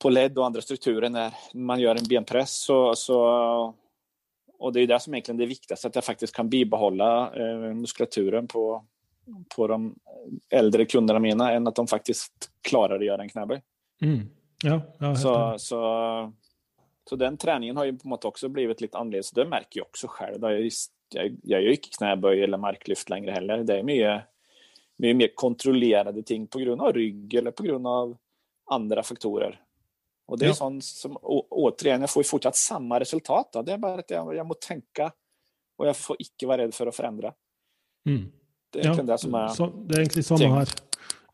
på 0.03 0.11
ledd 0.11 0.39
og 0.39 0.49
andre 0.49 0.63
strukturer 0.65 1.11
når 1.13 1.37
man 1.55 1.81
gjør 1.81 2.01
en 2.01 2.09
benpress. 2.11 2.57
Så, 2.67 2.79
så, 2.99 3.19
og 4.59 4.75
det 4.75 4.85
er 4.85 4.95
det 4.95 5.01
som 5.05 5.15
egentlig 5.15 5.37
er 5.37 5.43
det 5.45 5.53
viktigste, 5.53 5.91
at 5.91 5.99
jeg 5.99 6.07
faktisk 6.07 6.37
kan 6.37 6.51
bibeholde 6.51 7.11
eh, 7.39 7.69
muskulaturen 7.79 8.49
på, 8.51 8.67
på 9.55 9.69
de 9.71 9.81
eldre 10.59 10.87
kundene 10.91 11.23
mine, 11.23 11.51
enn 11.55 11.71
at 11.71 11.79
de 11.79 11.87
faktisk 11.91 12.51
klarer 12.67 12.99
å 12.99 13.09
gjøre 13.09 13.27
en 13.27 13.33
knebøy. 13.33 13.59
Mm. 14.03 14.23
Ja, 14.63 14.79
ja, 15.03 15.15
så, 15.19 15.35
så, 15.59 15.79
så, 17.09 17.19
den 17.19 17.39
treningen 17.39 17.79
har 17.79 17.89
jo 17.89 17.97
på 17.99 18.07
en 18.07 18.15
måte 18.15 18.31
også 18.31 18.51
blitt 18.53 18.83
litt 18.83 18.95
annerledes. 18.99 19.33
Det 19.35 19.47
merker 19.51 19.81
jeg 19.81 19.89
også 19.89 20.11
selv. 20.19 20.47
Jeg, 20.55 20.75
jeg, 21.15 21.35
jeg 21.43 21.67
gjør 21.67 21.79
ikke 21.79 21.97
knebøy 21.99 22.45
eller 22.45 22.63
marklyft 22.63 23.11
lenger 23.11 23.35
heller. 23.39 23.65
Det 23.67 23.81
er 23.81 23.87
mye, 23.87 24.15
mye 25.03 25.19
mer 25.19 25.35
kontrollerede 25.39 26.23
ting 26.27 26.47
pga. 26.51 26.77
rygg 26.95 27.35
eller 27.43 27.55
pga. 27.59 27.99
andre 28.71 29.03
faktorer. 29.07 29.59
Og 30.33 30.39
det 30.41 30.49
er 30.49 30.55
ja. 30.55 30.57
sånn 30.57 30.79
som, 30.81 31.19
återigen, 31.21 32.07
jeg 32.07 32.13
får 32.13 32.25
fortsatt 32.25 32.57
samme 32.57 33.01
resultat. 33.03 33.51
Da. 33.59 33.65
Det 33.67 33.75
er 33.75 33.83
bare 33.83 34.01
at 34.01 34.15
jeg, 34.15 34.37
jeg, 34.39 34.47
må 34.49 34.57
tenke, 34.57 35.11
og 35.77 35.89
jeg 35.91 35.99
får 35.99 36.23
ikke 36.25 36.49
være 36.49 36.65
redd 36.67 36.77
for 36.77 36.89
å 36.89 36.95
forandre. 36.97 37.35
Mm. 38.09 38.23
Det 38.73 38.81
er 38.81 38.89
ja, 38.89 39.05
det 39.13 39.19
som 39.21 39.37
er 39.37 39.53
så, 39.53 39.69
Det 39.69 39.99
er 39.99 40.07
egentlig 40.07 40.25
samme 40.25 40.49
her. 40.55 40.73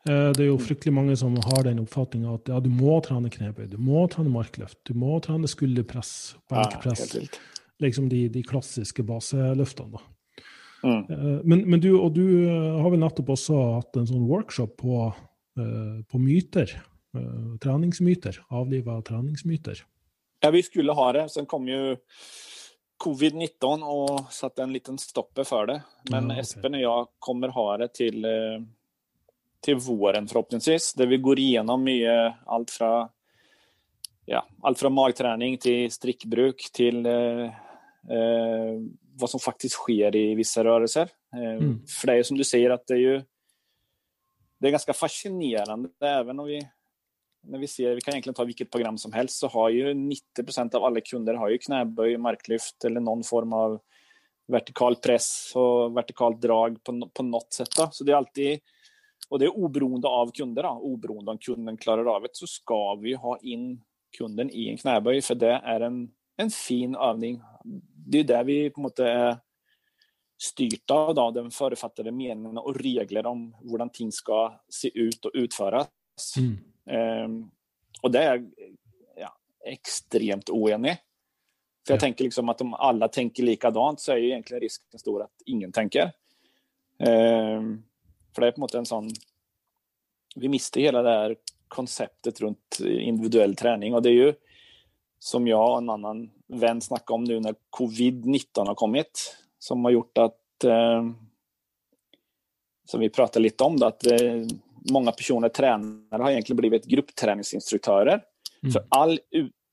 Eh, 0.09 0.27
det 0.35 0.43
er 0.43 0.49
jo 0.49 0.57
mm. 0.57 0.65
fryktelig 0.67 0.93
mange 0.95 1.15
som 1.19 1.37
har 1.45 1.63
den 1.69 1.79
oppfatninga 1.85 2.35
at 2.35 2.51
ja, 2.51 2.59
du 2.63 2.69
må 2.71 2.97
trene 3.05 3.31
knebøy, 3.31 3.69
du 3.71 3.79
må 3.83 4.03
trene 4.11 4.31
markløft, 4.33 4.81
du 4.87 4.93
må 4.99 5.21
trene 5.23 5.47
skulderpress, 5.47 6.13
benkpress. 6.51 7.15
Ja, 7.15 7.25
liksom 7.83 8.11
de, 8.11 8.25
de, 8.31 8.43
klassiske 8.43 9.03
baseløftene. 9.07 10.03
Mm. 10.83 10.99
Eh, 10.99 11.33
men, 11.43 11.63
men, 11.63 11.79
du, 11.83 11.93
og 11.95 12.11
du 12.19 12.25
eh, 12.43 12.79
har 12.83 12.91
vel 12.91 12.99
nettopp 12.99 13.31
også 13.37 13.63
hatt 13.79 14.03
en 14.03 14.11
sånn 14.11 14.27
workshop 14.27 14.75
på, 14.83 15.09
på 15.59 16.19
myter 16.23 16.77
treningsmyter. 17.63 18.41
Avliva 18.53 19.01
treningsmyter. 19.01 19.83
Ja, 20.39 20.51
vi 20.51 20.63
skulle 20.63 20.93
ha 20.93 21.11
det. 21.13 21.29
Sen 21.29 21.47
kom 21.49 21.67
jo 21.67 21.95
covid-19 23.03 23.83
og 23.87 24.27
satte 24.33 24.63
en 24.63 24.73
liten 24.75 24.99
stopper 24.99 25.47
for 25.47 25.69
det. 25.69 25.79
Men 26.11 26.29
ja, 26.29 26.39
okay. 26.39 26.43
Espen 26.43 26.77
og 26.77 26.83
jeg 26.83 27.07
kommer 27.23 27.55
ha 27.55 27.67
det 27.83 27.93
til, 27.99 28.25
eh, 28.27 28.59
til 29.63 29.79
våren 29.83 30.27
forhåpentligvis. 30.27 30.93
Der 30.99 31.09
vi 31.11 31.21
går 31.23 31.43
igjennom 31.43 31.83
mye 31.83 32.17
alt 32.47 32.75
fra 32.75 32.93
ja, 34.29 34.43
alt 34.61 34.79
fra 34.79 34.91
magtrening 34.93 35.57
til 35.61 35.87
strikkbruk 35.89 36.67
til 36.75 37.01
eh, 37.09 37.47
eh, 38.13 38.75
hva 39.19 39.29
som 39.29 39.41
faktisk 39.41 39.87
skjer 39.87 40.15
i 40.15 40.25
visse 40.37 40.61
rørelser. 40.63 41.09
Eh, 41.33 41.55
mm. 41.57 41.75
For 41.89 42.07
det 42.07 42.15
er 42.15 42.21
jo 42.21 42.27
som 42.29 42.39
du 42.39 42.45
sier, 42.45 42.75
at 42.75 42.85
det 42.87 42.99
er 42.99 43.05
jo 43.05 43.15
det 44.59 44.67
er 44.67 44.75
ganske 44.75 44.93
fascinerende. 44.93 45.89
Even 46.03 46.35
når 46.35 46.51
vi 46.51 46.59
när 47.49 47.59
vi 47.59 47.67
ser, 47.67 47.95
vi 47.95 48.01
kan 48.01 48.13
egentligen 48.13 48.33
ta 48.33 48.43
vilket 48.43 48.71
program 48.71 48.97
som 48.97 49.13
helst, 49.13 49.39
så 49.39 49.47
har 49.47 49.69
ju 49.69 49.93
90% 49.93 50.75
av 50.75 50.83
alla 50.83 51.01
kunder 51.01 51.33
har 51.33 51.49
ju 51.49 51.57
knäböj, 51.57 52.17
marklyft 52.17 52.85
eller 52.85 52.99
någon 52.99 53.23
form 53.23 53.53
av 53.53 53.79
vertikal 54.47 54.95
press 54.95 55.51
och 55.55 55.97
vertikalt 55.97 56.41
drag 56.41 56.83
på, 56.83 57.09
på 57.13 57.23
något 57.23 57.53
sätt. 57.53 57.69
Då. 57.77 57.89
Så 57.91 58.03
det 58.03 58.11
är 58.11 58.15
alltid, 58.15 58.59
och 59.29 59.39
det 59.39 59.45
är 59.45 59.57
oberoende 59.57 60.07
av 60.07 60.31
kunder, 60.31 60.63
då. 60.63 60.69
oberoende 60.69 61.31
om 61.31 61.37
kunden 61.37 61.77
klarar 61.77 62.15
av 62.15 62.21
det, 62.21 62.29
så 62.31 62.47
ska 62.47 62.95
vi 62.95 63.13
ha 63.13 63.37
in 63.37 63.83
kunden 64.17 64.49
i 64.49 64.69
en 64.69 64.77
knäböj, 64.77 65.21
för 65.21 65.35
det 65.35 65.51
är 65.51 65.81
en, 65.81 66.09
en 66.37 66.49
fin 66.49 66.95
övning. 66.95 67.41
Det 68.07 68.19
är 68.19 68.23
det 68.23 68.43
vi 68.43 68.69
på 68.69 68.81
något 68.81 68.97
sätt 68.97 69.07
är 69.07 69.37
styrt 70.41 70.91
av, 70.91 71.15
då, 71.15 71.31
den 71.31 71.51
förutfattade 71.51 72.11
meningen 72.11 72.57
och 72.57 72.75
regler 72.75 73.25
om 73.25 73.55
hur 73.61 73.89
ting 73.89 74.11
ska 74.11 74.59
se 74.69 74.99
ut 74.99 75.25
och 75.25 75.31
utföras. 75.33 75.87
Mm. 76.37 76.57
Um, 76.89 77.43
og 78.01 78.13
det 78.13 78.23
jeg 78.23 78.45
ja, 79.19 79.29
ekstremt 79.69 80.49
uenig 80.49 80.95
For 81.83 81.93
jeg 81.93 82.01
tenker 82.01 82.25
liksom 82.25 82.49
at 82.49 82.63
om 82.65 82.71
alle 82.73 83.09
tenker 83.13 83.45
likadant, 83.45 84.01
så 84.01 84.15
er 84.15 84.23
jo 84.23 84.31
egentlig 84.31 84.63
risken 84.63 85.01
stor 85.01 85.27
at 85.27 85.49
ingen 85.51 85.73
tenker. 85.75 86.09
Um, 86.97 87.83
for 88.33 88.41
det 88.41 88.49
er 88.49 88.57
på 88.57 88.63
måte 88.65 88.81
en 88.81 88.89
sånn 88.89 89.07
Vi 90.39 90.49
mister 90.51 90.87
hele 90.87 91.03
det 91.05 91.15
her 91.21 91.37
konseptet 91.69 92.41
rundt 92.41 92.79
individuell 92.81 93.53
trening. 93.55 93.93
Og 93.93 94.01
det 94.01 94.09
er 94.09 94.17
jo, 94.17 94.29
som 95.21 95.45
jeg 95.45 95.57
og 95.57 95.77
en 95.77 95.91
annen 95.93 96.23
venn 96.49 96.81
snakka 96.81 97.13
om 97.13 97.27
nå 97.27 97.37
når 97.43 97.59
covid-19 97.75 98.71
har 98.71 98.77
kommet, 98.79 99.21
som 99.61 99.85
har 99.85 99.93
gjort 99.93 100.23
at 100.23 100.65
uh, 100.65 101.11
Som 102.89 103.03
vi 103.05 103.11
prater 103.13 103.43
litt 103.43 103.61
om, 103.61 103.77
da, 103.77 103.91
at 103.93 104.07
uh, 104.09 104.49
många 104.91 105.11
personer, 105.11 105.49
tränare, 105.49 106.23
har 106.23 106.31
egentligen 106.31 106.57
blivit 106.57 106.85
gruppträningsinstruktörer. 106.85 108.23
Mm. 108.63 108.71
För, 108.71 108.85
all, 108.89 109.19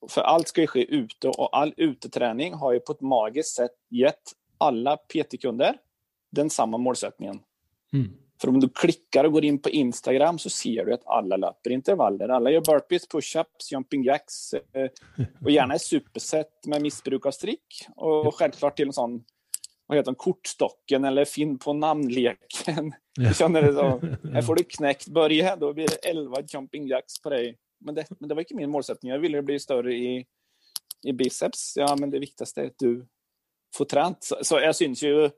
för 0.09 0.21
allt 0.21 0.49
ska 0.49 0.61
ju 0.61 0.67
ske 0.67 0.85
ute 0.85 1.29
och 1.29 1.59
all 1.59 1.75
uteträning 1.77 2.55
har 2.55 2.73
ju 2.73 2.81
på 2.81 2.93
ett 2.93 3.01
magiskt 3.01 3.55
sätt 3.55 3.71
gett 3.91 4.23
alla 4.59 4.97
PT-kunder 4.97 5.77
den 6.31 6.51
samma 6.51 6.79
målsättningen. 6.79 7.41
Mm. 7.93 8.11
För 8.41 8.49
om 8.49 8.61
du 8.61 8.69
klickar 8.69 9.25
och 9.25 9.33
går 9.33 9.45
in 9.45 9.59
på 9.59 9.71
Instagram 9.71 10.39
så 10.39 10.51
ser 10.51 10.85
du 10.85 10.95
att 10.95 11.07
alla 11.07 11.37
löper 11.37 11.71
intervaller. 11.71 12.29
Alla 12.29 12.51
gör 12.51 12.61
burpees, 12.61 13.09
push-ups, 13.09 13.73
jumping 13.73 14.05
jacks 14.05 14.55
eh, 14.55 14.91
och 15.45 15.51
gärna 15.51 15.75
i 15.75 15.79
superset 15.79 16.51
med 16.67 16.83
missbruk 16.83 17.27
av 17.27 17.31
strick. 17.31 17.87
Och 17.97 18.35
självklart 18.35 18.77
till 18.77 18.87
en 18.87 18.93
sån 18.93 19.25
vad 19.87 19.99
heter 19.99 20.11
den, 20.11 20.15
kortstocken 20.15 21.05
eller 21.05 21.25
finn 21.25 21.59
på 21.59 21.73
namnleken. 21.73 22.95
Känner 23.35 23.63
det 23.63 23.73
så. 23.73 24.01
Här 24.33 24.43
får 24.43 24.55
du 24.55 24.65
knäckt 24.65 25.09
Börje, 25.09 25.57
då 25.57 25.73
blir 25.73 25.89
det 25.89 26.09
11 26.09 26.37
jumping 26.49 26.87
jacks 26.87 27.23
på 27.23 27.31
dig. 27.31 27.57
Men 27.81 27.95
det, 27.95 28.07
men 28.21 28.29
det 28.29 28.35
var 28.35 28.43
inte 28.43 28.55
min 28.55 28.71
målsättning. 28.71 29.13
Jag 29.13 29.19
ville 29.19 29.43
bli 29.43 29.61
större 29.61 29.95
i, 29.95 30.27
i 31.03 31.13
biceps. 31.13 31.77
Ja, 31.77 31.97
men 32.01 32.11
det 32.11 32.19
viktigaste 32.19 32.61
är 32.61 32.67
att 32.67 32.79
du 32.79 33.07
får 33.77 33.85
trent. 33.85 34.25
Så, 34.25 34.37
så 34.43 34.61
jag 34.61 34.77
syns 34.77 35.03
ju 35.03 35.31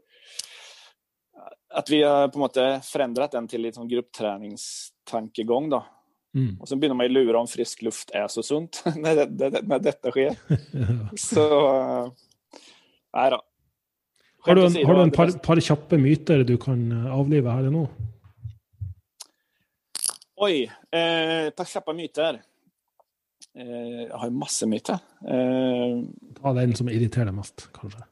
att 1.75 1.91
vi 1.91 2.03
har 2.03 2.29
på 2.29 2.39
en 2.39 2.41
måte 2.41 2.81
förändrat 2.85 3.33
den 3.33 3.49
till 3.49 3.63
liksom 3.63 3.89
gruppträningstankegång. 3.89 5.71
Då. 5.71 5.87
Mm. 6.35 6.61
Och 6.61 6.69
så 6.69 6.77
börjar 6.77 6.95
man 6.95 7.07
ju 7.07 7.13
lura 7.13 7.41
om 7.41 7.47
frisk 7.47 7.83
luft 7.83 8.11
är 8.11 8.29
så 8.29 8.43
sunt 8.43 8.83
när, 8.97 9.27
det, 9.27 9.63
när 9.63 9.79
detta 9.79 10.11
sker. 10.11 10.37
så, 11.17 12.15
nej 13.17 13.31
då. 13.31 13.43
Har 14.47 14.55
du 14.55 14.65
en, 14.65 14.77
har 14.87 14.95
du 14.95 15.03
en 15.03 15.11
par, 15.11 15.33
par, 15.43 15.61
kjappe 15.61 15.99
myter 15.99 16.45
du 16.47 16.55
kan 16.63 16.79
eh, 16.95 17.09
avlive 17.13 17.51
her 17.53 17.71
nå? 17.75 17.87
Oi. 20.47 20.63
Eh, 20.95 21.49
par 21.59 21.67
kjappe 21.67 21.95
myter. 21.99 22.39
Eh, 23.59 24.05
jeg 24.07 24.15
har 24.15 24.31
masse 24.31 24.69
myter. 24.71 25.01
Eh, 25.27 25.99
Ta 26.39 26.55
den 26.55 26.77
som 26.79 26.91
irriterer 26.93 27.33
deg 27.33 27.39
mest, 27.41 27.67
kanskje. 27.75 28.07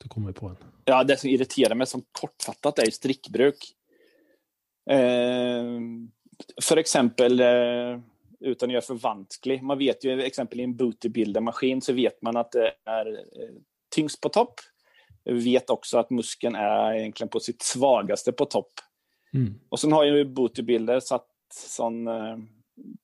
Du 0.00 0.08
kommer 0.12 0.32
på 0.36 0.48
en. 0.48 0.58
Ja, 0.88 1.02
det 1.04 1.18
som 1.20 1.28
irriterer 1.28 1.76
meg 1.76 1.90
sånn 1.90 2.06
kortfattet, 2.16 2.84
er 2.84 2.94
strikkbruk. 2.94 3.68
Eh, 4.88 5.72
for 6.62 6.80
eksempel 6.80 7.42
eh, 7.42 7.96
uten 8.46 8.70
å 8.70 8.76
gjøre 8.76 8.86
for 8.86 9.02
vanskelig. 9.02 9.60
Man 9.66 9.80
vet 9.80 10.04
jo 10.06 10.16
eksempel 10.24 10.62
i 10.62 10.66
en 10.68 10.76
bootybuilder-maskin 10.78 11.82
så 11.84 11.96
vet 11.96 12.18
man 12.26 12.40
at 12.40 12.52
det 12.56 12.70
er 12.88 13.12
eh, 13.18 13.52
tyngst 13.92 14.20
på 14.22 14.32
topp. 14.32 14.64
Vet 15.26 15.70
også 15.70 15.98
at 15.98 16.10
muskelen 16.14 16.54
er 16.58 17.00
egentlig 17.00 17.26
på 17.34 17.40
sitt 17.42 17.64
svageste 17.66 18.32
på 18.32 18.46
topp. 18.50 18.82
Mm. 19.34 19.54
Och 19.68 19.80
sen 19.80 19.92
har 19.92 20.04
ju 20.04 20.24
Bootybuilder 20.24 21.00
satt 21.00 21.26
sån, 21.52 22.06
eh, 22.08 22.36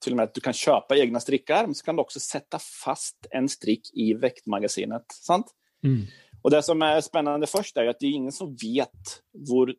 till 0.05 0.13
och 0.13 0.17
med 0.17 0.25
att 0.25 0.35
du 0.35 0.41
kan 0.41 0.53
köpa 0.53 0.97
egna 0.97 1.21
strickar, 1.21 1.67
men 1.67 1.75
så 1.75 1.85
kan 1.85 1.97
du 1.97 2.03
också 2.03 2.21
sätta 2.21 2.59
fast 2.85 3.27
en 3.31 3.49
strick 3.49 3.91
i 3.95 4.15
vektmagasinet. 4.15 5.05
Sant? 5.09 5.47
Mm. 5.85 6.07
Och 6.43 6.51
det 6.51 6.63
som 6.63 6.83
är 6.83 7.01
spännande 7.01 7.47
först 7.47 7.77
är 7.77 7.87
att 7.87 8.01
det 8.01 8.07
är 8.07 8.11
ingen 8.11 8.33
som 8.33 8.57
vet 8.57 9.23
hur 9.49 9.75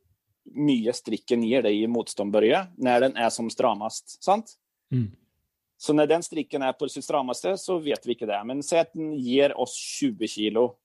mycket 0.56 0.96
stricken 0.96 1.44
ger 1.44 1.62
dig 1.62 1.84
i 1.84 1.88
motståndbörja 1.88 2.68
när 2.78 3.02
den 3.02 3.16
är 3.16 3.30
som 3.30 3.50
stramast. 3.50 4.24
Sant? 4.24 4.54
Mm. 4.92 5.12
Så 5.78 5.94
när 5.94 6.08
den 6.08 6.24
stricken 6.24 6.62
är 6.62 6.74
på 6.74 6.90
sitt 6.90 7.04
stramaste 7.04 7.58
så 7.58 7.80
vet 7.80 8.06
vi 8.06 8.08
vilket 8.08 8.28
det 8.28 8.34
är. 8.34 8.44
Men 8.44 8.64
säg 8.64 8.80
att 8.80 8.94
den 8.94 9.14
ger 9.14 9.58
oss 9.58 9.76
20 9.76 10.28
kilo 10.28 10.76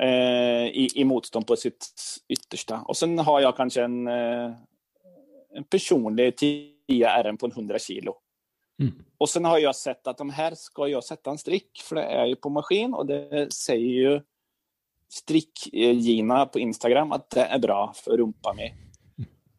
eh, 0.00 0.66
i, 0.66 0.90
i 0.94 1.04
motstånd 1.04 1.46
på 1.46 1.56
sitt 1.56 1.86
yttersta. 2.28 2.80
Och 2.80 2.96
sen 2.96 3.18
har 3.18 3.40
jag 3.40 3.56
kanske 3.56 3.82
en, 3.82 4.08
eh, 4.08 4.52
en 5.54 5.64
personlig 5.70 6.36
10 6.36 7.22
RM 7.22 7.36
på 7.36 7.46
en 7.46 7.52
100 7.52 7.78
kilo. 7.78 8.14
Mm. 8.80 8.94
Och 9.18 9.28
sen 9.28 9.44
har 9.44 9.58
jag 9.58 9.76
sett 9.76 10.06
att 10.06 10.18
de 10.18 10.30
här 10.30 10.54
ska 10.54 10.88
jag 10.88 11.04
sätta 11.04 11.30
en 11.30 11.38
strick, 11.38 11.82
för 11.84 11.96
det 11.96 12.02
är 12.02 12.26
ju 12.26 12.36
på 12.36 12.50
maskin 12.50 12.94
och 12.94 13.06
det 13.06 13.52
säger 13.52 13.86
ju 13.86 14.20
strickgina 15.08 16.46
på 16.46 16.58
Instagram 16.58 17.12
att 17.12 17.30
det 17.30 17.44
är 17.44 17.58
bra 17.58 17.92
för 17.96 18.16
rumpa 18.16 18.52
med. 18.52 18.72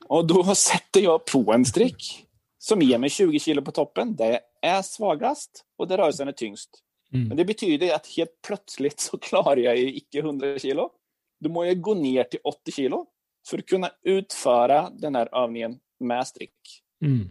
Och 0.08 0.28
då 0.28 0.56
sätter 0.56 1.02
jag 1.02 1.26
på 1.26 1.54
en 1.54 1.66
strick 1.66 2.28
som 2.58 2.82
ger 2.82 2.98
mig 2.98 3.10
20 3.10 3.40
kilo 3.40 3.62
på 3.62 3.72
toppen. 3.72 4.16
Det 4.16 4.40
är 4.62 4.82
svagast 4.82 5.66
och 5.78 5.88
det 5.88 5.98
rörelsen 5.98 6.28
är 6.28 6.32
tyngst. 6.32 6.84
Mm. 7.14 7.28
Men 7.28 7.38
det 7.38 7.46
betyder 7.46 7.96
att 7.96 8.08
helt 8.08 8.42
plötsligt 8.48 9.00
så 9.00 9.18
klarar 9.18 9.58
jag 9.58 9.78
ju 9.78 9.96
icke 9.96 10.20
100 10.20 10.60
kilo. 10.60 10.92
Då 11.40 11.50
må 11.50 11.66
jag 11.66 11.82
gå 11.82 11.94
ner 11.94 12.24
till 12.24 12.40
80 12.44 12.72
kilo 12.72 13.06
för 13.50 13.58
att 13.58 13.66
kunna 13.66 13.92
utföra 14.04 14.90
den 14.90 15.16
här 15.16 15.44
övningen 15.44 15.80
med 16.00 16.28
strick. 16.28 16.84
Mm. 17.06 17.30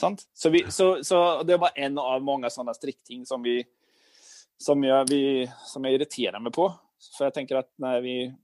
Sant? 0.00 0.22
Så, 0.32 0.50
vi, 0.50 0.70
så, 0.70 1.04
så 1.04 1.42
det 1.42 1.56
var 1.56 1.70
en 1.74 1.98
av 1.98 2.22
många 2.22 2.50
sådana 2.50 2.74
strickting 2.74 3.26
som, 3.26 3.42
vi, 3.42 3.64
som, 4.58 4.84
jag, 4.84 5.10
vi, 5.10 5.50
som 5.64 5.84
jag 5.84 5.94
irriterar 5.94 6.40
mig 6.40 6.52
på. 6.52 6.72
För 7.18 7.24
jag 7.24 7.34
tänker 7.34 7.56
att 7.56 7.72
när 7.76 8.00
vi... 8.00 8.34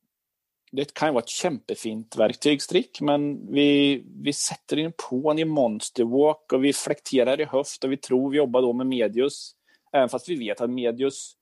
Det 0.73 0.95
kan 0.95 1.09
ju 1.09 1.13
vara 1.13 1.23
ett 1.23 1.29
kämpefint 1.29 2.17
verktyg, 2.17 2.63
strick, 2.63 3.01
men 3.01 3.53
vi, 3.53 4.03
vi 4.23 4.33
sätter 4.33 4.77
in 4.77 4.93
på 5.11 5.31
en 5.31 5.39
i 5.39 5.45
monsterwalk 5.45 6.53
och 6.53 6.65
vi 6.65 6.73
flekterar 6.73 7.41
i 7.41 7.45
höft 7.45 7.85
och 7.85 7.93
vi 7.93 7.97
tror 7.97 8.31
vi 8.31 8.37
jobbar 8.37 8.63
då 8.63 8.73
med 8.73 8.87
medius. 8.87 9.55
Även 9.93 10.09
fast 10.09 10.29
vi 10.29 10.35
vet 10.37 10.61
att 10.61 10.71
medius 10.71 11.33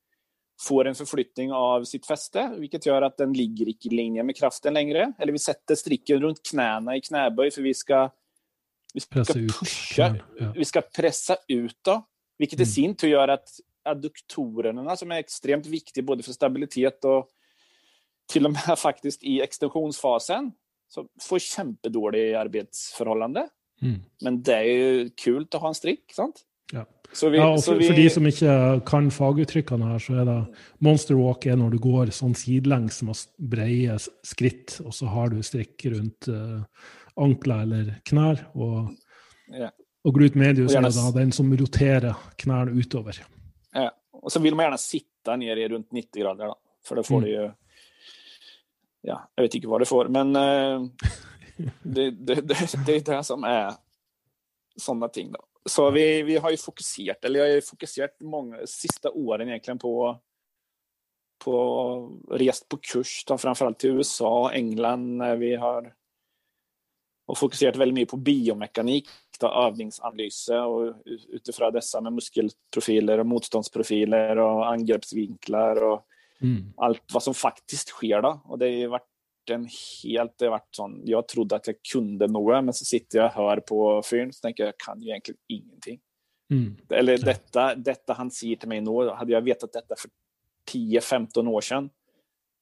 får 0.69 0.87
en 0.87 0.95
förflyttning 0.95 1.53
av 1.53 1.85
sitt 1.85 2.07
fäste, 2.07 2.55
vilket 2.59 2.87
gör 2.87 3.03
att 3.03 3.17
den 3.17 3.33
ligger 3.33 3.69
inte 3.69 3.89
i 3.89 3.91
linje 3.91 4.23
med 4.23 4.37
kraften 4.37 4.75
längre. 4.75 5.13
Eller 5.19 5.33
vi 5.33 5.39
sätter 5.39 5.75
stricken 5.75 6.21
runt 6.21 6.41
knäna 6.51 6.97
i 6.97 7.01
knäböj 7.01 7.51
för 7.51 7.63
vi 7.63 7.75
ska, 7.75 8.11
vi 8.95 9.01
ska 9.01 9.15
Pressa 9.15 9.39
ut. 9.39 9.59
pusha, 9.59 10.17
Ja. 10.41 10.53
vi 10.57 10.65
ska 10.65 10.81
pressa 10.81 11.37
ut 11.49 11.79
då, 11.83 12.07
vilket 12.39 12.59
i 12.61 12.63
Mm. 12.63 12.67
sin 12.73 12.95
tur 12.97 13.09
gör 13.09 13.29
att 13.29 13.49
adduktorerna 13.83 14.97
som 14.97 15.13
är 15.13 15.17
extremt 15.17 15.67
viktiga 15.67 16.05
både 16.05 16.23
för 16.23 16.33
stabilitet 16.33 17.05
och 17.05 17.29
till 18.33 18.47
och 18.47 18.53
med 18.53 18.61
faktiskt 18.79 19.23
i 19.25 19.41
extensionsfasen 19.41 20.53
så 20.89 21.09
får 21.23 21.39
kämpedåliga 21.39 22.41
arbetsförhållande. 22.41 23.49
Mm. 23.83 24.01
Men 24.23 24.43
det 24.43 24.55
är 24.55 24.63
ju 24.63 25.11
kul 25.11 25.47
att 25.51 25.61
ha 25.61 25.69
en 25.69 25.75
strick, 25.75 26.13
sant? 26.13 26.45
Ja. 26.73 26.85
Vi, 27.23 27.37
Ja, 27.39 27.47
og 27.55 27.63
for, 27.65 27.75
vi, 27.81 27.87
for 27.89 27.97
de 27.97 28.09
som 28.13 28.27
ikke 28.29 28.55
kan 28.87 29.07
faguttrykkene 29.11 29.87
her, 29.93 29.99
så 29.99 30.19
er 30.21 30.25
det 30.29 30.39
monster 30.85 31.17
walk 31.17 31.47
er 31.47 31.57
når 31.57 31.71
du 31.73 31.79
går 31.81 32.11
sånn 32.13 32.35
sidelengs 32.37 33.01
med 33.03 33.17
breie 33.39 33.97
skritt, 34.27 34.81
og 34.85 34.93
så 34.95 35.07
har 35.09 35.33
du 35.33 35.39
strikk 35.43 35.87
rundt 35.95 36.29
uh, 36.29 36.61
ankler 37.17 37.63
eller 37.65 37.95
knær. 38.05 38.45
Og, 38.55 38.91
Ja. 39.49 39.71
og 40.05 40.15
glut 40.15 40.35
medius 40.37 40.75
Og 40.75 40.77
er 40.77 40.83
gjerne 40.91 41.13
da 41.13 41.19
den 41.21 41.33
som 41.33 41.53
roterer 41.57 42.15
knærne 42.37 42.77
utover. 42.77 43.23
ja. 43.75 43.91
Och 44.13 44.33
så 44.33 44.41
vill 44.41 44.55
man 44.55 44.65
gärna 44.65 44.79
sitta 44.79 45.37
ner 45.37 45.57
i 45.57 45.69
runt 45.69 45.93
90 45.93 46.21
grader 46.23 46.47
då, 46.47 46.57
för 46.85 46.97
då 46.97 47.03
får 47.03 47.15
Mm. 47.19 47.25
du 47.25 47.31
ju 47.31 47.51
Ja, 49.03 49.31
jag 49.35 49.43
vet 49.43 49.55
inte 49.55 49.69
vad 49.69 49.81
det 49.81 49.87
får, 49.87 50.09
men 50.09 50.37
eh, 50.37 50.89
det, 51.83 52.11
det, 52.11 52.35
det, 52.35 52.87
det 52.87 52.93
är 52.97 53.17
det 53.17 53.25
som 53.25 53.45
är 53.45 53.73
sådana 54.77 55.09
ting. 55.09 55.33
Då. 55.33 55.39
Så 55.67 55.91
vi, 55.91 56.23
vi 56.23 56.37
har 56.37 56.51
ju 56.51 56.57
fokuserat, 56.57 57.25
eller 57.25 57.41
jag 57.41 57.55
har 57.55 57.61
fokuserat 57.61 58.21
många 58.21 58.67
sista 58.67 59.11
åren 59.11 59.49
egentligen 59.49 59.79
på 59.79 60.21
på 61.45 62.19
rest 62.31 62.69
på 62.69 62.77
kurs, 62.77 63.25
då, 63.27 63.39
framförallt 63.39 63.79
till 63.79 63.91
USA, 63.91 64.51
England, 64.53 65.23
vi 65.39 65.57
har 65.57 65.95
och 67.27 67.39
fokuserat 67.39 67.77
väldigt 67.77 67.95
mycket 67.95 68.11
på 68.11 68.17
biomekanik, 68.17 69.09
då, 69.41 69.49
övningsanalyser 69.49 70.65
och 70.65 70.95
utifrån 71.29 71.73
dessa 71.73 72.01
med 72.01 72.13
muskelprofiler 72.13 73.19
och 73.19 73.27
motståndsprofiler 73.27 74.37
och 74.39 74.71
angreppsvinklar 74.71 75.83
och 75.83 76.05
Mm. 76.41 76.73
allt 76.77 77.03
vad 77.13 77.23
som 77.23 77.35
faktiskt 77.35 77.89
sker. 77.89 78.23
Då. 78.23 78.41
Och 78.45 78.59
det 78.59 78.83
har 78.83 78.89
varit 78.89 79.09
en 79.51 79.69
helt, 80.05 80.39
det 80.39 80.45
har 80.45 80.51
varit 80.51 80.69
sån, 80.77 81.03
jag 81.05 81.29
trodde 81.29 81.57
att 81.57 81.67
jag 81.67 81.77
kunde 81.93 82.27
något, 82.27 82.65
men 82.65 82.75
så 82.75 82.85
sitter 82.85 83.19
jag 83.19 83.27
och 83.27 83.33
hör 83.33 83.61
på 83.61 84.03
fyren 84.11 84.33
så 84.33 84.41
tänker 84.41 84.63
jag, 84.63 84.69
jag 84.69 84.79
kan 84.79 85.01
ju 85.03 85.09
egentligen 85.09 85.39
ingenting. 85.49 86.01
Mm. 86.53 86.77
Eller 86.91 87.19
detta, 87.19 87.75
detta 87.75 88.13
han 88.13 88.31
säger 88.31 88.57
till 88.57 88.69
mig 88.69 88.81
nu, 88.81 89.09
hade 89.09 89.33
jag 89.33 89.41
vetat 89.43 89.73
detta 89.73 89.95
för 89.99 90.11
10-15 90.73 91.49
år 91.49 91.61
sedan, 91.61 91.91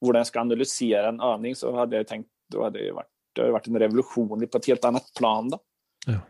hur 0.01 0.14
jag 0.14 0.26
ska 0.26 0.41
analysera 0.41 1.09
en 1.09 1.20
övning 1.20 1.55
så 1.57 1.76
hade 1.76 1.97
jag 1.97 2.07
tänkt, 2.07 2.28
då 2.53 2.62
hade 2.64 2.84
det 2.84 2.93
varit, 2.93 3.11
det 3.32 3.41
hade 3.41 3.53
varit 3.53 3.66
en 3.66 3.78
revolution 3.78 4.49
på 4.49 4.59
ett 4.59 4.66
helt 4.66 4.84
annat 4.84 5.12
plan. 5.18 5.49
Då. 5.51 5.59
Ja. 6.07 6.20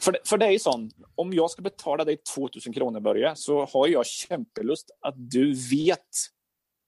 För, 0.00 0.12
det- 0.12 0.28
för 0.28 0.38
det 0.38 0.46
är 0.46 0.50
ju 0.50 0.58
sån, 0.58 0.90
om 1.14 1.32
jag 1.32 1.50
ska 1.50 1.62
betala 1.62 2.04
dig 2.04 2.16
2000 2.34 2.72
kronor 2.72 3.00
Börje, 3.00 3.36
så 3.36 3.64
har 3.64 3.88
jag 3.88 4.06
kämpelust 4.06 4.90
att 5.00 5.14
du 5.16 5.54
vet 5.70 6.08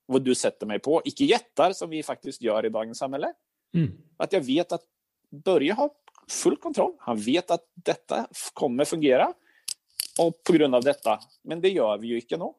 vad 0.07 0.23
du 0.23 0.35
sätter 0.35 0.67
mig 0.67 0.79
på. 0.79 1.03
Icke 1.05 1.25
jättar 1.25 1.73
som 1.73 1.91
vi 1.91 2.03
faktiskt 2.03 2.43
gör 2.43 2.67
i 2.67 2.69
dagens 2.69 2.99
samhälle. 2.99 3.33
Mm. 3.75 3.93
Att 4.17 4.33
jag 4.33 4.41
vet 4.41 4.73
att 4.73 4.83
Börje 5.31 5.73
har 5.73 5.91
full 6.29 6.57
kontroll. 6.57 6.93
Han 6.99 7.17
vet 7.17 7.51
att 7.51 7.71
detta 7.75 8.27
kommer 8.53 8.85
fungera. 8.85 9.33
Och 10.19 10.43
på 10.43 10.53
grund 10.53 10.75
av 10.75 10.83
detta. 10.83 11.21
Men 11.43 11.61
det 11.61 11.69
gör 11.69 11.99
vi 11.99 12.07
ju 12.07 12.15
inte 12.15 12.37
nu. 12.37 12.53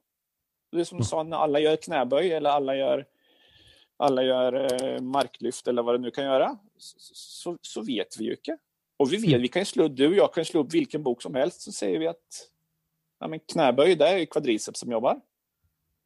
Det 0.72 0.80
är 0.80 0.84
som 0.84 0.98
du 0.98 1.04
sa, 1.04 1.24
när 1.24 1.38
alla 1.38 1.60
gör 1.60 1.76
knäböj 1.76 2.32
eller 2.32 2.50
alla 2.50 2.76
gör, 2.76 3.06
alla 3.98 4.24
gör 4.24 4.84
eh, 4.84 5.02
marklyft 5.02 5.68
eller 5.68 5.84
vad 5.84 5.96
det 5.96 6.00
nu 6.00 6.12
kan 6.12 6.26
göra. 6.26 6.58
Så, 6.78 7.58
så, 7.62 7.82
vet 7.82 8.20
vi 8.20 8.26
ju 8.26 8.32
inte. 8.32 8.58
Och 8.98 9.14
vi 9.14 9.18
vet, 9.18 9.28
Mm. 9.28 9.41
vi 9.41 9.48
kan 9.48 9.66
slå, 9.66 9.88
du 9.88 10.08
och 10.08 10.16
jag 10.16 10.34
kan 10.34 10.46
slå 10.46 10.62
upp 10.62 10.74
vilken 10.74 11.04
bok 11.04 11.22
som 11.22 11.36
helst 11.36 11.62
så 11.62 11.72
säger 11.72 12.00
vi 12.00 12.08
att 12.08 12.50
ja, 13.20 13.28
men 13.28 13.39
knäböj, 13.39 13.96
det 13.96 14.08
är 14.08 14.18
ju 14.18 14.26
kvadriceps 14.26 14.80
som 14.80 14.91
jobbar. 14.91 15.22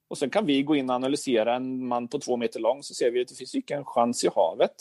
Och 0.07 0.17
sen 0.17 0.29
kan 0.29 0.45
vi 0.45 0.63
gå 0.63 0.75
in 0.75 0.89
och 0.89 0.95
analysera 0.95 1.55
en 1.55 1.87
man 1.87 2.07
på 2.07 2.19
två 2.19 2.37
meter 2.37 2.59
lång 2.59 2.83
så 2.83 2.93
ser 2.93 3.11
vi 3.11 3.21
att 3.21 3.27
det 3.27 3.35
finns 3.35 3.55
inte 3.55 3.73
en 3.73 3.85
chans 3.85 4.23
i 4.23 4.29
havet 4.35 4.71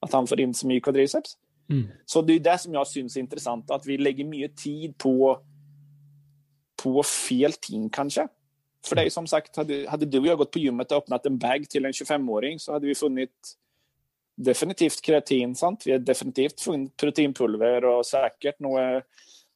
att 0.00 0.12
han 0.12 0.26
får 0.26 0.40
in 0.40 0.54
så 0.54 0.66
mycket 0.66 0.84
kvadriceps. 0.84 1.36
Mm. 1.70 1.88
Så 2.04 2.22
det 2.22 2.32
är 2.32 2.40
det 2.40 2.58
som 2.58 2.74
jag 2.74 2.86
syns 2.86 3.16
är 3.16 3.20
intressant, 3.20 3.70
att 3.70 3.86
vi 3.86 3.98
lägger 3.98 4.24
mycket 4.24 4.56
tid 4.56 4.98
på, 4.98 5.40
på 6.82 7.02
fel 7.02 7.52
ting 7.52 7.90
kanske. 7.90 8.28
För 8.86 8.96
det 8.96 9.02
är 9.02 9.10
som 9.10 9.26
sagt, 9.26 9.56
hade, 9.56 9.88
hade 9.88 10.06
du 10.06 10.18
och 10.18 10.26
jag 10.26 10.38
gått 10.38 10.50
på 10.50 10.58
gymmet 10.58 10.92
och 10.92 10.98
öppnat 10.98 11.26
en 11.26 11.38
bag 11.38 11.68
till 11.68 11.84
en 11.84 11.92
25-åring 11.92 12.58
så 12.58 12.72
hade 12.72 12.86
vi 12.86 12.94
funnit 12.94 13.56
definitivt 14.36 15.02
kreatin, 15.02 15.54
sant? 15.54 15.82
Vi 15.86 15.92
har 15.92 15.98
definitivt 15.98 16.60
funnit 16.60 16.96
proteinpulver 16.96 17.84
och 17.84 18.06
säkert 18.06 18.60
något, 18.60 19.02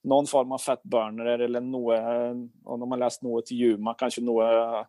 någon 0.03 0.27
form 0.27 0.53
av 0.53 0.59
fatburner 0.59 1.39
eller 1.39 1.61
något, 1.61 2.01
om 2.65 2.81
de 2.81 2.91
har 2.91 2.99
läst 2.99 3.23
något 3.23 3.47
till 3.47 3.57
Juma, 3.57 3.95
kanske 3.95 4.21
något 4.21 4.87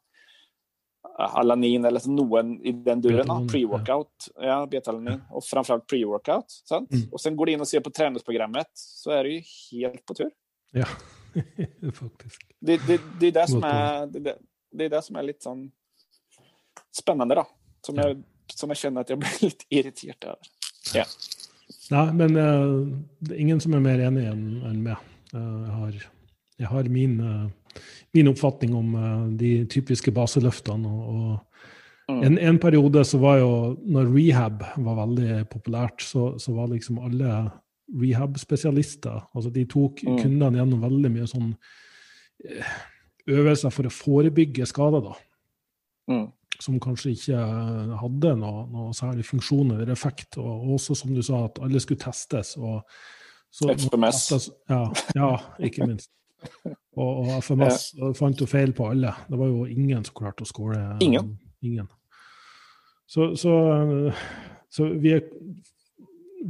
alanin 1.18 1.86
eller 1.86 2.10
någon 2.10 2.62
i 2.62 2.72
den 2.72 3.02
duren, 3.02 3.28
pre-workout. 3.49 4.06
Ja, 4.36 4.66
betalanin. 4.72 5.22
Och 5.30 5.43
framförallt 5.43 5.91
pre-workout. 5.91 6.45
Mm. 6.72 7.10
Och 7.12 7.22
sen 7.22 7.36
går 7.36 7.45
du 7.45 7.52
in 7.52 7.62
och 7.62 7.68
ser 7.68 7.80
på 7.80 7.89
träningsprogrammet 7.89 8.68
så 8.74 9.12
är 9.12 9.24
det 9.24 9.30
ju 9.30 9.41
helt 9.72 10.06
på 10.06 10.14
tur. 10.14 10.30
Ja, 10.72 10.86
faktisk. 11.93 12.41
Det, 12.60 12.88
det, 12.88 13.02
det 13.20 13.28
är 13.28 13.32
det 13.32 13.47
som 13.47 13.64
är, 13.64 14.08
det, 14.08 14.20
det- 14.72 14.86
är 14.86 14.89
det 14.89 15.02
som 15.02 15.16
är 15.16 15.24
lite 15.24 15.41
sån 15.43 15.72
spännande 16.97 17.36
då. 17.36 17.47
Som, 17.86 17.95
Ja. 17.95 18.08
jag, 18.08 18.24
som 18.56 18.70
jag 18.70 18.78
känner 18.78 19.02
att 19.02 19.10
jag 19.10 19.20
blir 19.20 19.30
lite 19.43 19.66
irriterad 19.70 20.24
över. 20.24 20.38
Ja. 20.93 21.06
Nei, 21.91 22.14
men 22.14 22.36
eh, 22.36 22.97
det 23.20 23.36
er 23.36 23.39
ingen 23.39 23.60
som 23.62 23.74
er 23.74 23.80
mer 23.80 23.99
enig 23.99 24.26
enn 24.28 24.41
enn 24.68 24.80
meg. 24.84 24.97
Eh, 25.34 25.62
jeg 25.66 25.72
har 25.76 25.95
jeg 26.60 26.68
har 26.68 26.84
min, 26.91 27.14
eh, 27.20 27.49
min, 28.13 28.30
oppfatning 28.32 28.76
om 28.76 28.95
eh, 28.95 29.24
de 29.39 29.51
typiske 29.72 30.11
baseløftene. 30.15 30.89
og, 30.89 31.39
og 32.07 32.15
mm. 32.15 32.22
en, 32.28 32.38
en, 32.38 32.59
periode 32.59 33.03
så 33.07 33.19
var 33.22 33.39
jo, 33.41 33.51
når 33.86 34.13
rehab 34.15 34.63
var 34.78 35.01
veldig 35.05 35.45
populært, 35.51 36.03
så, 36.05 36.34
så 36.41 36.53
var 36.57 36.72
liksom 36.74 36.99
alle 36.99 37.49
rehab-spesialister 37.91 39.17
altså 39.36 39.49
De 39.51 39.65
tok 39.67 40.03
mm. 40.07 40.19
kundene 40.22 40.61
gjennom 40.61 40.84
veldig 40.84 41.09
mye 41.11 41.26
sånn 41.28 41.49
øvelser 43.30 43.74
for 43.74 43.88
å 43.88 43.93
forebygge 43.93 44.65
skader. 44.69 45.03
da. 45.09 45.17
Mm. 46.11 46.30
Som 46.61 46.80
kanskje 46.82 47.15
ikke 47.15 47.41
hadde 48.01 48.36
noe, 48.38 48.65
noe, 48.69 48.93
særlig 48.97 49.26
funksjon 49.28 49.76
eller 49.76 49.91
effekt. 49.93 50.38
Og 50.41 50.76
også, 50.78 50.97
som 50.97 51.13
du 51.15 51.22
sa, 51.26 51.45
at 51.47 51.61
alle 51.63 51.82
skulle 51.84 52.01
testes. 52.01 52.55
og 52.57 52.82
så, 53.51 53.74
FMS. 53.76 54.49
Ja, 54.69 54.86
ja, 55.15 55.32
ikke 55.59 55.88
minst. 55.88 56.11
Og, 56.92 57.22
og 57.22 57.30
FMS 57.39 57.86
ja. 57.96 58.12
fant 58.18 58.42
jo 58.42 58.46
feil 58.50 58.74
på 58.76 58.89
alle. 58.92 59.14
Det 59.32 59.38
var 59.39 59.48
jo 59.48 59.64
ingen 59.64 60.04
som 60.04 60.16
klarte 60.18 60.44
å 60.44 60.50
skåre. 60.50 60.80
Ingen. 61.02 61.38
ingen. 61.64 61.88
Så, 63.08 63.30
så, 63.39 63.54
så 64.72 64.89
vi 65.00 65.14
er, 65.16 65.24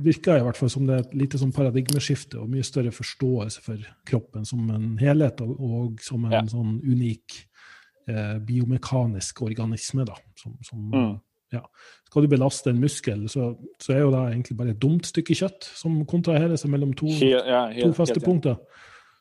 virker 0.01 0.41
i 0.41 0.45
hvert 0.45 0.57
fall 0.57 0.71
som 0.73 0.87
det 0.89 0.97
er 0.97 1.05
et 1.05 1.15
lite 1.23 1.39
sånn 1.41 1.53
paradigmeskifte 1.55 2.39
og 2.41 2.49
mye 2.51 2.65
større 2.65 2.93
forståelse 2.95 3.63
for 3.65 3.85
kroppen 4.07 4.47
som 4.47 4.69
en 4.73 4.93
helhet 5.01 5.41
og, 5.45 5.55
og 5.57 6.03
som 6.05 6.25
en 6.29 6.37
ja. 6.39 6.43
sånn 6.49 6.77
unik 6.85 7.37
eh, 8.09 8.37
biomekanisk 8.45 9.43
organisme. 9.45 10.05
da, 10.09 10.17
som, 10.41 10.57
som 10.65 10.87
mm. 10.89 11.11
Ja. 11.51 11.65
Skal 12.07 12.23
du 12.23 12.31
belaste 12.31 12.71
en 12.71 12.79
muskel, 12.79 13.25
så, 13.27 13.49
så, 13.75 13.91
er 13.91 14.05
jo 14.05 14.11
det 14.13 14.21
egentlig 14.29 14.55
bare 14.55 14.71
et 14.71 14.79
dumt 14.79 15.07
stykke 15.07 15.35
kjøtt 15.35 15.67
som 15.75 15.97
kontraherer 16.07 16.55
seg 16.59 16.71
mellom 16.71 16.93
to, 16.95 17.09
helt, 17.11 17.49
ja, 17.51 17.65
helt, 17.73 17.97
to 17.97 18.05
helt, 18.07 18.23
punkter. 18.23 18.55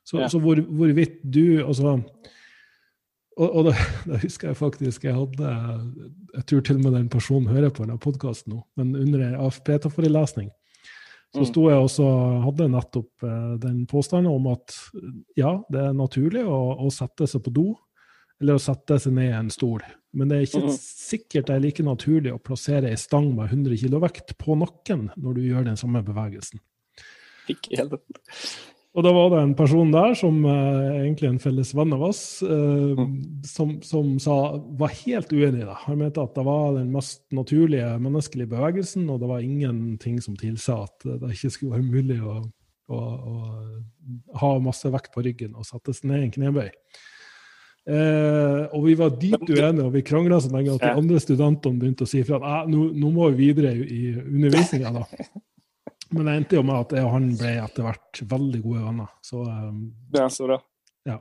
Så, 0.06 0.18
ja. 0.18 0.28
så 0.32 0.40
hvor, 0.42 0.60
hvorvidt 0.60 1.20
du 1.22 1.60
altså, 1.64 2.00
Og, 3.36 3.48
og 3.48 3.66
da, 3.68 3.74
da, 4.08 4.20
husker 4.22 4.48
jeg 4.48 4.56
faktisk 4.58 5.04
jeg 5.04 5.14
hadde 5.14 5.50
Jeg 6.34 6.46
tror 6.48 6.64
til 6.66 6.80
og 6.80 6.86
med 6.86 6.96
den 6.98 7.10
personen 7.12 7.52
hører 7.52 7.70
på 7.70 7.84
denne 7.84 8.00
podkasten 8.00 8.56
nå, 8.56 8.62
men 8.80 8.96
under 8.96 9.26
ei 9.28 9.36
AFP-forelesning 9.38 10.50
så 11.30 11.44
mm. 11.44 11.46
sto 11.46 11.68
jeg 11.70 11.78
også 11.78 12.06
hadde 12.42 12.66
nettopp 12.72 13.22
eh, 13.22 13.50
den 13.62 13.84
påstanden 13.86 14.32
om 14.32 14.48
at 14.50 14.74
ja, 15.38 15.52
det 15.70 15.84
er 15.84 15.94
naturlig 15.94 16.42
å, 16.42 16.58
å 16.82 16.90
sette 16.90 17.28
seg 17.30 17.44
på 17.44 17.52
do 17.54 17.68
eller 18.40 18.56
å 18.56 18.62
sette 18.62 18.96
seg 18.98 19.14
ned 19.14 19.28
i 19.28 19.36
en 19.36 19.52
stol. 19.52 19.84
Men 20.16 20.30
det 20.30 20.38
er 20.38 20.48
ikke 20.48 20.64
mm 20.64 20.78
sikkert 21.10 21.48
det 21.48 21.54
er 21.56 21.62
like 21.64 21.82
naturlig 21.82 22.30
å 22.30 22.38
plassere 22.38 22.90
ei 22.92 22.98
stang 23.00 23.32
med 23.34 23.50
100 23.50 23.80
kg 23.80 23.96
vekt 24.04 24.36
på 24.38 24.54
nakken 24.54 25.08
når 25.18 25.34
du 25.34 25.40
gjør 25.42 25.64
den 25.66 25.78
samme 25.80 26.04
bevegelsen. 26.06 26.60
Ikke 27.50 27.80
helt. 27.80 27.96
Og 28.90 29.04
da 29.06 29.10
var 29.14 29.28
det 29.30 29.40
en 29.44 29.52
person 29.54 29.92
der, 29.94 30.16
som 30.18 30.40
uh, 30.42 30.96
egentlig 30.98 31.28
en 31.28 31.38
felles 31.42 31.70
venn 31.78 31.92
av 31.94 32.02
oss, 32.08 32.22
uh, 32.42 32.98
mm. 32.98 33.12
som, 33.46 33.76
som 33.86 34.16
sa, 34.22 34.38
var 34.80 34.96
helt 35.04 35.30
uenig 35.30 35.62
i 35.62 35.68
det. 35.68 35.76
Han 35.84 36.00
mente 36.00 36.24
at 36.24 36.34
det 36.34 36.46
var 36.48 36.74
den 36.74 36.90
mest 36.94 37.22
naturlige 37.34 37.92
menneskelige 38.02 38.50
bevegelsen, 38.50 39.06
og 39.12 39.22
det 39.22 39.30
var 39.30 39.46
ingenting 39.46 40.18
som 40.24 40.34
tilsa 40.40 40.80
at 40.88 41.06
det 41.06 41.36
ikke 41.36 41.52
skulle 41.54 41.76
være 41.76 41.86
mulig 41.86 42.18
å, 42.18 42.40
å, 42.90 42.98
å 42.98 44.40
ha 44.42 44.50
masse 44.64 44.90
vekt 44.90 45.14
på 45.14 45.22
ryggen 45.28 45.54
og 45.54 45.68
sette 45.70 45.94
seg 45.94 46.10
ned 46.10 46.24
i 46.24 46.28
en 46.28 46.34
knebøy. 46.40 46.68
Eh, 47.88 48.64
og 48.76 48.84
vi 48.84 48.94
var 48.98 49.14
dypt 49.18 49.48
uenige, 49.48 49.86
og 49.86 49.94
vi 49.94 50.02
krangla 50.06 50.38
så 50.42 50.50
lenge 50.52 50.74
at 50.76 50.82
de 50.84 50.90
andre 50.92 51.20
studentene 51.22 51.80
begynte 51.80 52.04
å 52.04 52.10
si 52.10 52.20
fra 52.26 52.38
at 52.38 52.68
nå, 52.70 52.90
nå, 52.92 53.12
må 53.14 53.30
vi 53.32 53.48
videre 53.48 53.72
i 53.80 54.12
undervisninga. 54.20 55.06
Men 56.10 56.26
det 56.26 56.34
endte 56.40 56.58
jo 56.58 56.64
med 56.66 56.76
at 56.76 56.92
jeg 56.96 57.06
og 57.06 57.12
han 57.14 57.28
ble 57.38 57.52
etter 57.62 57.86
hvert 57.86 58.22
veldig 58.32 58.60
gode 58.64 58.84
venner. 58.84 59.12
Så, 59.24 59.44
um, 59.46 59.84
det 60.10 60.22
er 60.24 60.32
så 60.34 60.48
bra. 60.48 60.58
Ja. 61.06 61.18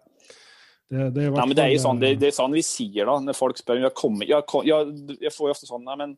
Det, 0.89 1.09
det, 1.13 1.23
er 1.23 1.29
ja, 1.29 1.45
men 1.45 1.53
det 1.53 1.63
er 1.63 1.73
jo 1.75 1.81
sånn, 1.83 2.01
det, 2.01 2.15
det, 2.17 2.31
er 2.31 2.35
sånn 2.35 2.55
vi 2.57 2.63
sier 2.65 3.05
da, 3.05 3.19
når 3.21 3.37
folk 3.37 3.59
spør 3.61 3.83
jeg, 3.83 3.93
kommer, 3.97 4.25
jeg, 4.25 4.45
jeg, 4.65 5.17
jeg 5.21 5.33
får 5.35 5.51
jo 5.51 5.53
ofte 5.53 5.69
sånn 5.69 5.85
men 5.85 6.15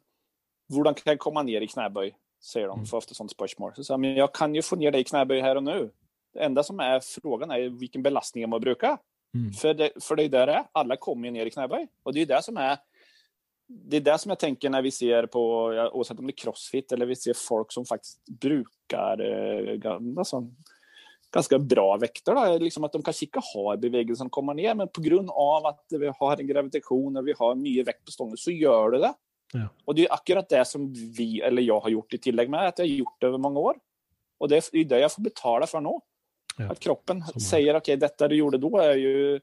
hvordan 0.71 0.95
kan 0.95 1.11
jeg 1.11 1.19
komme 1.19 1.43
ned 1.43 1.65
i 1.65 1.71
knebøy? 1.71 2.13
sier 2.41 2.67
de. 2.67 2.79
Mm. 2.79 2.85
Får 2.89 3.03
ofte 3.03 3.15
sånt 3.17 3.33
spørsmål. 3.33 3.75
Så 3.75 3.85
sier 3.85 3.99
men 4.01 4.17
jeg 4.17 4.31
kan 4.33 4.55
jo 4.55 4.63
få 4.65 4.79
ned 4.79 4.95
deg 4.95 5.03
i 5.03 5.09
knebøy 5.11 5.41
her 5.43 5.59
og 5.59 5.65
nå. 5.67 5.77
Det 6.31 6.45
enda 6.47 6.63
som 6.65 6.79
er 6.81 7.03
frågan 7.03 7.51
er 7.53 7.67
hvilken 7.69 8.03
belastning 8.05 8.45
jeg 8.45 8.51
må 8.51 8.59
bruke. 8.63 8.95
Mm. 9.35 9.53
För, 9.53 9.73
det, 9.73 9.91
för 10.03 10.15
det 10.15 10.23
är 10.23 10.29
där 10.29 10.47
det 10.47 10.53
är. 10.53 10.63
Alla 10.71 10.95
kommer 10.95 11.27
ju 11.27 11.31
ner 11.31 11.45
i 11.45 11.49
knäböj. 11.49 11.87
Och 12.03 12.13
det 12.13 12.21
är 12.21 12.25
det 12.25 12.43
som 12.43 12.57
är 12.57 12.77
det 13.71 13.97
är 13.97 14.01
det 14.01 14.17
som 14.17 14.29
jag 14.29 14.39
tänker 14.39 14.69
när 14.69 14.81
vi 14.81 14.91
ser 14.91 15.25
på, 15.25 15.65
oavsett 15.93 16.19
om 16.19 16.27
det 16.27 16.31
är 16.31 16.37
crossfit 16.37 16.91
eller 16.91 17.05
vi 17.05 17.15
ser 17.15 17.33
folk 17.33 17.71
som 17.71 17.85
faktiskt 17.85 18.25
brukar 18.25 19.21
eh, 19.21 19.91
alltså, 20.17 20.47
ganska 21.31 21.59
bra 21.59 21.97
vikter. 21.97 22.35
Då. 22.35 22.57
Liksom 22.57 22.83
att 22.83 22.91
de 22.91 23.03
kanske 23.03 23.25
inte 23.25 23.39
har 23.53 23.77
bevegelser 23.77 24.17
som 24.17 24.29
kommer 24.29 24.53
ner, 24.53 24.75
men 24.75 24.87
på 24.87 25.01
grund 25.01 25.29
av 25.31 25.65
att 25.65 25.85
vi 25.89 26.11
har 26.19 26.39
en 26.39 26.47
gravitation 26.47 27.17
och 27.17 27.27
vi 27.27 27.33
har 27.37 27.55
mycket 27.55 27.87
vikt 27.87 28.05
på 28.05 28.11
stången 28.11 28.37
så 28.37 28.51
gör 28.51 28.91
det 28.91 28.99
det. 28.99 29.13
Ja. 29.53 29.67
Och 29.85 29.95
det 29.95 30.05
är 30.05 30.13
akkurat 30.13 30.49
det 30.49 30.65
som 30.65 30.93
vi, 30.93 31.41
eller 31.41 31.61
jag 31.61 31.79
har 31.79 31.89
gjort 31.89 32.13
i 32.13 32.17
tillägg 32.17 32.49
med, 32.49 32.67
att 32.67 32.79
jag 32.79 32.85
har 32.85 32.89
gjort 32.89 33.21
det 33.21 33.27
över 33.27 33.37
många 33.37 33.59
år. 33.59 33.75
Och 34.37 34.49
det 34.49 34.55
är 34.55 34.85
det 34.85 34.99
jag 34.99 35.11
får 35.11 35.21
betala 35.21 35.67
för 35.67 35.81
nu. 35.81 35.99
Ja. 36.57 36.71
Att 36.71 36.79
kroppen 36.79 37.23
säger 37.23 37.71
okej, 37.71 37.77
okay, 37.77 37.95
detta 37.95 38.27
du 38.27 38.35
gjorde 38.35 38.57
då 38.57 38.77
är 38.77 38.95
ju... 38.95 39.39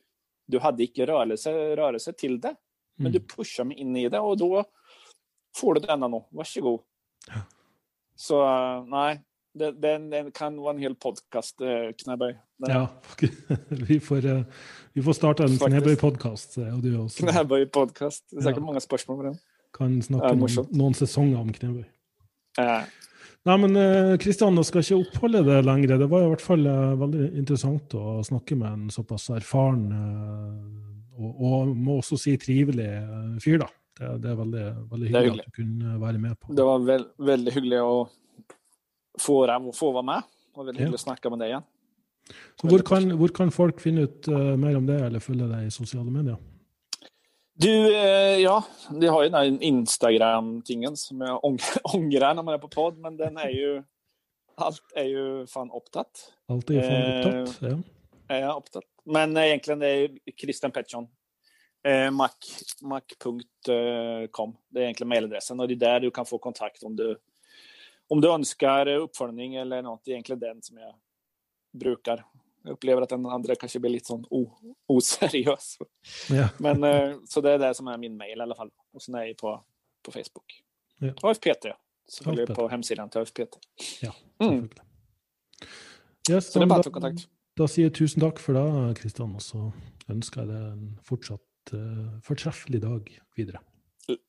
Du 0.47 0.59
hade 0.59 0.83
inte 0.83 1.07
rörelse, 1.07 1.77
rörelse 1.77 2.13
till 2.13 2.41
det, 2.41 2.55
men 2.99 3.07
mm. 3.07 3.13
du 3.13 3.21
pushar 3.21 3.65
mig 3.65 3.77
in 3.77 3.97
i 3.97 4.09
det 4.09 4.19
och 4.19 4.39
då 4.39 4.65
får 5.57 5.75
du 5.75 5.81
denna 5.81 6.09
nu. 6.09 6.23
Varsågod. 6.31 6.81
Ja. 7.29 7.41
Så 8.17 8.45
nej, 8.85 9.23
den, 9.55 10.11
den, 10.11 10.31
kan 10.31 10.57
vara 10.61 10.75
en 10.75 10.79
hel 10.79 10.95
podcast, 10.95 11.61
uh, 11.61 11.93
Knäberg. 12.05 12.37
Ja, 12.57 12.89
vi 13.69 14.01
får, 14.01 14.27
uh, 14.27 14.43
vi 14.93 15.03
får 15.03 15.13
starta 15.13 15.45
en 15.45 15.59
Knäberg-podkast. 15.59 16.57
Knäberg-podkast. 17.19 18.25
Det 18.31 18.37
är 18.37 18.41
säkert 18.41 18.57
ja. 18.59 18.65
många 18.65 18.81
spörsmål 18.81 19.17
på 19.17 19.23
den. 19.23 19.37
Kan 19.79 20.03
snakke 20.03 20.35
noen, 20.35 20.67
noen 20.71 20.95
sesonger 20.95 21.39
om 21.41 21.53
Knäberg. 21.53 21.85
Ja. 22.57 22.83
Nei, 23.47 23.57
men 23.63 23.77
Kristian, 24.19 24.57
eh, 24.57 24.61
jeg 24.61 24.69
skal 24.69 24.83
ikke 24.83 24.97
oppholde 25.05 25.45
det 25.47 25.61
lenger. 25.65 25.99
Det 26.01 26.09
var 26.11 26.25
i 26.25 26.31
hvert 26.33 26.43
fall 26.43 26.67
veldig 27.01 27.29
interessant 27.39 27.95
å 27.95 28.19
snakke 28.27 28.57
med 28.59 28.73
en 28.73 28.91
såpass 28.93 29.29
erfaren 29.33 29.85
uh, 29.93 30.89
og, 31.19 31.31
og, 31.45 31.73
må 31.77 31.99
også 31.99 32.19
si 32.21 32.37
trivelig 32.41 32.89
uh, 33.03 33.37
fyr, 33.43 33.63
da. 33.65 33.71
Det, 33.99 34.11
det, 34.23 34.31
er 34.31 34.37
veldig, 34.39 34.67
veldig 34.93 35.09
hyggelig, 35.09 35.25
hyggelig, 35.25 35.45
at 35.45 35.51
du 35.51 35.57
kunne 35.59 35.97
være 36.01 36.21
med 36.23 36.37
på. 36.39 36.53
Det 36.55 36.67
var 36.69 36.85
veld, 36.87 37.09
veldig 37.31 37.55
hyggelig 37.57 37.81
å 37.83 37.97
få, 39.19 39.41
få 39.75 39.91
være 39.97 40.09
med, 40.13 40.29
og 40.55 40.69
veldig 40.69 40.79
hyggelig 40.85 41.01
ja. 41.01 41.03
å 41.03 41.07
snakke 41.09 41.33
med 41.35 41.43
deg 41.43 41.55
igjen. 41.55 41.67
Hvor 42.63 42.85
kan, 42.87 43.11
hvor 43.19 43.33
kan, 43.35 43.51
folk 43.55 43.81
finne 43.81 44.05
ut 44.07 44.29
mer 44.61 44.77
om 44.77 44.87
det, 44.87 45.01
eller 45.07 45.23
følge 45.25 45.49
deg 45.49 45.67
i 45.67 45.75
sosiale 45.75 46.13
medier? 46.13 46.37
Du, 47.61 47.97
eh, 47.97 48.39
ja, 48.39 48.65
de 48.91 49.07
har 49.07 49.23
ju 49.23 49.29
den 49.29 49.63
Instagram-tingen 49.63 50.97
som 50.97 51.21
jag 51.21 51.45
ångrar 51.85 52.35
när 52.35 52.43
man 52.43 52.55
är 52.55 52.59
på 52.59 52.69
podd, 52.69 52.99
men 52.99 53.17
den 53.17 53.37
är 53.37 53.49
ju... 53.49 53.83
Allt 54.55 54.83
är 54.95 55.05
ju 55.05 55.47
fan 55.47 55.71
upptatt. 55.71 56.33
Allt 56.49 56.71
är 56.71 56.83
fan 56.83 56.93
eh, 56.93 57.43
upptatt, 57.43 57.59
ja. 58.29 58.37
Ja, 58.37 58.53
upptatt. 58.53 58.85
Men 59.13 59.37
egentligen 59.37 59.79
det 59.79 59.89
är 59.89 60.11
Christian 60.41 60.71
Pettersson. 60.71 61.09
Eh, 61.85 62.11
mac, 62.11 62.31
mac.com. 62.83 64.57
Det 64.69 64.81
är 64.81 64.83
egentligen 64.83 65.09
mailadressen 65.09 65.61
och 65.61 65.69
det 65.69 65.75
är 65.75 65.77
där 65.77 66.01
du 66.01 66.11
kan 66.11 66.27
få 66.27 66.39
kontakt 66.39 66.83
om 66.83 66.97
du, 66.97 67.19
om 68.09 68.21
du 68.21 68.31
önskar 68.31 68.87
uppföljning 68.87 69.55
eller 69.55 69.83
något. 69.83 70.05
Det 70.05 70.11
är 70.11 70.13
egentligen 70.13 70.41
den 70.41 70.63
som 70.63 70.79
jag 70.79 70.95
brukar 71.73 72.25
jag 72.69 72.73
upplever 72.73 73.03
att 73.03 73.09
den 73.09 73.27
andra 73.27 73.55
kanske 73.55 73.79
blir 73.79 73.91
lite 73.91 74.07
sån 74.07 74.25
oseriös. 74.87 75.79
Ja. 76.29 76.49
Men, 76.59 76.85
eh, 76.85 77.17
så 77.25 77.41
det 77.41 77.51
är 77.51 77.59
det 77.59 77.75
som 77.75 77.89
är 77.89 77.97
min 77.97 78.17
mail 78.17 78.39
i 78.39 78.41
alla 78.41 78.55
fall. 78.55 78.71
Och 78.93 79.03
sen 79.03 79.15
är 79.15 79.25
jag 79.25 79.37
på, 79.37 79.65
på 80.03 80.13
Facebook. 80.13 80.63
Ja. 80.99 81.13
AFPT. 81.23 81.67
Så 82.07 82.25
följer 82.25 82.47
på 82.47 82.69
hemsidan 82.69 83.11
till 83.11 83.21
AFPT. 83.21 83.59
Ja, 84.01 84.15
mm. 84.39 84.71
yes, 86.31 86.53
så 86.53 86.59
det 86.59 86.65
är 86.65 86.67
bara 86.67 86.79
att 86.79 86.85
ta 86.85 86.91
kontakt. 86.91 87.29
Da 87.59 87.67
sier 87.67 87.89
jeg 87.89 87.97
tusen 87.99 88.23
takk 88.23 88.39
for 88.39 88.55
det, 88.55 88.99
Kristian, 89.01 89.33
og 89.35 89.43
så 89.43 89.65
ønsker 90.13 90.45
jeg 90.45 90.51
deg 90.53 90.67
en 90.69 90.91
fortsatt 91.03 91.73
uh, 91.75 92.21
fortreffelig 92.23 92.79
dag 92.85 93.11
videre. 93.35 93.65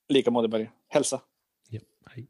Like 0.09 0.33
måte, 0.33 0.49
bare. 0.49 0.71
Helse. 0.95 1.19
Ja, 1.69 1.83
hei. 2.15 2.25